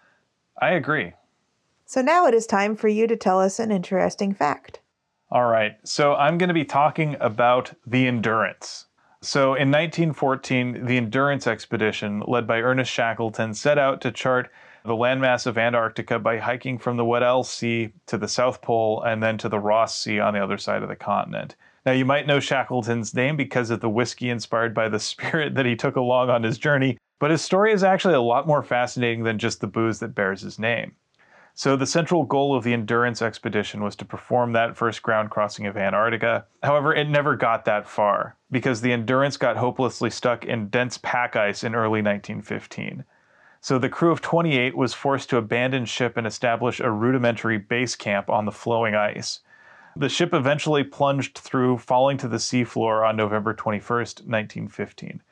I 0.61 0.70
agree. 0.70 1.12
So 1.85 2.01
now 2.01 2.27
it 2.27 2.35
is 2.35 2.47
time 2.47 2.77
for 2.77 2.89
you 2.89 3.07
to 3.07 3.16
tell 3.16 3.41
us 3.41 3.59
an 3.59 3.70
interesting 3.70 4.33
fact. 4.33 4.81
All 5.33 5.47
right. 5.47 5.78
So 5.83 6.14
I'm 6.14 6.37
going 6.37 6.49
to 6.49 6.55
be 6.55 6.66
talking 6.66 7.16
about 7.18 7.72
the 7.87 8.07
Endurance. 8.07 8.85
So 9.22 9.55
in 9.55 9.70
1914, 9.70 10.85
the 10.85 10.99
Endurance 10.99 11.47
expedition, 11.47 12.22
led 12.28 12.47
by 12.47 12.61
Ernest 12.61 12.93
Shackleton, 12.93 13.55
set 13.55 13.78
out 13.78 14.03
to 14.03 14.12
chart 14.12 14.51
the 14.85 14.93
landmass 14.93 15.47
of 15.47 15.57
Antarctica 15.57 16.18
by 16.18 16.37
hiking 16.37 16.76
from 16.76 16.99
the 16.99 17.05
Weddell 17.07 17.45
Sea 17.45 17.95
to 18.09 18.18
the 18.18 18.28
South 18.28 18.61
Pole 18.61 19.03
and 19.07 19.22
then 19.22 19.39
to 19.39 19.49
the 19.49 19.59
Ross 19.59 19.99
Sea 19.99 20.20
on 20.20 20.35
the 20.35 20.45
other 20.45 20.59
side 20.59 20.83
of 20.83 20.91
the 20.91 20.97
continent. 20.97 21.57
Now, 21.87 21.93
you 21.93 22.05
might 22.05 22.26
know 22.26 22.39
Shackleton's 22.39 23.14
name 23.14 23.39
because 23.39 23.70
of 23.70 23.80
the 23.80 23.89
whiskey 23.89 24.28
inspired 24.28 24.74
by 24.74 24.91
the 24.91 25.01
spirit 25.01 25.55
that 25.55 25.64
he 25.64 25.76
took 25.76 25.97
along 25.97 26.28
on 26.28 26.43
his 26.43 26.59
journey, 26.59 26.99
but 27.18 27.30
his 27.30 27.41
story 27.41 27.72
is 27.72 27.83
actually 27.83 28.14
a 28.14 28.20
lot 28.20 28.47
more 28.47 28.62
fascinating 28.62 29.24
than 29.24 29.39
just 29.39 29.62
the 29.62 29.66
booze 29.66 29.99
that 30.01 30.14
bears 30.14 30.43
his 30.43 30.59
name. 30.59 30.95
So, 31.55 31.77
the 31.77 31.87
central 31.87 32.25
goal 32.25 32.57
of 32.57 32.65
the 32.65 32.73
Endurance 32.73 33.21
expedition 33.21 33.83
was 33.83 33.95
to 33.97 34.07
perform 34.07 34.53
that 34.53 34.77
first 34.77 35.03
ground 35.03 35.31
crossing 35.31 35.67
of 35.67 35.77
Antarctica. 35.77 36.47
However, 36.63 36.95
it 36.95 37.11
never 37.11 37.37
got 37.37 37.67
that 37.67 37.87
far 37.87 38.37
because 38.51 38.81
the 38.81 38.93
Endurance 38.93 39.37
got 39.37 39.59
hopelessly 39.59 40.09
stuck 40.09 40.47
in 40.47 40.69
dense 40.69 40.99
pack 40.99 41.37
ice 41.37 41.63
in 41.63 41.75
early 41.75 42.01
1915. 42.01 43.05
So 43.61 43.79
the 43.79 43.89
crew 43.91 44.11
of 44.11 44.21
28 44.23 44.77
was 44.77 44.95
forced 44.95 45.31
to 45.31 45.37
abandon 45.37 45.85
ship 45.85 46.17
and 46.17 46.27
establish 46.27 46.81
a 46.81 46.91
rudimentary 46.91 47.59
base 47.59 47.95
camp 47.95 48.31
on 48.31 48.45
the 48.45 48.51
flowing 48.51 48.95
ice. 48.95 49.41
The 49.95 50.09
ship 50.09 50.33
eventually 50.33 50.83
plunged 50.83 51.37
through, 51.37 51.79
falling 51.79 52.17
to 52.19 52.29
the 52.29 52.39
seafloor 52.39 53.07
on 53.07 53.15
November 53.15 53.53
21, 53.53 53.87
1915. 53.87 55.23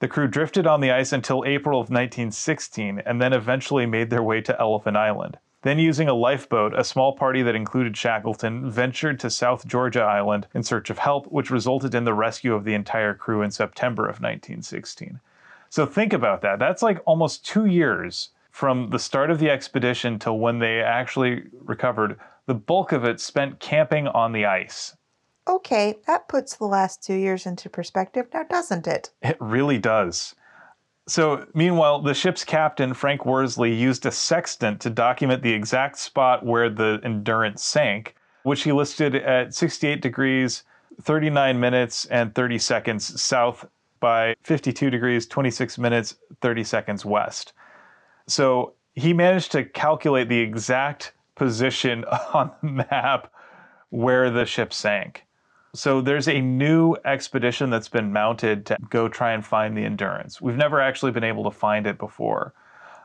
The 0.00 0.08
crew 0.08 0.28
drifted 0.28 0.66
on 0.66 0.80
the 0.80 0.90
ice 0.90 1.12
until 1.12 1.44
April 1.44 1.80
of 1.80 1.90
1916 1.90 3.02
and 3.04 3.20
then 3.20 3.32
eventually 3.32 3.86
made 3.86 4.10
their 4.10 4.22
way 4.22 4.40
to 4.42 4.60
Elephant 4.60 4.96
Island. 4.96 5.38
Then, 5.62 5.78
using 5.78 6.08
a 6.08 6.14
lifeboat, 6.14 6.72
a 6.78 6.84
small 6.84 7.12
party 7.12 7.42
that 7.42 7.54
included 7.54 7.96
Shackleton 7.96 8.70
ventured 8.70 9.20
to 9.20 9.28
South 9.28 9.66
Georgia 9.66 10.02
Island 10.02 10.46
in 10.54 10.62
search 10.62 10.88
of 10.88 10.98
help, 10.98 11.26
which 11.26 11.50
resulted 11.50 11.94
in 11.94 12.04
the 12.04 12.14
rescue 12.14 12.54
of 12.54 12.64
the 12.64 12.72
entire 12.72 13.14
crew 13.14 13.42
in 13.42 13.50
September 13.50 14.04
of 14.04 14.20
1916. 14.20 15.20
So 15.68 15.84
think 15.84 16.14
about 16.14 16.40
that. 16.42 16.58
That's 16.58 16.82
like 16.82 17.00
almost 17.04 17.44
two 17.44 17.66
years 17.66 18.30
from 18.50 18.90
the 18.90 18.98
start 18.98 19.30
of 19.30 19.38
the 19.38 19.50
expedition 19.50 20.18
till 20.18 20.38
when 20.38 20.58
they 20.58 20.80
actually 20.80 21.44
recovered. 21.64 22.18
The 22.46 22.54
bulk 22.54 22.92
of 22.92 23.04
it 23.04 23.20
spent 23.20 23.60
camping 23.60 24.08
on 24.08 24.32
the 24.32 24.46
ice. 24.46 24.96
Okay, 25.46 25.96
that 26.06 26.28
puts 26.28 26.56
the 26.56 26.64
last 26.64 27.02
two 27.02 27.14
years 27.14 27.46
into 27.46 27.68
perspective 27.68 28.26
now, 28.32 28.44
doesn't 28.44 28.86
it? 28.86 29.10
It 29.22 29.36
really 29.40 29.78
does. 29.78 30.34
So, 31.10 31.44
meanwhile, 31.54 32.00
the 32.00 32.14
ship's 32.14 32.44
captain, 32.44 32.94
Frank 32.94 33.26
Worsley, 33.26 33.74
used 33.74 34.06
a 34.06 34.12
sextant 34.12 34.80
to 34.82 34.90
document 34.90 35.42
the 35.42 35.52
exact 35.52 35.98
spot 35.98 36.46
where 36.46 36.70
the 36.70 37.00
Endurance 37.02 37.64
sank, 37.64 38.14
which 38.44 38.62
he 38.62 38.70
listed 38.70 39.16
at 39.16 39.52
68 39.52 40.00
degrees, 40.02 40.62
39 41.02 41.58
minutes, 41.58 42.06
and 42.06 42.32
30 42.32 42.58
seconds 42.58 43.20
south 43.20 43.66
by 43.98 44.36
52 44.44 44.88
degrees, 44.88 45.26
26 45.26 45.78
minutes, 45.78 46.14
30 46.42 46.62
seconds 46.62 47.04
west. 47.04 47.54
So 48.28 48.74
he 48.94 49.12
managed 49.12 49.50
to 49.50 49.64
calculate 49.64 50.28
the 50.28 50.38
exact 50.38 51.12
position 51.34 52.04
on 52.32 52.52
the 52.62 52.68
map 52.68 53.32
where 53.88 54.30
the 54.30 54.46
ship 54.46 54.72
sank. 54.72 55.24
So 55.72 56.00
there's 56.00 56.28
a 56.28 56.40
new 56.40 56.96
expedition 57.04 57.70
that's 57.70 57.88
been 57.88 58.12
mounted 58.12 58.66
to 58.66 58.76
go 58.88 59.08
try 59.08 59.32
and 59.32 59.44
find 59.44 59.76
the 59.76 59.84
Endurance. 59.84 60.40
We've 60.40 60.56
never 60.56 60.80
actually 60.80 61.12
been 61.12 61.24
able 61.24 61.44
to 61.44 61.50
find 61.50 61.86
it 61.86 61.96
before. 61.98 62.52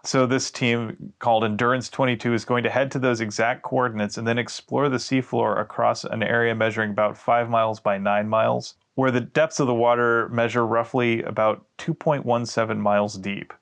So 0.03 0.25
this 0.25 0.51
team 0.51 1.13
called 1.19 1.43
Endurance 1.43 1.89
22 1.89 2.33
is 2.33 2.45
going 2.45 2.63
to 2.63 2.69
head 2.69 2.91
to 2.91 2.99
those 2.99 3.21
exact 3.21 3.63
coordinates 3.63 4.17
and 4.17 4.27
then 4.27 4.37
explore 4.37 4.87
the 4.87 4.97
seafloor 4.97 5.59
across 5.59 6.03
an 6.03 6.21
area 6.21 6.53
measuring 6.53 6.91
about 6.91 7.17
5 7.17 7.49
miles 7.49 7.79
by 7.79 7.97
9 7.97 8.27
miles, 8.27 8.75
where 8.95 9.11
the 9.11 9.21
depths 9.21 9.59
of 9.59 9.67
the 9.67 9.73
water 9.73 10.29
measure 10.29 10.65
roughly 10.65 11.23
about 11.23 11.65
2.17 11.79 12.77
miles 12.77 13.15
deep. 13.15 13.53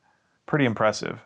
Pretty 0.46 0.66
impressive. 0.66 1.20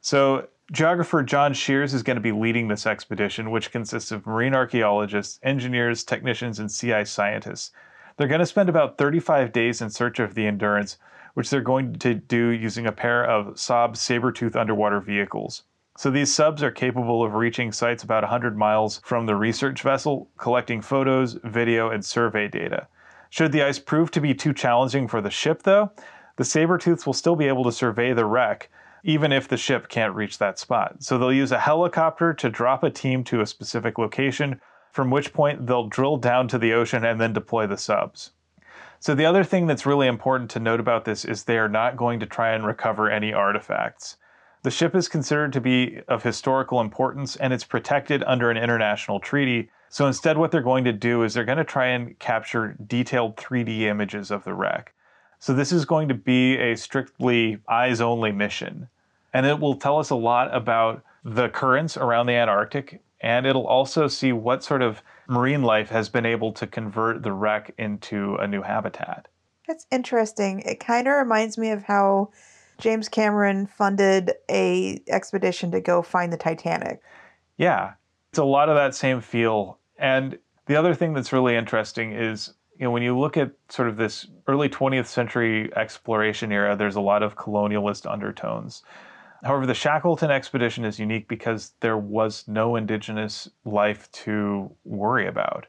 So 0.00 0.48
Geographer 0.72 1.22
John 1.22 1.52
Shears 1.52 1.92
is 1.92 2.02
going 2.02 2.16
to 2.16 2.22
be 2.22 2.32
leading 2.32 2.68
this 2.68 2.86
expedition, 2.86 3.50
which 3.50 3.70
consists 3.70 4.10
of 4.10 4.26
marine 4.26 4.54
archaeologists, 4.54 5.38
engineers, 5.42 6.02
technicians, 6.02 6.58
and 6.58 6.72
sea 6.72 6.94
ice 6.94 7.10
scientists. 7.10 7.72
They're 8.16 8.26
going 8.26 8.40
to 8.40 8.46
spend 8.46 8.70
about 8.70 8.96
35 8.96 9.52
days 9.52 9.82
in 9.82 9.90
search 9.90 10.18
of 10.18 10.34
the 10.34 10.46
Endurance, 10.46 10.96
which 11.34 11.50
they're 11.50 11.60
going 11.60 11.92
to 11.96 12.14
do 12.14 12.48
using 12.48 12.86
a 12.86 12.92
pair 12.92 13.22
of 13.22 13.56
Saab 13.56 13.96
Sabertooth 13.96 14.56
underwater 14.56 14.98
vehicles. 14.98 15.64
So 15.98 16.10
these 16.10 16.34
subs 16.34 16.62
are 16.62 16.70
capable 16.70 17.22
of 17.22 17.34
reaching 17.34 17.70
sites 17.70 18.02
about 18.02 18.22
100 18.22 18.56
miles 18.56 19.02
from 19.04 19.26
the 19.26 19.36
research 19.36 19.82
vessel, 19.82 20.30
collecting 20.38 20.80
photos, 20.80 21.36
video, 21.44 21.90
and 21.90 22.02
survey 22.02 22.48
data. 22.48 22.88
Should 23.28 23.52
the 23.52 23.62
ice 23.62 23.78
prove 23.78 24.10
to 24.12 24.22
be 24.22 24.32
too 24.32 24.54
challenging 24.54 25.06
for 25.06 25.20
the 25.20 25.30
ship, 25.30 25.64
though, 25.64 25.92
the 26.36 26.44
Sabertooths 26.44 27.04
will 27.04 27.12
still 27.12 27.36
be 27.36 27.48
able 27.48 27.64
to 27.64 27.72
survey 27.72 28.14
the 28.14 28.24
wreck, 28.24 28.70
even 29.02 29.32
if 29.32 29.48
the 29.48 29.56
ship 29.56 29.88
can't 29.88 30.14
reach 30.14 30.38
that 30.38 30.58
spot. 30.58 31.02
So 31.02 31.18
they'll 31.18 31.32
use 31.32 31.52
a 31.52 31.58
helicopter 31.58 32.32
to 32.34 32.50
drop 32.50 32.82
a 32.84 32.90
team 32.90 33.24
to 33.24 33.40
a 33.40 33.46
specific 33.46 33.98
location, 33.98 34.60
from 34.92 35.10
which 35.10 35.32
point 35.32 35.66
they'll 35.66 35.88
drill 35.88 36.16
down 36.16 36.48
to 36.48 36.58
the 36.58 36.72
ocean 36.72 37.04
and 37.04 37.20
then 37.20 37.32
deploy 37.32 37.66
the 37.66 37.76
subs. 37.76 38.30
So 39.00 39.16
the 39.16 39.26
other 39.26 39.42
thing 39.42 39.66
that's 39.66 39.86
really 39.86 40.06
important 40.06 40.50
to 40.52 40.60
note 40.60 40.78
about 40.78 41.04
this 41.04 41.24
is 41.24 41.42
they 41.42 41.58
are 41.58 41.68
not 41.68 41.96
going 41.96 42.20
to 42.20 42.26
try 42.26 42.52
and 42.52 42.64
recover 42.64 43.10
any 43.10 43.32
artifacts. 43.32 44.16
The 44.62 44.70
ship 44.70 44.94
is 44.94 45.08
considered 45.08 45.52
to 45.54 45.60
be 45.60 46.00
of 46.06 46.22
historical 46.22 46.80
importance 46.80 47.34
and 47.34 47.52
it's 47.52 47.64
protected 47.64 48.22
under 48.22 48.48
an 48.48 48.56
international 48.56 49.18
treaty. 49.18 49.70
So 49.88 50.06
instead, 50.06 50.38
what 50.38 50.52
they're 50.52 50.62
going 50.62 50.84
to 50.84 50.92
do 50.92 51.24
is 51.24 51.34
they're 51.34 51.44
going 51.44 51.58
to 51.58 51.64
try 51.64 51.86
and 51.88 52.16
capture 52.20 52.76
detailed 52.86 53.36
3D 53.36 53.80
images 53.80 54.30
of 54.30 54.44
the 54.44 54.54
wreck. 54.54 54.94
So 55.42 55.52
this 55.52 55.72
is 55.72 55.84
going 55.84 56.06
to 56.06 56.14
be 56.14 56.56
a 56.56 56.76
strictly 56.76 57.58
eyes 57.68 58.00
only 58.00 58.30
mission. 58.30 58.86
And 59.34 59.44
it 59.44 59.58
will 59.58 59.74
tell 59.74 59.98
us 59.98 60.10
a 60.10 60.14
lot 60.14 60.54
about 60.54 61.02
the 61.24 61.48
currents 61.48 61.96
around 61.96 62.26
the 62.26 62.34
Antarctic. 62.34 63.02
And 63.20 63.44
it'll 63.44 63.66
also 63.66 64.06
see 64.06 64.32
what 64.32 64.62
sort 64.62 64.82
of 64.82 65.02
marine 65.26 65.64
life 65.64 65.88
has 65.88 66.08
been 66.08 66.24
able 66.24 66.52
to 66.52 66.68
convert 66.68 67.24
the 67.24 67.32
wreck 67.32 67.74
into 67.76 68.36
a 68.36 68.46
new 68.46 68.62
habitat. 68.62 69.26
That's 69.66 69.84
interesting. 69.90 70.60
It 70.60 70.78
kind 70.78 71.08
of 71.08 71.14
reminds 71.14 71.58
me 71.58 71.70
of 71.72 71.82
how 71.82 72.30
James 72.78 73.08
Cameron 73.08 73.66
funded 73.66 74.34
a 74.48 75.02
expedition 75.08 75.72
to 75.72 75.80
go 75.80 76.02
find 76.02 76.32
the 76.32 76.36
Titanic. 76.36 77.00
Yeah, 77.56 77.94
it's 78.30 78.38
a 78.38 78.44
lot 78.44 78.68
of 78.68 78.76
that 78.76 78.94
same 78.94 79.20
feel. 79.20 79.80
And 79.98 80.38
the 80.66 80.76
other 80.76 80.94
thing 80.94 81.14
that's 81.14 81.32
really 81.32 81.56
interesting 81.56 82.12
is 82.12 82.54
you 82.78 82.84
know, 82.84 82.90
when 82.90 83.02
you 83.02 83.18
look 83.18 83.36
at 83.36 83.52
sort 83.68 83.88
of 83.88 83.96
this 83.96 84.26
early 84.48 84.68
20th 84.68 85.06
century 85.06 85.70
exploration 85.76 86.52
era, 86.52 86.76
there's 86.76 86.96
a 86.96 87.00
lot 87.00 87.22
of 87.22 87.36
colonialist 87.36 88.10
undertones. 88.10 88.82
However, 89.44 89.66
the 89.66 89.74
Shackleton 89.74 90.30
expedition 90.30 90.84
is 90.84 90.98
unique 90.98 91.28
because 91.28 91.72
there 91.80 91.98
was 91.98 92.44
no 92.46 92.76
indigenous 92.76 93.48
life 93.64 94.10
to 94.12 94.70
worry 94.84 95.26
about. 95.26 95.66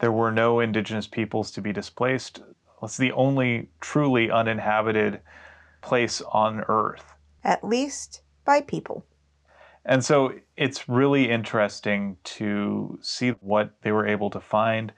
There 0.00 0.12
were 0.12 0.32
no 0.32 0.58
indigenous 0.60 1.06
peoples 1.06 1.52
to 1.52 1.62
be 1.62 1.72
displaced. 1.72 2.42
It's 2.82 2.96
the 2.96 3.12
only 3.12 3.68
truly 3.80 4.30
uninhabited 4.30 5.20
place 5.82 6.20
on 6.32 6.64
Earth. 6.68 7.14
At 7.44 7.62
least 7.62 8.22
by 8.44 8.60
people. 8.60 9.04
And 9.84 10.04
so 10.04 10.34
it's 10.56 10.88
really 10.88 11.30
interesting 11.30 12.16
to 12.24 12.98
see 13.02 13.30
what 13.40 13.72
they 13.82 13.92
were 13.92 14.06
able 14.06 14.30
to 14.30 14.40
find 14.40 14.92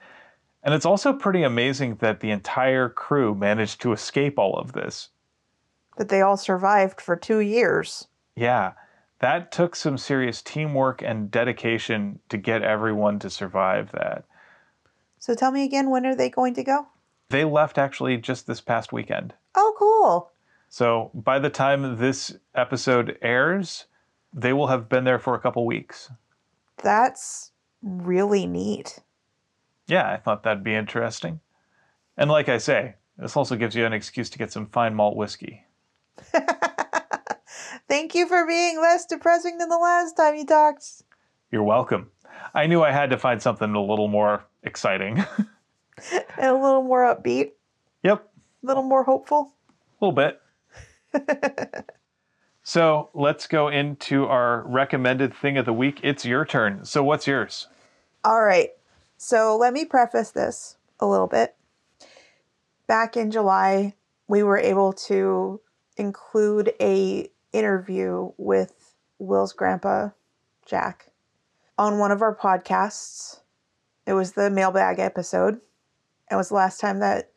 and 0.65 0.73
it's 0.73 0.85
also 0.85 1.13
pretty 1.13 1.43
amazing 1.43 1.97
that 1.97 2.21
the 2.21 2.31
entire 2.31 2.89
crew 2.89 3.35
managed 3.35 3.79
to 3.81 3.93
escape 3.93 4.39
all 4.39 4.57
of 4.57 4.73
this. 4.73 5.09
That 5.97 6.09
they 6.09 6.21
all 6.21 6.37
survived 6.37 6.99
for 6.99 7.15
two 7.15 7.39
years. 7.39 8.07
Yeah, 8.35 8.73
that 9.19 9.51
took 9.51 9.75
some 9.75 9.99
serious 9.99 10.41
teamwork 10.41 11.03
and 11.03 11.29
dedication 11.29 12.19
to 12.29 12.37
get 12.37 12.63
everyone 12.63 13.19
to 13.19 13.29
survive 13.29 13.91
that. 13.91 14.25
So 15.19 15.35
tell 15.35 15.51
me 15.51 15.63
again, 15.63 15.91
when 15.91 16.05
are 16.05 16.15
they 16.15 16.31
going 16.31 16.55
to 16.55 16.63
go? 16.63 16.87
They 17.29 17.45
left 17.45 17.77
actually 17.77 18.17
just 18.17 18.47
this 18.47 18.59
past 18.59 18.91
weekend. 18.91 19.35
Oh, 19.53 19.75
cool. 19.77 20.31
So 20.69 21.11
by 21.13 21.37
the 21.37 21.49
time 21.51 21.97
this 21.97 22.35
episode 22.55 23.19
airs, 23.21 23.85
they 24.33 24.51
will 24.51 24.67
have 24.67 24.89
been 24.89 25.03
there 25.03 25.19
for 25.19 25.35
a 25.35 25.39
couple 25.39 25.63
weeks. 25.65 26.09
That's 26.81 27.51
really 27.83 28.47
neat 28.47 28.99
yeah, 29.87 30.09
I 30.09 30.17
thought 30.17 30.43
that'd 30.43 30.63
be 30.63 30.75
interesting. 30.75 31.39
And 32.17 32.29
like 32.29 32.49
I 32.49 32.57
say, 32.57 32.95
this 33.17 33.35
also 33.35 33.55
gives 33.55 33.75
you 33.75 33.85
an 33.85 33.93
excuse 33.93 34.29
to 34.31 34.37
get 34.37 34.51
some 34.51 34.67
fine 34.67 34.95
malt 34.95 35.15
whiskey. 35.15 35.63
Thank 37.87 38.15
you 38.15 38.27
for 38.27 38.45
being 38.47 38.79
less 38.79 39.05
depressing 39.05 39.57
than 39.57 39.69
the 39.69 39.77
last 39.77 40.17
time 40.17 40.35
you 40.35 40.45
talked. 40.45 40.85
You're 41.51 41.63
welcome. 41.63 42.09
I 42.53 42.67
knew 42.67 42.81
I 42.81 42.91
had 42.91 43.09
to 43.11 43.17
find 43.17 43.41
something 43.41 43.73
a 43.73 43.81
little 43.81 44.07
more 44.07 44.43
exciting. 44.63 45.23
and 45.37 45.47
a 46.37 46.53
little 46.53 46.83
more 46.83 47.03
upbeat. 47.03 47.51
Yep. 48.03 48.27
A 48.63 48.65
little 48.65 48.83
more 48.83 49.03
hopeful. 49.03 49.53
A 50.01 50.05
little 50.05 50.15
bit. 50.15 50.41
so 52.63 53.09
let's 53.13 53.47
go 53.47 53.67
into 53.67 54.25
our 54.25 54.63
recommended 54.67 55.35
thing 55.35 55.57
of 55.57 55.65
the 55.65 55.73
week. 55.73 55.99
It's 56.03 56.25
your 56.25 56.45
turn. 56.45 56.85
So 56.85 57.03
what's 57.03 57.27
yours? 57.27 57.67
All 58.23 58.43
right. 58.43 58.69
So 59.17 59.57
let 59.57 59.73
me 59.73 59.85
preface 59.85 60.31
this 60.31 60.77
a 60.99 61.07
little 61.07 61.27
bit. 61.27 61.55
Back 62.87 63.17
in 63.17 63.31
July, 63.31 63.95
we 64.27 64.43
were 64.43 64.57
able 64.57 64.93
to 64.93 65.61
include 65.97 66.73
a 66.79 67.29
interview 67.53 68.31
with 68.37 68.93
Will's 69.17 69.53
grandpa, 69.53 70.09
Jack, 70.65 71.11
on 71.77 71.97
one 71.97 72.11
of 72.11 72.21
our 72.21 72.35
podcasts. 72.35 73.39
It 74.05 74.13
was 74.13 74.33
the 74.33 74.49
mailbag 74.49 74.99
episode. 74.99 75.61
It 76.29 76.35
was 76.35 76.49
the 76.49 76.55
last 76.55 76.79
time 76.79 76.99
that 76.99 77.31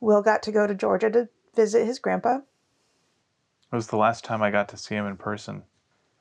Will 0.00 0.22
got 0.22 0.42
to 0.42 0.52
go 0.52 0.66
to 0.66 0.74
Georgia 0.74 1.10
to 1.10 1.28
visit 1.54 1.86
his 1.86 1.98
grandpa. 1.98 2.36
It 2.36 3.76
was 3.76 3.86
the 3.86 3.96
last 3.96 4.22
time 4.22 4.42
I 4.42 4.50
got 4.50 4.68
to 4.68 4.76
see 4.76 4.94
him 4.94 5.06
in 5.06 5.16
person. 5.16 5.62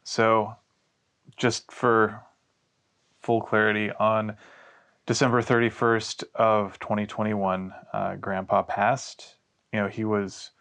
So, 0.04 0.56
just 1.36 1.72
for 1.72 2.22
full 3.22 3.42
clarity 3.42 3.92
on 3.92 4.38
December 5.06 5.42
31st 5.42 6.24
of 6.36 6.80
2021, 6.80 7.74
uh, 7.92 8.16
Grandpa 8.16 8.62
passed. 8.62 9.36
You 9.74 9.82
know, 9.82 9.88
he 9.90 10.06
was 10.06 10.52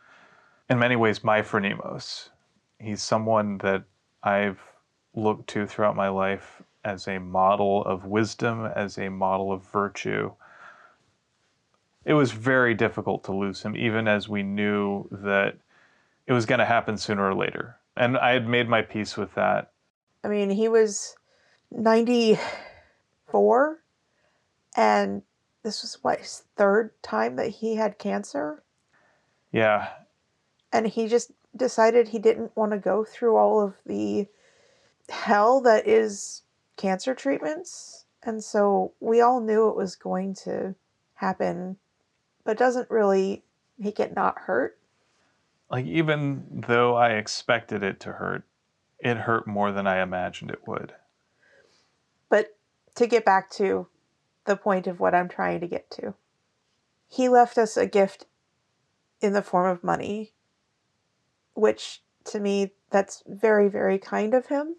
in 0.68 0.80
many 0.80 0.96
ways 0.96 1.22
my 1.22 1.42
Phronimos. 1.42 2.30
He's 2.80 3.02
someone 3.02 3.58
that 3.58 3.84
I've 4.24 4.60
looked 5.14 5.48
to 5.50 5.66
throughout 5.66 5.94
my 5.94 6.08
life 6.08 6.60
as 6.84 7.06
a 7.06 7.20
model 7.20 7.84
of 7.84 8.06
wisdom, 8.06 8.66
as 8.66 8.98
a 8.98 9.08
model 9.08 9.52
of 9.52 9.62
virtue. 9.62 10.32
It 12.04 12.14
was 12.14 12.32
very 12.32 12.74
difficult 12.74 13.22
to 13.24 13.32
lose 13.32 13.62
him, 13.62 13.76
even 13.76 14.08
as 14.08 14.28
we 14.28 14.42
knew 14.42 15.06
that 15.12 15.54
it 16.26 16.32
was 16.32 16.46
going 16.46 16.58
to 16.58 16.64
happen 16.64 16.96
sooner 16.96 17.22
or 17.22 17.34
later. 17.34 17.76
And 17.96 18.18
I 18.18 18.32
had 18.32 18.48
made 18.48 18.68
my 18.68 18.82
peace 18.82 19.16
with 19.16 19.32
that. 19.34 19.70
I 20.24 20.28
mean, 20.28 20.50
he 20.50 20.66
was 20.66 21.14
94 21.70 23.78
and 24.76 25.22
this 25.62 25.82
was 25.82 25.98
what 26.02 26.18
his 26.18 26.44
third 26.56 26.90
time 27.02 27.36
that 27.36 27.48
he 27.48 27.76
had 27.76 27.98
cancer. 27.98 28.62
Yeah. 29.52 29.90
And 30.72 30.86
he 30.86 31.08
just 31.08 31.32
decided 31.54 32.08
he 32.08 32.18
didn't 32.18 32.56
want 32.56 32.72
to 32.72 32.78
go 32.78 33.04
through 33.04 33.36
all 33.36 33.60
of 33.60 33.74
the 33.86 34.26
hell 35.08 35.60
that 35.60 35.86
is 35.86 36.42
cancer 36.76 37.14
treatments. 37.14 38.06
And 38.22 38.42
so 38.42 38.92
we 39.00 39.20
all 39.20 39.40
knew 39.40 39.68
it 39.68 39.76
was 39.76 39.96
going 39.96 40.34
to 40.44 40.74
happen, 41.14 41.76
but 42.44 42.58
doesn't 42.58 42.90
really 42.90 43.42
make 43.78 44.00
it 44.00 44.14
not 44.14 44.38
hurt. 44.38 44.78
Like, 45.70 45.86
even 45.86 46.44
though 46.66 46.96
I 46.96 47.10
expected 47.10 47.82
it 47.82 48.00
to 48.00 48.12
hurt, 48.12 48.44
it 48.98 49.16
hurt 49.16 49.46
more 49.46 49.72
than 49.72 49.86
I 49.86 50.02
imagined 50.02 50.50
it 50.50 50.66
would. 50.66 50.94
But 52.28 52.56
to 52.96 53.06
get 53.06 53.24
back 53.24 53.50
to 53.52 53.88
the 54.44 54.56
point 54.56 54.86
of 54.86 55.00
what 55.00 55.14
I'm 55.14 55.28
trying 55.28 55.60
to 55.60 55.68
get 55.68 55.90
to. 55.92 56.14
He 57.08 57.28
left 57.28 57.58
us 57.58 57.76
a 57.76 57.86
gift 57.86 58.26
in 59.20 59.32
the 59.32 59.42
form 59.42 59.70
of 59.70 59.84
money, 59.84 60.32
which 61.54 62.02
to 62.24 62.40
me, 62.40 62.72
that's 62.90 63.22
very, 63.26 63.68
very 63.68 63.98
kind 63.98 64.34
of 64.34 64.46
him. 64.46 64.76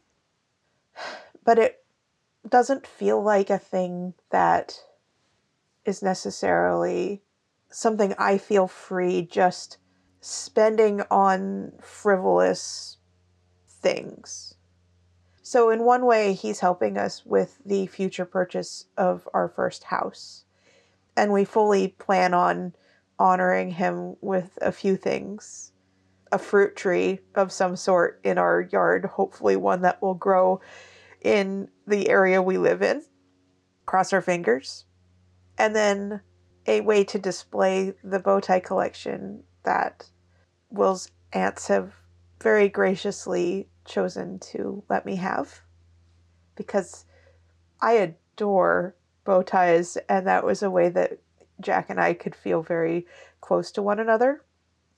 But 1.44 1.60
it 1.60 1.84
doesn't 2.48 2.88
feel 2.88 3.22
like 3.22 3.50
a 3.50 3.58
thing 3.58 4.14
that 4.30 4.80
is 5.86 6.02
necessarily 6.02 7.22
something 7.70 8.14
I 8.18 8.38
feel 8.38 8.68
free 8.68 9.24
just 9.24 9.78
spending 10.22 11.02
on 11.12 11.74
frivolous 11.82 12.98
things. 13.68 14.53
So, 15.46 15.70
in 15.70 15.84
one 15.84 16.06
way, 16.06 16.34
he's 16.34 16.62
helping 16.62 16.98
us 16.98 17.26
with 17.26 17.60
the 17.66 17.86
future 17.88 18.24
purchase 18.24 18.86
of 18.98 19.28
our 19.34 19.50
first 19.50 19.84
house. 19.84 20.46
And 21.18 21.34
we 21.34 21.44
fully 21.44 21.90
plan 21.90 22.34
on 22.34 22.74
honoring 23.20 23.72
him 23.72 24.16
with 24.22 24.58
a 24.62 24.72
few 24.72 24.96
things 24.96 25.74
a 26.32 26.40
fruit 26.40 26.76
tree 26.76 27.20
of 27.36 27.52
some 27.52 27.76
sort 27.76 28.20
in 28.24 28.40
our 28.40 28.62
yard, 28.72 29.06
hopefully, 29.06 29.56
one 29.56 29.82
that 29.82 30.02
will 30.02 30.16
grow 30.16 30.60
in 31.22 31.68
the 31.86 32.10
area 32.10 32.42
we 32.42 32.58
live 32.58 32.82
in. 32.82 33.04
Cross 33.86 34.14
our 34.14 34.22
fingers. 34.22 34.86
And 35.60 35.76
then 35.76 36.22
a 36.66 36.82
way 36.82 37.04
to 37.04 37.20
display 37.20 37.94
the 38.04 38.18
bow 38.18 38.40
tie 38.40 38.62
collection 38.62 39.44
that 39.64 40.10
Will's 40.72 41.12
aunts 41.34 41.68
have 41.68 41.94
very 42.42 42.68
graciously 42.68 43.68
chosen 43.86 44.40
to 44.40 44.84
let 44.90 45.06
me 45.06 45.16
have 45.18 45.62
because 46.56 47.06
I 47.82 47.94
adore 47.94 48.96
bow 49.26 49.42
ties, 49.42 49.98
and 50.10 50.28
that 50.28 50.46
was 50.46 50.64
a 50.64 50.70
way 50.70 50.90
that 50.90 51.20
Jack 51.60 51.90
and 51.90 52.00
I 52.00 52.14
could 52.14 52.36
feel 52.36 52.62
very 52.62 53.08
close 53.42 53.72
to 53.74 53.82
one 53.82 54.00
another 54.00 54.44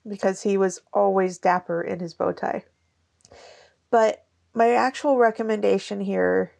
because 0.07 0.43
he 0.43 0.57
was 0.57 0.81
always 0.93 1.37
dapper 1.37 1.81
in 1.81 1.99
his 1.99 2.13
bow 2.13 2.31
tie. 2.31 2.63
But 3.89 4.25
my 4.53 4.71
actual 4.71 5.17
recommendation 5.17 6.01
here 6.01 6.53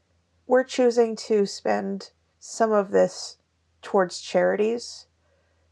we're 0.47 0.63
choosing 0.63 1.15
to 1.15 1.45
spend 1.45 2.11
some 2.39 2.71
of 2.71 2.91
this 2.91 3.37
towards 3.81 4.21
charities, 4.21 5.07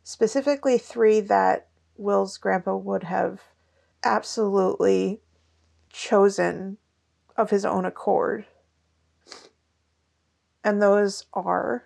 specifically 0.04 0.78
three 0.78 1.20
that 1.22 1.68
Will's 1.96 2.38
grandpa 2.38 2.76
would 2.76 3.04
have 3.04 3.42
absolutely 4.04 5.22
chosen 5.94 6.78
of 7.38 7.52
his 7.52 7.64
own 7.64 7.86
accord. 7.86 8.46
And 10.64 10.82
those 10.82 11.26
are. 11.34 11.84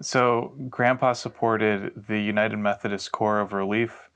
So, 0.00 0.54
Grandpa 0.68 1.12
supported 1.12 1.92
the 2.08 2.18
United 2.18 2.56
Methodist 2.56 3.12
Corps 3.12 3.40
of 3.40 3.52
Relief, 3.52 4.08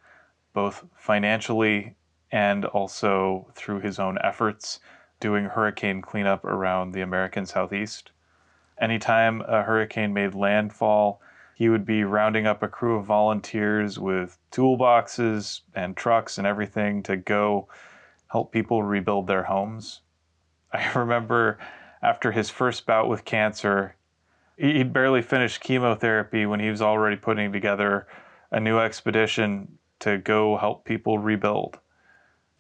both 0.53 0.85
financially 0.97 1.95
and 2.33 2.65
also 2.65 3.47
through 3.55 3.81
his 3.81 3.99
own 3.99 4.19
efforts, 4.25 4.81
doing 5.21 5.45
hurricane 5.45 6.01
cleanup 6.01 6.45
around 6.45 6.93
the 6.93 7.03
American 7.03 7.47
Southeast. 7.47 8.11
Anytime 8.81 9.43
a 9.43 9.63
hurricane 9.63 10.13
made 10.13 10.35
landfall, 10.35 11.21
he 11.55 11.69
would 11.69 11.85
be 11.85 12.05
rounding 12.05 12.47
up 12.47 12.63
a 12.63 12.69
crew 12.69 12.97
of 12.97 13.07
volunteers 13.07 13.99
with 13.99 14.39
toolboxes 14.51 15.61
and 15.75 15.97
trucks 15.97 16.39
and 16.39 16.47
everything 16.47 17.03
to 17.03 17.17
go 17.17 17.69
help 18.29 18.53
people 18.53 18.83
rebuild 18.83 19.27
their 19.27 19.45
homes. 19.45 20.01
I 20.73 20.93
remember 20.95 21.59
after 22.03 22.33
his 22.33 22.51
first 22.51 22.87
bout 22.87 23.09
with 23.09 23.25
cancer, 23.25 23.97
he'd 24.57 24.93
barely 24.93 25.23
finished 25.23 25.61
chemotherapy 25.61 26.47
when 26.47 26.61
he 26.61 26.71
was 26.71 26.83
already 26.83 27.17
putting 27.17 27.53
together 27.53 28.07
a 28.51 28.61
new 28.61 28.79
expedition 28.79 29.79
to 30.01 30.19
go 30.19 30.57
help 30.57 30.85
people 30.85 31.19
rebuild. 31.19 31.79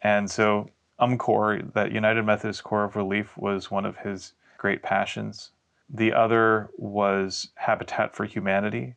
And 0.02 0.30
so 0.30 0.70
UMCOR, 1.00 1.72
that 1.74 1.92
United 1.92 2.24
Methodist 2.24 2.64
Corps 2.64 2.84
of 2.84 2.96
Relief, 2.96 3.36
was 3.36 3.70
one 3.70 3.84
of 3.84 3.98
his 3.98 4.32
great 4.56 4.82
passions. 4.82 5.52
The 5.88 6.12
other 6.12 6.70
was 6.76 7.50
Habitat 7.54 8.14
for 8.14 8.24
Humanity 8.24 8.94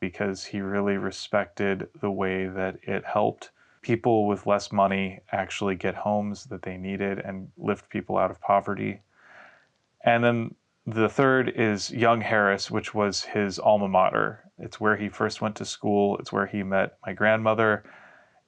because 0.00 0.44
he 0.44 0.60
really 0.60 0.96
respected 0.96 1.88
the 2.00 2.10
way 2.10 2.46
that 2.48 2.76
it 2.82 3.04
helped 3.04 3.50
people 3.84 4.26
with 4.26 4.46
less 4.46 4.72
money 4.72 5.20
actually 5.30 5.74
get 5.74 5.94
homes 5.94 6.46
that 6.46 6.62
they 6.62 6.78
needed 6.78 7.18
and 7.18 7.48
lift 7.58 7.90
people 7.90 8.16
out 8.16 8.30
of 8.30 8.40
poverty. 8.40 9.02
And 10.04 10.24
then 10.24 10.54
the 10.86 11.08
third 11.08 11.50
is 11.50 11.90
Young 11.90 12.22
Harris, 12.22 12.70
which 12.70 12.94
was 12.94 13.22
his 13.22 13.58
alma 13.58 13.86
mater. 13.86 14.40
It's 14.58 14.80
where 14.80 14.96
he 14.96 15.10
first 15.10 15.42
went 15.42 15.56
to 15.56 15.66
school, 15.66 16.16
it's 16.16 16.32
where 16.32 16.46
he 16.46 16.62
met 16.62 16.96
my 17.04 17.12
grandmother. 17.12 17.84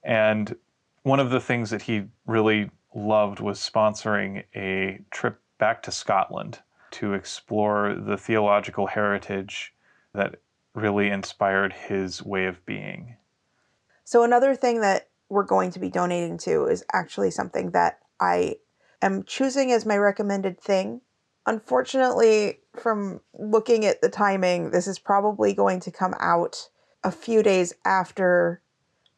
And 0.03 0.55
one 1.03 1.19
of 1.19 1.29
the 1.29 1.39
things 1.39 1.69
that 1.69 1.83
he 1.83 2.05
really 2.25 2.71
loved 2.95 3.39
was 3.39 3.59
sponsoring 3.59 4.43
a 4.55 5.01
trip 5.11 5.39
back 5.59 5.83
to 5.83 5.91
Scotland 5.91 6.59
to 6.91 7.13
explore 7.13 7.93
the 7.93 8.17
theological 8.17 8.87
heritage 8.87 9.75
that 10.13 10.37
really 10.73 11.09
inspired 11.09 11.73
his 11.73 12.23
way 12.23 12.45
of 12.45 12.65
being. 12.65 13.17
So, 14.03 14.23
another 14.23 14.55
thing 14.55 14.81
that 14.81 15.06
we're 15.29 15.43
going 15.43 15.71
to 15.71 15.79
be 15.79 15.89
donating 15.89 16.37
to 16.39 16.65
is 16.65 16.83
actually 16.93 17.31
something 17.31 17.71
that 17.71 17.99
I 18.19 18.55
am 19.01 19.23
choosing 19.23 19.71
as 19.71 19.85
my 19.85 19.97
recommended 19.97 20.59
thing. 20.59 21.01
Unfortunately, 21.45 22.59
from 22.75 23.21
looking 23.33 23.85
at 23.85 24.01
the 24.01 24.09
timing, 24.09 24.71
this 24.71 24.87
is 24.87 24.99
probably 24.99 25.53
going 25.53 25.79
to 25.81 25.91
come 25.91 26.13
out 26.19 26.69
a 27.03 27.11
few 27.11 27.43
days 27.43 27.73
after, 27.85 28.61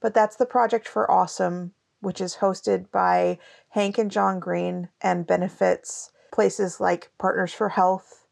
but 0.02 0.14
that's 0.14 0.36
the 0.36 0.46
Project 0.46 0.88
for 0.88 1.10
Awesome, 1.10 1.74
which 2.02 2.22
is 2.22 2.38
hosted 2.38 2.92
by 2.92 3.40
Hank 3.70 3.98
and 3.98 4.12
John 4.12 4.40
Green 4.40 4.90
and 5.02 5.28
benefits 5.28 6.12
places 6.32 6.80
like 6.80 7.12
Partners 7.18 7.54
for 7.54 7.70
Health. 7.70 8.28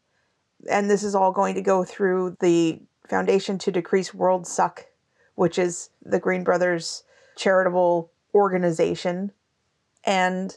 And 0.70 0.90
this 0.90 1.02
is 1.02 1.14
all 1.14 1.32
going 1.32 1.54
to 1.54 1.62
go 1.62 1.84
through 1.84 2.36
the 2.40 2.80
Foundation 3.08 3.58
to 3.58 3.72
Decrease 3.72 4.14
World 4.14 4.46
Suck, 4.46 4.86
which 5.34 5.58
is 5.58 5.90
the 6.02 6.20
Green 6.20 6.44
Brothers 6.44 7.04
charitable 7.38 8.10
organization. 8.34 9.32
And 10.04 10.56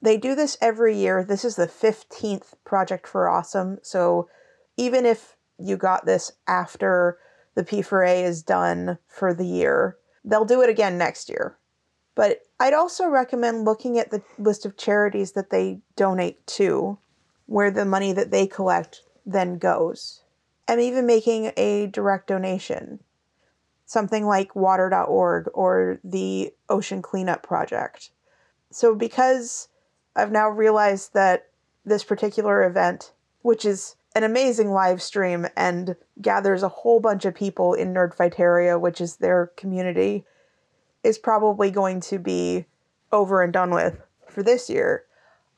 they 0.00 0.16
do 0.16 0.34
this 0.34 0.56
every 0.60 0.96
year. 0.96 1.24
This 1.24 1.44
is 1.44 1.56
the 1.56 1.66
15th 1.66 2.54
Project 2.64 3.06
for 3.06 3.28
Awesome. 3.28 3.78
So 3.82 4.28
even 4.76 5.04
if 5.04 5.36
you 5.58 5.76
got 5.76 6.06
this 6.06 6.32
after 6.46 7.18
the 7.54 7.64
P4A 7.64 8.22
is 8.22 8.42
done 8.42 8.98
for 9.08 9.34
the 9.34 9.46
year, 9.46 9.96
they'll 10.24 10.44
do 10.44 10.62
it 10.62 10.70
again 10.70 10.98
next 10.98 11.28
year. 11.28 11.56
But 12.14 12.40
I'd 12.58 12.74
also 12.74 13.08
recommend 13.08 13.64
looking 13.64 13.98
at 13.98 14.10
the 14.10 14.22
list 14.38 14.64
of 14.64 14.76
charities 14.76 15.32
that 15.32 15.50
they 15.50 15.80
donate 15.96 16.46
to, 16.48 16.98
where 17.46 17.70
the 17.70 17.84
money 17.84 18.12
that 18.12 18.30
they 18.30 18.46
collect 18.46 19.02
then 19.24 19.58
goes, 19.58 20.22
and 20.68 20.80
even 20.80 21.06
making 21.06 21.52
a 21.56 21.86
direct 21.88 22.28
donation. 22.28 23.00
Something 23.86 24.26
like 24.26 24.54
water.org 24.54 25.48
or 25.54 25.98
the 26.04 26.52
Ocean 26.68 27.00
Cleanup 27.00 27.42
Project. 27.42 28.10
So, 28.70 28.94
because 28.94 29.68
I've 30.14 30.32
now 30.32 30.48
realized 30.48 31.14
that 31.14 31.48
this 31.84 32.04
particular 32.04 32.64
event, 32.64 33.12
which 33.42 33.64
is 33.64 33.96
an 34.14 34.24
amazing 34.24 34.72
live 34.72 35.00
stream 35.00 35.46
and 35.56 35.94
gathers 36.20 36.62
a 36.62 36.68
whole 36.68 37.00
bunch 37.00 37.24
of 37.24 37.34
people 37.34 37.74
in 37.74 37.94
Nerdfighteria, 37.94 38.80
which 38.80 39.00
is 39.00 39.16
their 39.16 39.52
community, 39.56 40.24
is 41.04 41.18
probably 41.18 41.70
going 41.70 42.00
to 42.00 42.18
be 42.18 42.66
over 43.12 43.42
and 43.42 43.52
done 43.52 43.70
with 43.70 44.00
for 44.28 44.42
this 44.42 44.68
year, 44.68 45.04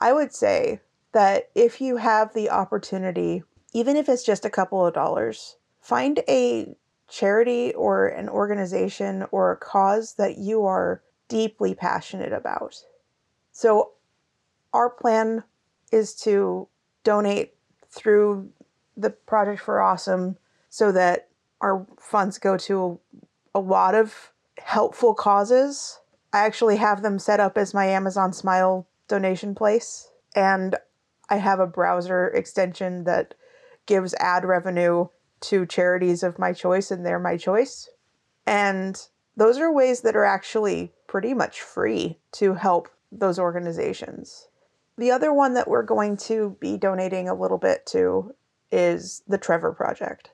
I 0.01 0.13
would 0.13 0.33
say 0.33 0.81
that 1.13 1.51
if 1.55 1.81
you 1.81 1.97
have 1.97 2.35
the 2.35 2.51
opportunity, 2.51 3.43
even 3.73 3.97
if 3.97 4.09
it's 4.09 4.25
just 4.25 4.45
a 4.45 4.51
couple 4.51 4.87
of 4.87 4.95
dollars, 4.95 5.57
find 5.81 6.21
a 6.29 6.77
charity 7.09 7.73
or 7.75 8.09
an 8.09 8.29
organization 8.29 9.27
or 9.31 9.51
a 9.51 9.57
cause 9.57 10.15
that 10.15 10.39
you 10.39 10.65
are 10.65 11.03
deeply 11.29 11.75
passionate 11.75 12.33
about. 12.33 12.77
So, 13.53 13.93
our 14.73 14.91
plan 14.91 15.45
is 15.91 16.15
to 16.15 16.69
donate 17.05 17.55
through 17.91 18.51
the 18.97 19.11
Project 19.11 19.61
for 19.61 19.81
Awesome 19.81 20.37
so 20.69 20.93
that 20.93 21.29
our 21.61 21.87
funds 21.99 22.39
go 22.39 22.57
to 22.59 23.01
a 23.55 23.61
lot 23.61 23.95
of 23.95 24.33
helpful 24.59 25.15
causes. 25.15 25.99
I 26.33 26.45
actually 26.45 26.77
have 26.77 27.03
them 27.03 27.19
set 27.19 27.41
up 27.41 27.57
as 27.57 27.73
my 27.73 27.87
Amazon 27.87 28.33
Smile 28.33 28.87
donation 29.09 29.55
place, 29.55 30.11
and 30.37 30.77
I 31.31 31.37
have 31.37 31.61
a 31.61 31.67
browser 31.67 32.29
extension 32.29 33.05
that 33.05 33.35
gives 33.87 34.15
ad 34.15 34.45
revenue 34.45 35.09
to 35.41 35.67
charities 35.67 36.23
of 36.23 36.39
my 36.39 36.53
choice, 36.53 36.91
and 36.91 37.05
they're 37.05 37.19
my 37.19 37.37
choice. 37.37 37.89
And 38.47 39.01
those 39.37 39.59
are 39.59 39.73
ways 39.73 40.01
that 40.03 40.17
are 40.17 40.25
actually 40.25 40.93
pretty 41.07 41.35
much 41.35 41.61
free 41.61 42.19
to 42.33 42.55
help 42.55 42.89
those 43.11 43.39
organizations. 43.39 44.49
The 44.97 45.11
other 45.11 45.33
one 45.33 45.55
that 45.55 45.69
we're 45.69 45.83
going 45.83 46.17
to 46.19 46.57
be 46.61 46.77
donating 46.77 47.29
a 47.29 47.35
little 47.35 47.59
bit 47.59 47.87
to 47.87 48.35
is 48.71 49.23
the 49.29 49.39
Trevor 49.39 49.73
Project. 49.73 50.31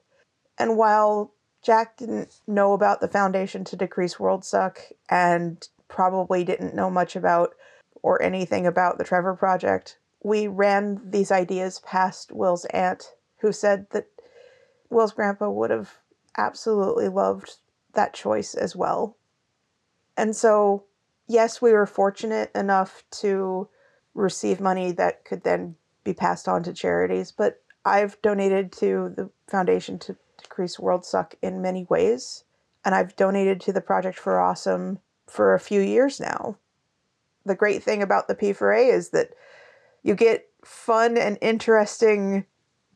And 0.58 0.76
while 0.76 1.32
Jack 1.62 1.96
didn't 1.96 2.40
know 2.46 2.74
about 2.74 3.00
the 3.00 3.08
Foundation 3.08 3.64
to 3.64 3.76
Decrease 3.76 4.20
World 4.20 4.44
Suck 4.44 4.80
and 5.08 5.66
probably 5.88 6.44
didn't 6.44 6.74
know 6.74 6.90
much 6.90 7.16
about 7.16 7.54
or 8.02 8.20
anything 8.20 8.66
about 8.66 8.98
the 8.98 9.04
Trevor 9.04 9.34
Project. 9.34 9.98
We 10.22 10.46
ran 10.46 11.00
these 11.10 11.32
ideas 11.32 11.80
past 11.80 12.32
Will's 12.32 12.66
aunt, 12.66 13.14
who 13.38 13.50
said 13.50 13.86
that 13.92 14.08
Will's 14.94 15.12
grandpa 15.12 15.50
would 15.50 15.70
have 15.70 15.98
absolutely 16.36 17.08
loved 17.08 17.56
that 17.92 18.14
choice 18.14 18.54
as 18.54 18.74
well. 18.74 19.16
And 20.16 20.34
so, 20.34 20.84
yes, 21.26 21.60
we 21.60 21.72
were 21.72 21.86
fortunate 21.86 22.50
enough 22.54 23.04
to 23.22 23.68
receive 24.14 24.60
money 24.60 24.92
that 24.92 25.24
could 25.24 25.42
then 25.42 25.76
be 26.04 26.14
passed 26.14 26.48
on 26.48 26.62
to 26.62 26.72
charities, 26.72 27.32
but 27.32 27.62
I've 27.84 28.20
donated 28.22 28.72
to 28.72 29.12
the 29.16 29.30
Foundation 29.48 29.98
to 30.00 30.16
Decrease 30.40 30.78
World 30.78 31.04
Suck 31.04 31.34
in 31.42 31.60
many 31.60 31.84
ways, 31.90 32.44
and 32.84 32.94
I've 32.94 33.16
donated 33.16 33.60
to 33.62 33.72
the 33.72 33.80
Project 33.80 34.18
for 34.18 34.40
Awesome 34.40 35.00
for 35.26 35.54
a 35.54 35.60
few 35.60 35.80
years 35.80 36.20
now. 36.20 36.56
The 37.44 37.54
great 37.54 37.82
thing 37.82 38.02
about 38.02 38.28
the 38.28 38.34
P4A 38.34 38.92
is 38.92 39.10
that 39.10 39.30
you 40.02 40.14
get 40.14 40.46
fun 40.64 41.16
and 41.18 41.36
interesting 41.40 42.46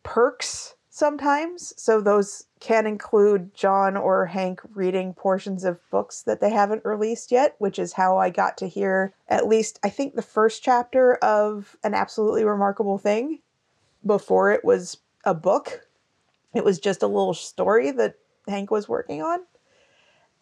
perks 0.03 0.75
sometimes. 0.99 1.73
So 1.77 2.01
those 2.01 2.47
can 2.59 2.85
include 2.85 3.55
John 3.55 3.97
or 3.97 4.27
Hank 4.27 4.61
reading 4.75 5.15
portions 5.15 5.63
of 5.63 5.79
books 5.91 6.23
that 6.23 6.41
they 6.41 6.51
haven't 6.51 6.85
released 6.85 7.31
yet, 7.31 7.55
which 7.59 7.79
is 7.79 7.93
how 7.93 8.19
I 8.19 8.31
got 8.31 8.59
to 8.59 8.69
hear 8.69 9.15
at 9.29 9.47
least, 9.47 9.79
I 9.85 9.91
think, 9.91 10.15
the 10.17 10.23
first 10.23 10.63
chapter 10.63 11.15
of 11.17 11.77
An 11.85 11.95
Absolutely 11.95 12.45
Remarkable 12.45 12.99
Thing 12.99 13.39
before 14.05 14.51
it 14.51 14.65
was 14.65 14.99
a 15.25 15.35
book. 15.35 15.87
It 16.53 16.65
was 16.65 16.81
just 16.81 17.03
a 17.03 17.07
little 17.07 17.35
story 17.35 17.93
that 17.93 18.17
Hank 18.49 18.73
was 18.73 18.89
working 18.89 19.23
on. 19.23 19.41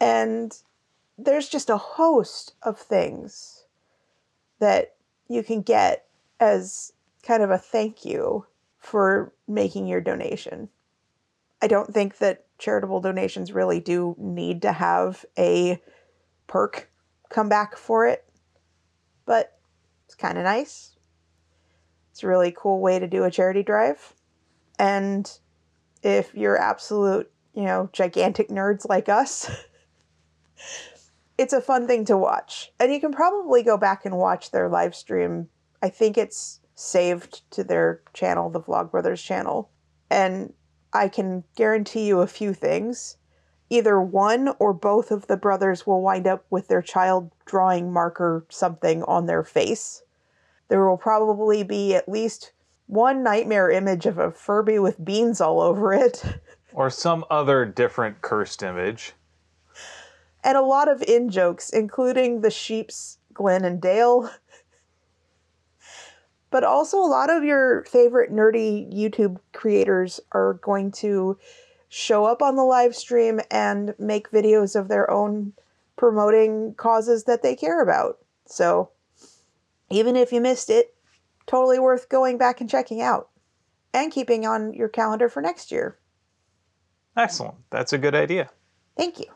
And 0.01 0.57
there's 1.19 1.51
just 1.51 1.69
a 1.69 1.77
host 1.77 2.55
of 2.63 2.79
things 2.79 3.67
that 4.59 4.95
you 5.29 5.43
can 5.43 5.61
get 5.61 6.07
as 6.41 6.95
kind 7.23 7.43
of 7.43 7.51
a 7.51 7.59
thank 7.59 8.07
you 8.07 8.47
for 8.87 9.33
making 9.49 9.89
your 9.89 10.01
donation. 10.01 10.69
I 11.61 11.67
don't 11.67 11.93
think 11.93 12.19
that 12.19 12.47
charitable 12.57 13.01
donations 13.01 13.51
really 13.51 13.81
do 13.81 14.15
need 14.17 14.63
to 14.63 14.71
have 14.71 15.25
a 15.37 15.83
perk 16.47 16.89
come 17.29 17.49
back 17.49 17.77
for 17.77 18.07
it, 18.07 18.25
but 19.25 19.59
it's 20.05 20.15
kind 20.15 20.39
of 20.39 20.45
nice. 20.45 20.95
It's 22.13 22.23
a 22.23 22.29
really 22.29 22.55
cool 22.57 22.81
way 22.81 23.01
to 23.01 23.09
do 23.09 23.25
a 23.25 23.31
charity 23.31 23.65
drive. 23.65 24.15
And 24.79 25.29
if 26.05 26.33
you're 26.33 26.57
absolute, 26.57 27.29
you 27.55 27.65
know, 27.65 27.91
gigantic 27.93 28.51
nerds 28.51 28.89
like 28.89 29.09
us, 29.09 29.51
it's 31.39 31.53
a 31.53 31.61
fun 31.61 31.89
thing 31.89 32.05
to 32.05 32.17
watch. 32.17 32.71
And 32.79 32.93
you 32.93 33.01
can 33.01 33.11
probably 33.11 33.65
go 33.65 33.77
back 33.77 34.07
and 34.07 34.17
watch 34.17 34.53
their 34.53 34.69
live 34.69 34.95
stream. 34.95 35.49
I 35.83 35.89
think 35.89 36.17
it's 36.17 36.61
saved 36.77 37.51
to 37.51 37.65
their 37.65 38.03
channel, 38.13 38.51
the 38.51 38.61
Vlogbrothers 38.61 39.25
channel. 39.25 39.71
And 40.09 40.53
I 40.93 41.09
can 41.09 41.43
guarantee 41.57 42.07
you 42.07 42.21
a 42.21 42.27
few 42.29 42.55
things. 42.55 43.17
Either 43.69 44.01
one 44.01 44.55
or 44.61 44.73
both 44.73 45.11
of 45.11 45.27
the 45.27 45.37
brothers 45.37 45.87
will 45.87 46.01
wind 46.01 46.27
up 46.27 46.45
with 46.51 46.69
their 46.69 46.83
child 46.83 47.33
drawing 47.47 47.93
marker 47.93 48.47
something 48.49 49.03
on 49.05 49.27
their 49.27 49.43
face. 49.43 50.03
There 50.69 50.87
will 50.87 50.99
probably 50.99 51.65
be 51.65 51.95
at 51.95 52.09
least 52.09 52.53
one 52.87 53.25
nightmare 53.25 53.71
image 53.71 54.07
of 54.07 54.19
a 54.19 54.31
Furby 54.31 54.79
with 54.79 55.05
beans 55.05 55.41
all 55.41 55.61
over 55.61 55.93
it. 55.93 56.23
Or 56.73 56.91
some 56.91 57.25
other 57.31 57.65
different 57.65 58.21
cursed 58.21 58.63
image. 58.63 59.15
And 60.45 60.59
a 60.59 60.63
lot 60.63 60.89
of 60.89 61.03
in 61.03 61.31
jokes, 61.31 61.71
including 61.71 62.43
the 62.43 62.51
sheep's 62.51 63.17
Glenn 63.33 63.65
and 63.65 63.81
Dale. 63.81 64.31
But 66.51 66.65
also, 66.65 66.99
a 66.99 67.07
lot 67.07 67.31
of 67.31 67.45
your 67.45 67.85
favorite 67.85 68.33
nerdy 68.33 68.93
YouTube 68.93 69.39
creators 69.53 70.21
are 70.33 70.55
going 70.55 70.93
to 70.93 71.39
show 71.89 72.25
up 72.25 72.41
on 72.43 72.57
the 72.57 72.65
live 72.65 72.95
stream 72.95 73.41
and 73.51 73.95
make 73.99 74.31
videos 74.31 74.79
of 74.79 74.89
their 74.89 75.11
own 75.11 75.53
promoting 75.97 76.75
causes 76.75 77.25
that 77.25 77.43
they 77.43 77.57
care 77.57 77.83
about. 77.83 78.19
So, 78.47 78.91
even 79.91 80.15
if 80.15 80.33
you 80.33 80.41
missed 80.41 80.71
it, 80.71 80.95
totally 81.47 81.79
worth 81.79 82.09
going 82.09 82.39
back 82.39 82.61
and 82.61 82.71
checking 82.71 83.01
out 83.01 83.29
and 83.93 84.13
keeping 84.13 84.47
on 84.47 84.75
your 84.75 84.89
calendar 84.89 85.29
for 85.29 85.41
next 85.41 85.73
year. 85.73 85.97
Excellent. 87.17 87.57
That's 87.71 87.93
a 87.93 87.99
good 87.99 88.15
idea. 88.15 88.51
Thank 88.97 89.19
you. 89.19 89.27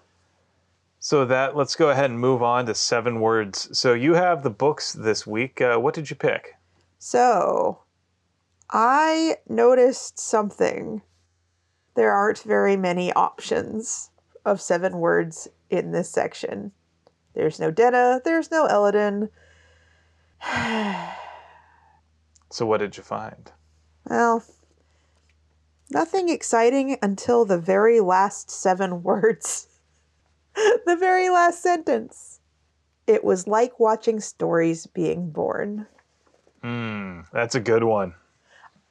So 0.99 1.25
that 1.25 1.57
let's 1.57 1.77
go 1.77 1.89
ahead 1.89 2.11
and 2.11 2.21
move 2.21 2.43
on 2.43 2.67
to 2.67 2.75
seven 2.75 3.21
words. 3.21 3.77
So 3.77 3.95
you 3.95 4.15
have 4.15 4.43
the 4.43 4.51
books 4.51 4.93
this 4.93 5.27
week. 5.27 5.61
Uh, 5.61 5.79
what 5.79 5.95
did 5.95 6.11
you 6.11 6.17
pick? 6.17 6.57
So, 7.03 7.79
I 8.69 9.39
noticed 9.49 10.19
something. 10.19 11.01
There 11.95 12.13
aren't 12.13 12.43
very 12.43 12.77
many 12.77 13.11
options 13.15 14.11
of 14.45 14.61
seven 14.61 14.99
words 14.99 15.49
in 15.71 15.93
this 15.93 16.11
section. 16.11 16.73
There's 17.33 17.59
no 17.59 17.71
Denna, 17.71 18.21
there's 18.23 18.51
no 18.51 18.67
Elodin. 18.67 19.31
So 22.53 22.67
what 22.67 22.79
did 22.79 22.97
you 22.97 23.05
find? 23.05 23.53
Well, 24.09 24.43
nothing 25.89 26.29
exciting 26.29 26.99
until 27.01 27.45
the 27.45 27.59
very 27.59 28.01
last 28.01 28.51
seven 28.51 29.03
words. 29.05 29.69
the 30.57 30.97
very 30.99 31.31
last 31.31 31.63
sentence. 31.63 32.41
It 33.07 33.23
was 33.23 33.47
like 33.47 33.79
watching 33.79 34.19
stories 34.19 34.89
being 34.89 35.31
born. 35.31 35.87
Hmm, 36.63 37.21
that's 37.33 37.55
a 37.55 37.61
good 37.61 37.85
one. 37.85 38.15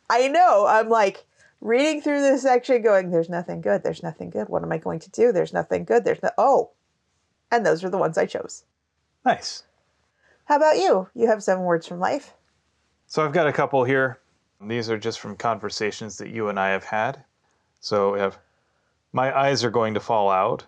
I 0.10 0.28
know. 0.28 0.66
I'm 0.68 0.90
like 0.90 1.26
reading 1.62 2.02
through 2.02 2.22
this 2.22 2.42
section 2.42 2.82
going, 2.82 3.12
there's 3.12 3.30
nothing 3.30 3.62
good. 3.62 3.84
There's 3.84 4.04
nothing 4.04 4.30
good. 4.30 4.50
What 4.50 4.64
am 4.64 4.72
I 4.72 4.78
going 4.78 5.00
to 5.00 5.12
do? 5.12 5.32
There's 5.32 5.54
nothing 5.54 5.84
good. 5.84 6.04
There's 6.04 6.24
no. 6.24 6.32
Oh. 6.38 6.72
And 7.52 7.66
those 7.66 7.84
are 7.84 7.90
the 7.90 7.98
ones 7.98 8.18
I 8.18 8.26
chose. 8.26 8.64
Nice. 9.26 9.64
How 10.46 10.56
about 10.56 10.78
you? 10.78 11.10
You 11.14 11.28
have 11.28 11.44
seven 11.44 11.64
words 11.64 11.88
from 11.88 12.00
life. 12.00 12.34
So 13.08 13.24
I've 13.24 13.34
got 13.34 13.48
a 13.48 13.54
couple 13.54 13.84
here. 13.84 14.20
These 14.62 14.90
are 14.90 14.98
just 14.98 15.20
from 15.20 15.36
conversations 15.36 16.18
that 16.18 16.30
you 16.30 16.50
and 16.50 16.60
I 16.60 16.70
have 16.70 16.84
had. 16.84 17.24
So 17.80 18.14
we 18.14 18.20
have 18.20 18.38
my 19.14 19.38
eyes 19.38 19.64
are 19.64 19.72
going 19.72 19.94
to 19.94 20.00
fall 20.00 20.30
out. 20.30 20.66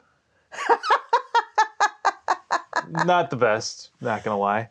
not 2.90 3.30
the 3.30 3.36
best, 3.36 3.92
not 4.02 4.24
gonna 4.24 4.38
lie. 4.38 4.70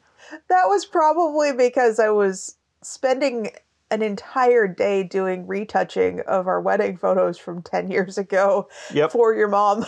That 0.48 0.64
was 0.66 0.84
probably 0.84 1.52
because 1.52 1.98
I 1.98 2.10
was 2.10 2.56
spending 2.82 3.50
an 3.90 4.02
entire 4.02 4.68
day 4.68 5.02
doing 5.02 5.46
retouching 5.46 6.20
of 6.20 6.46
our 6.46 6.60
wedding 6.60 6.96
photos 6.96 7.38
from 7.38 7.62
10 7.62 7.90
years 7.90 8.16
ago 8.18 8.68
Yep. 8.92 9.12
for 9.12 9.34
your 9.34 9.48
mom. 9.48 9.84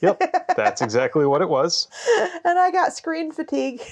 Yep, 0.00 0.20
that's 0.56 0.82
exactly 0.82 1.26
what 1.26 1.42
it 1.42 1.48
was. 1.48 1.86
and 2.44 2.58
I 2.58 2.70
got 2.70 2.92
screen 2.94 3.30
fatigue 3.30 3.82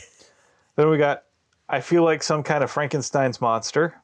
Then 0.76 0.88
we 0.90 0.98
got 0.98 1.24
I 1.68 1.80
feel 1.80 2.02
like 2.02 2.22
some 2.22 2.42
kind 2.42 2.64
of 2.64 2.70
Frankenstein's 2.70 3.40
monster. 3.40 3.94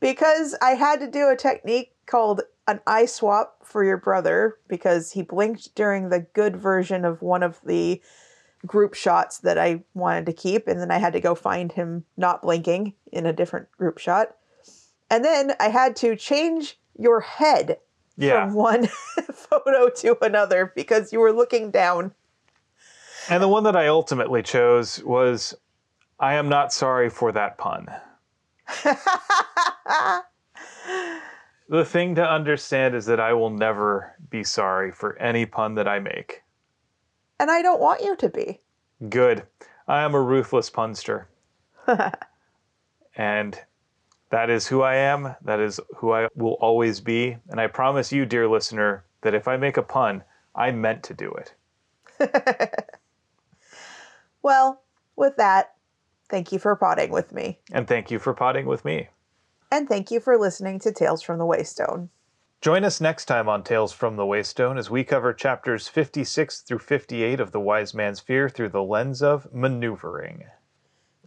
because 0.00 0.56
I 0.60 0.70
had 0.70 0.98
to 1.00 1.06
do 1.10 1.28
a 1.28 1.36
technique 1.36 1.92
called 2.06 2.40
an 2.66 2.80
eye 2.86 3.06
swap 3.06 3.58
for 3.64 3.84
your 3.84 3.96
brother 3.98 4.56
because 4.66 5.12
he 5.12 5.22
blinked 5.22 5.72
during 5.76 6.08
the 6.08 6.20
good 6.34 6.56
version 6.56 7.04
of 7.04 7.22
one 7.22 7.44
of 7.44 7.60
the 7.64 8.00
group 8.66 8.94
shots 8.94 9.38
that 9.38 9.58
I 9.58 9.82
wanted 9.94 10.26
to 10.26 10.32
keep, 10.32 10.66
and 10.68 10.80
then 10.80 10.90
I 10.90 10.98
had 10.98 11.12
to 11.12 11.20
go 11.20 11.34
find 11.34 11.72
him 11.72 12.04
not 12.16 12.42
blinking 12.42 12.94
in 13.12 13.26
a 13.26 13.32
different 13.32 13.70
group 13.72 13.98
shot. 13.98 14.34
And 15.10 15.24
then 15.24 15.52
I 15.60 15.68
had 15.68 15.96
to 15.96 16.16
change 16.16 16.78
your 16.98 17.20
head 17.20 17.78
Yeah. 18.16 18.46
from 18.46 18.54
one 18.54 18.86
photo 19.32 19.88
to 19.88 20.24
another 20.24 20.72
because 20.74 21.12
you 21.12 21.20
were 21.20 21.32
looking 21.32 21.70
down. 21.70 22.12
And 23.28 23.42
the 23.42 23.48
one 23.48 23.64
that 23.64 23.76
I 23.76 23.88
ultimately 23.88 24.42
chose 24.42 25.02
was 25.04 25.54
I 26.18 26.34
am 26.34 26.48
not 26.48 26.72
sorry 26.72 27.10
for 27.10 27.32
that 27.32 27.58
pun. 27.58 27.88
The 31.68 31.84
thing 31.84 32.14
to 32.14 32.24
understand 32.24 32.94
is 32.94 33.06
that 33.06 33.18
I 33.18 33.32
will 33.32 33.50
never 33.50 34.14
be 34.30 34.44
sorry 34.44 34.92
for 34.92 35.18
any 35.18 35.46
pun 35.46 35.74
that 35.74 35.88
I 35.88 35.98
make. 35.98 36.42
And 37.38 37.50
I 37.50 37.62
don't 37.62 37.80
want 37.80 38.02
you 38.02 38.16
to 38.16 38.28
be. 38.28 38.60
Good. 39.08 39.44
I 39.86 40.02
am 40.02 40.14
a 40.14 40.20
ruthless 40.20 40.70
punster. 40.70 41.28
and 43.16 43.60
that 44.30 44.50
is 44.50 44.66
who 44.66 44.82
I 44.82 44.96
am. 44.96 45.34
That 45.42 45.60
is 45.60 45.78
who 45.96 46.12
I 46.12 46.28
will 46.34 46.56
always 46.60 47.00
be. 47.00 47.36
And 47.50 47.60
I 47.60 47.66
promise 47.66 48.12
you, 48.12 48.26
dear 48.26 48.48
listener, 48.48 49.04
that 49.20 49.34
if 49.34 49.46
I 49.46 49.56
make 49.56 49.76
a 49.76 49.82
pun, 49.82 50.24
I 50.54 50.70
meant 50.70 51.02
to 51.04 51.14
do 51.14 51.32
it. 51.32 51.54
Well, 54.46 54.84
with 55.16 55.38
that, 55.38 55.72
thank 56.28 56.52
you 56.52 56.60
for 56.60 56.76
potting 56.76 57.10
with 57.10 57.32
me. 57.32 57.58
And 57.72 57.88
thank 57.88 58.12
you 58.12 58.20
for 58.20 58.32
potting 58.32 58.66
with 58.66 58.84
me. 58.84 59.08
And 59.72 59.88
thank 59.88 60.12
you 60.12 60.20
for 60.20 60.38
listening 60.38 60.78
to 60.78 60.92
Tales 60.92 61.20
from 61.20 61.40
the 61.40 61.44
Waystone. 61.44 62.10
Join 62.62 62.84
us 62.84 63.00
next 63.00 63.26
time 63.26 63.48
on 63.48 63.62
Tales 63.62 63.92
from 63.92 64.16
the 64.16 64.24
Waystone 64.24 64.78
as 64.78 64.90
we 64.90 65.04
cover 65.04 65.32
chapters 65.32 65.88
56 65.88 66.60
through 66.62 66.78
58 66.78 67.38
of 67.38 67.52
The 67.52 67.60
Wise 67.60 67.94
Man's 67.94 68.18
Fear 68.18 68.48
through 68.48 68.70
the 68.70 68.82
lens 68.82 69.22
of 69.22 69.46
maneuvering. 69.52 70.44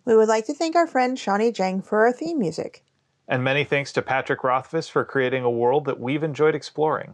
We 0.05 0.15
would 0.15 0.27
like 0.27 0.47
to 0.47 0.53
thank 0.53 0.75
our 0.75 0.87
friend 0.87 1.17
Shawnee 1.17 1.51
Jang 1.51 1.81
for 1.81 2.05
our 2.05 2.11
theme 2.11 2.39
music. 2.39 2.83
And 3.27 3.43
many 3.43 3.63
thanks 3.63 3.93
to 3.93 4.01
Patrick 4.01 4.43
Rothfuss 4.43 4.89
for 4.89 5.05
creating 5.05 5.43
a 5.43 5.51
world 5.51 5.85
that 5.85 5.99
we've 5.99 6.23
enjoyed 6.23 6.55
exploring. 6.55 7.13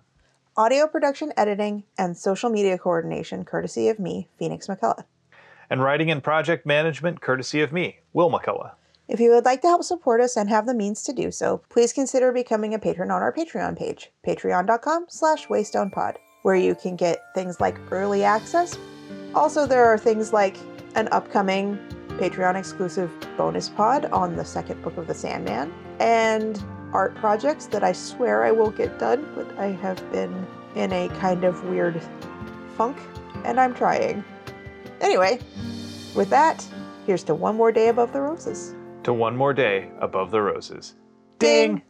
Audio 0.55 0.87
production, 0.87 1.33
editing, 1.35 1.83
and 1.97 2.17
social 2.17 2.49
media 2.49 2.77
coordination 2.77 3.43
courtesy 3.43 3.89
of 3.89 3.99
me, 3.99 4.29
Phoenix 4.39 4.67
McCullough. 4.67 5.03
And 5.69 5.83
writing 5.83 6.09
and 6.09 6.23
project 6.23 6.65
management 6.65 7.19
courtesy 7.19 7.61
of 7.61 7.73
me, 7.73 7.99
Will 8.13 8.31
McCullough. 8.31 8.71
If 9.07 9.19
you 9.19 9.29
would 9.31 9.45
like 9.45 9.61
to 9.61 9.67
help 9.67 9.83
support 9.83 10.19
us 10.19 10.35
and 10.35 10.49
have 10.49 10.65
the 10.65 10.73
means 10.73 11.03
to 11.03 11.13
do 11.13 11.29
so, 11.29 11.61
please 11.69 11.93
consider 11.93 12.31
becoming 12.31 12.73
a 12.73 12.79
patron 12.79 13.11
on 13.11 13.21
our 13.21 13.31
Patreon 13.31 13.77
page, 13.77 14.11
patreon.com 14.25 15.05
slash 15.09 15.45
waystonepod, 15.45 16.15
where 16.41 16.55
you 16.55 16.73
can 16.73 16.95
get 16.95 17.21
things 17.35 17.61
like 17.61 17.79
early 17.91 18.23
access. 18.23 18.77
Also, 19.35 19.67
there 19.67 19.85
are 19.85 19.97
things 19.97 20.33
like 20.33 20.57
an 20.95 21.07
upcoming 21.11 21.77
Patreon 22.17 22.55
exclusive 22.55 23.11
bonus 23.37 23.69
pod 23.69 24.05
on 24.05 24.35
the 24.35 24.45
second 24.45 24.81
book 24.81 24.97
of 24.97 25.05
the 25.05 25.13
Sandman, 25.13 25.71
and 25.99 26.63
art 26.91 27.13
projects 27.15 27.67
that 27.67 27.83
I 27.83 27.91
swear 27.91 28.43
I 28.43 28.51
will 28.51 28.71
get 28.71 28.97
done, 28.97 29.31
but 29.35 29.47
I 29.59 29.67
have 29.67 30.11
been 30.11 30.47
in 30.73 30.91
a 30.91 31.09
kind 31.19 31.43
of 31.43 31.63
weird 31.65 32.01
funk, 32.75 32.97
and 33.43 33.59
I'm 33.59 33.75
trying. 33.75 34.23
Anyway, 34.99 35.39
with 36.15 36.31
that, 36.31 36.65
here's 37.05 37.23
to 37.25 37.35
one 37.35 37.55
more 37.55 37.71
day 37.71 37.89
above 37.89 38.11
the 38.11 38.21
roses. 38.21 38.73
To 39.05 39.13
one 39.13 39.37
more 39.37 39.53
day 39.53 39.91
above 39.99 40.31
the 40.31 40.41
roses. 40.41 40.95
Ding! 41.37 41.83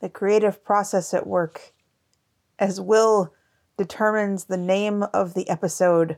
the 0.00 0.08
creative 0.08 0.64
process 0.64 1.12
at 1.12 1.26
work 1.26 1.72
as 2.60 2.80
Will 2.80 3.34
determines 3.76 4.44
the 4.44 4.56
name 4.56 5.02
of 5.12 5.34
the 5.34 5.48
episode 5.50 6.16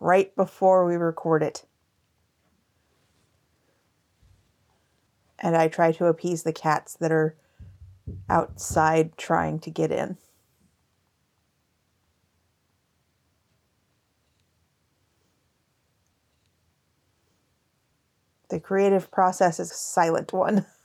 right 0.00 0.34
before 0.34 0.86
we 0.86 0.96
record 0.96 1.42
it. 1.42 1.64
And 5.38 5.56
I 5.56 5.68
try 5.68 5.92
to 5.92 6.06
appease 6.06 6.42
the 6.42 6.52
cats 6.52 6.94
that 7.00 7.12
are 7.12 7.36
outside 8.28 9.16
trying 9.16 9.60
to 9.60 9.70
get 9.70 9.92
in. 9.92 10.16
The 18.48 18.58
creative 18.58 19.10
process 19.12 19.60
is 19.60 19.70
a 19.70 19.74
silent 19.74 20.32
one. 20.32 20.66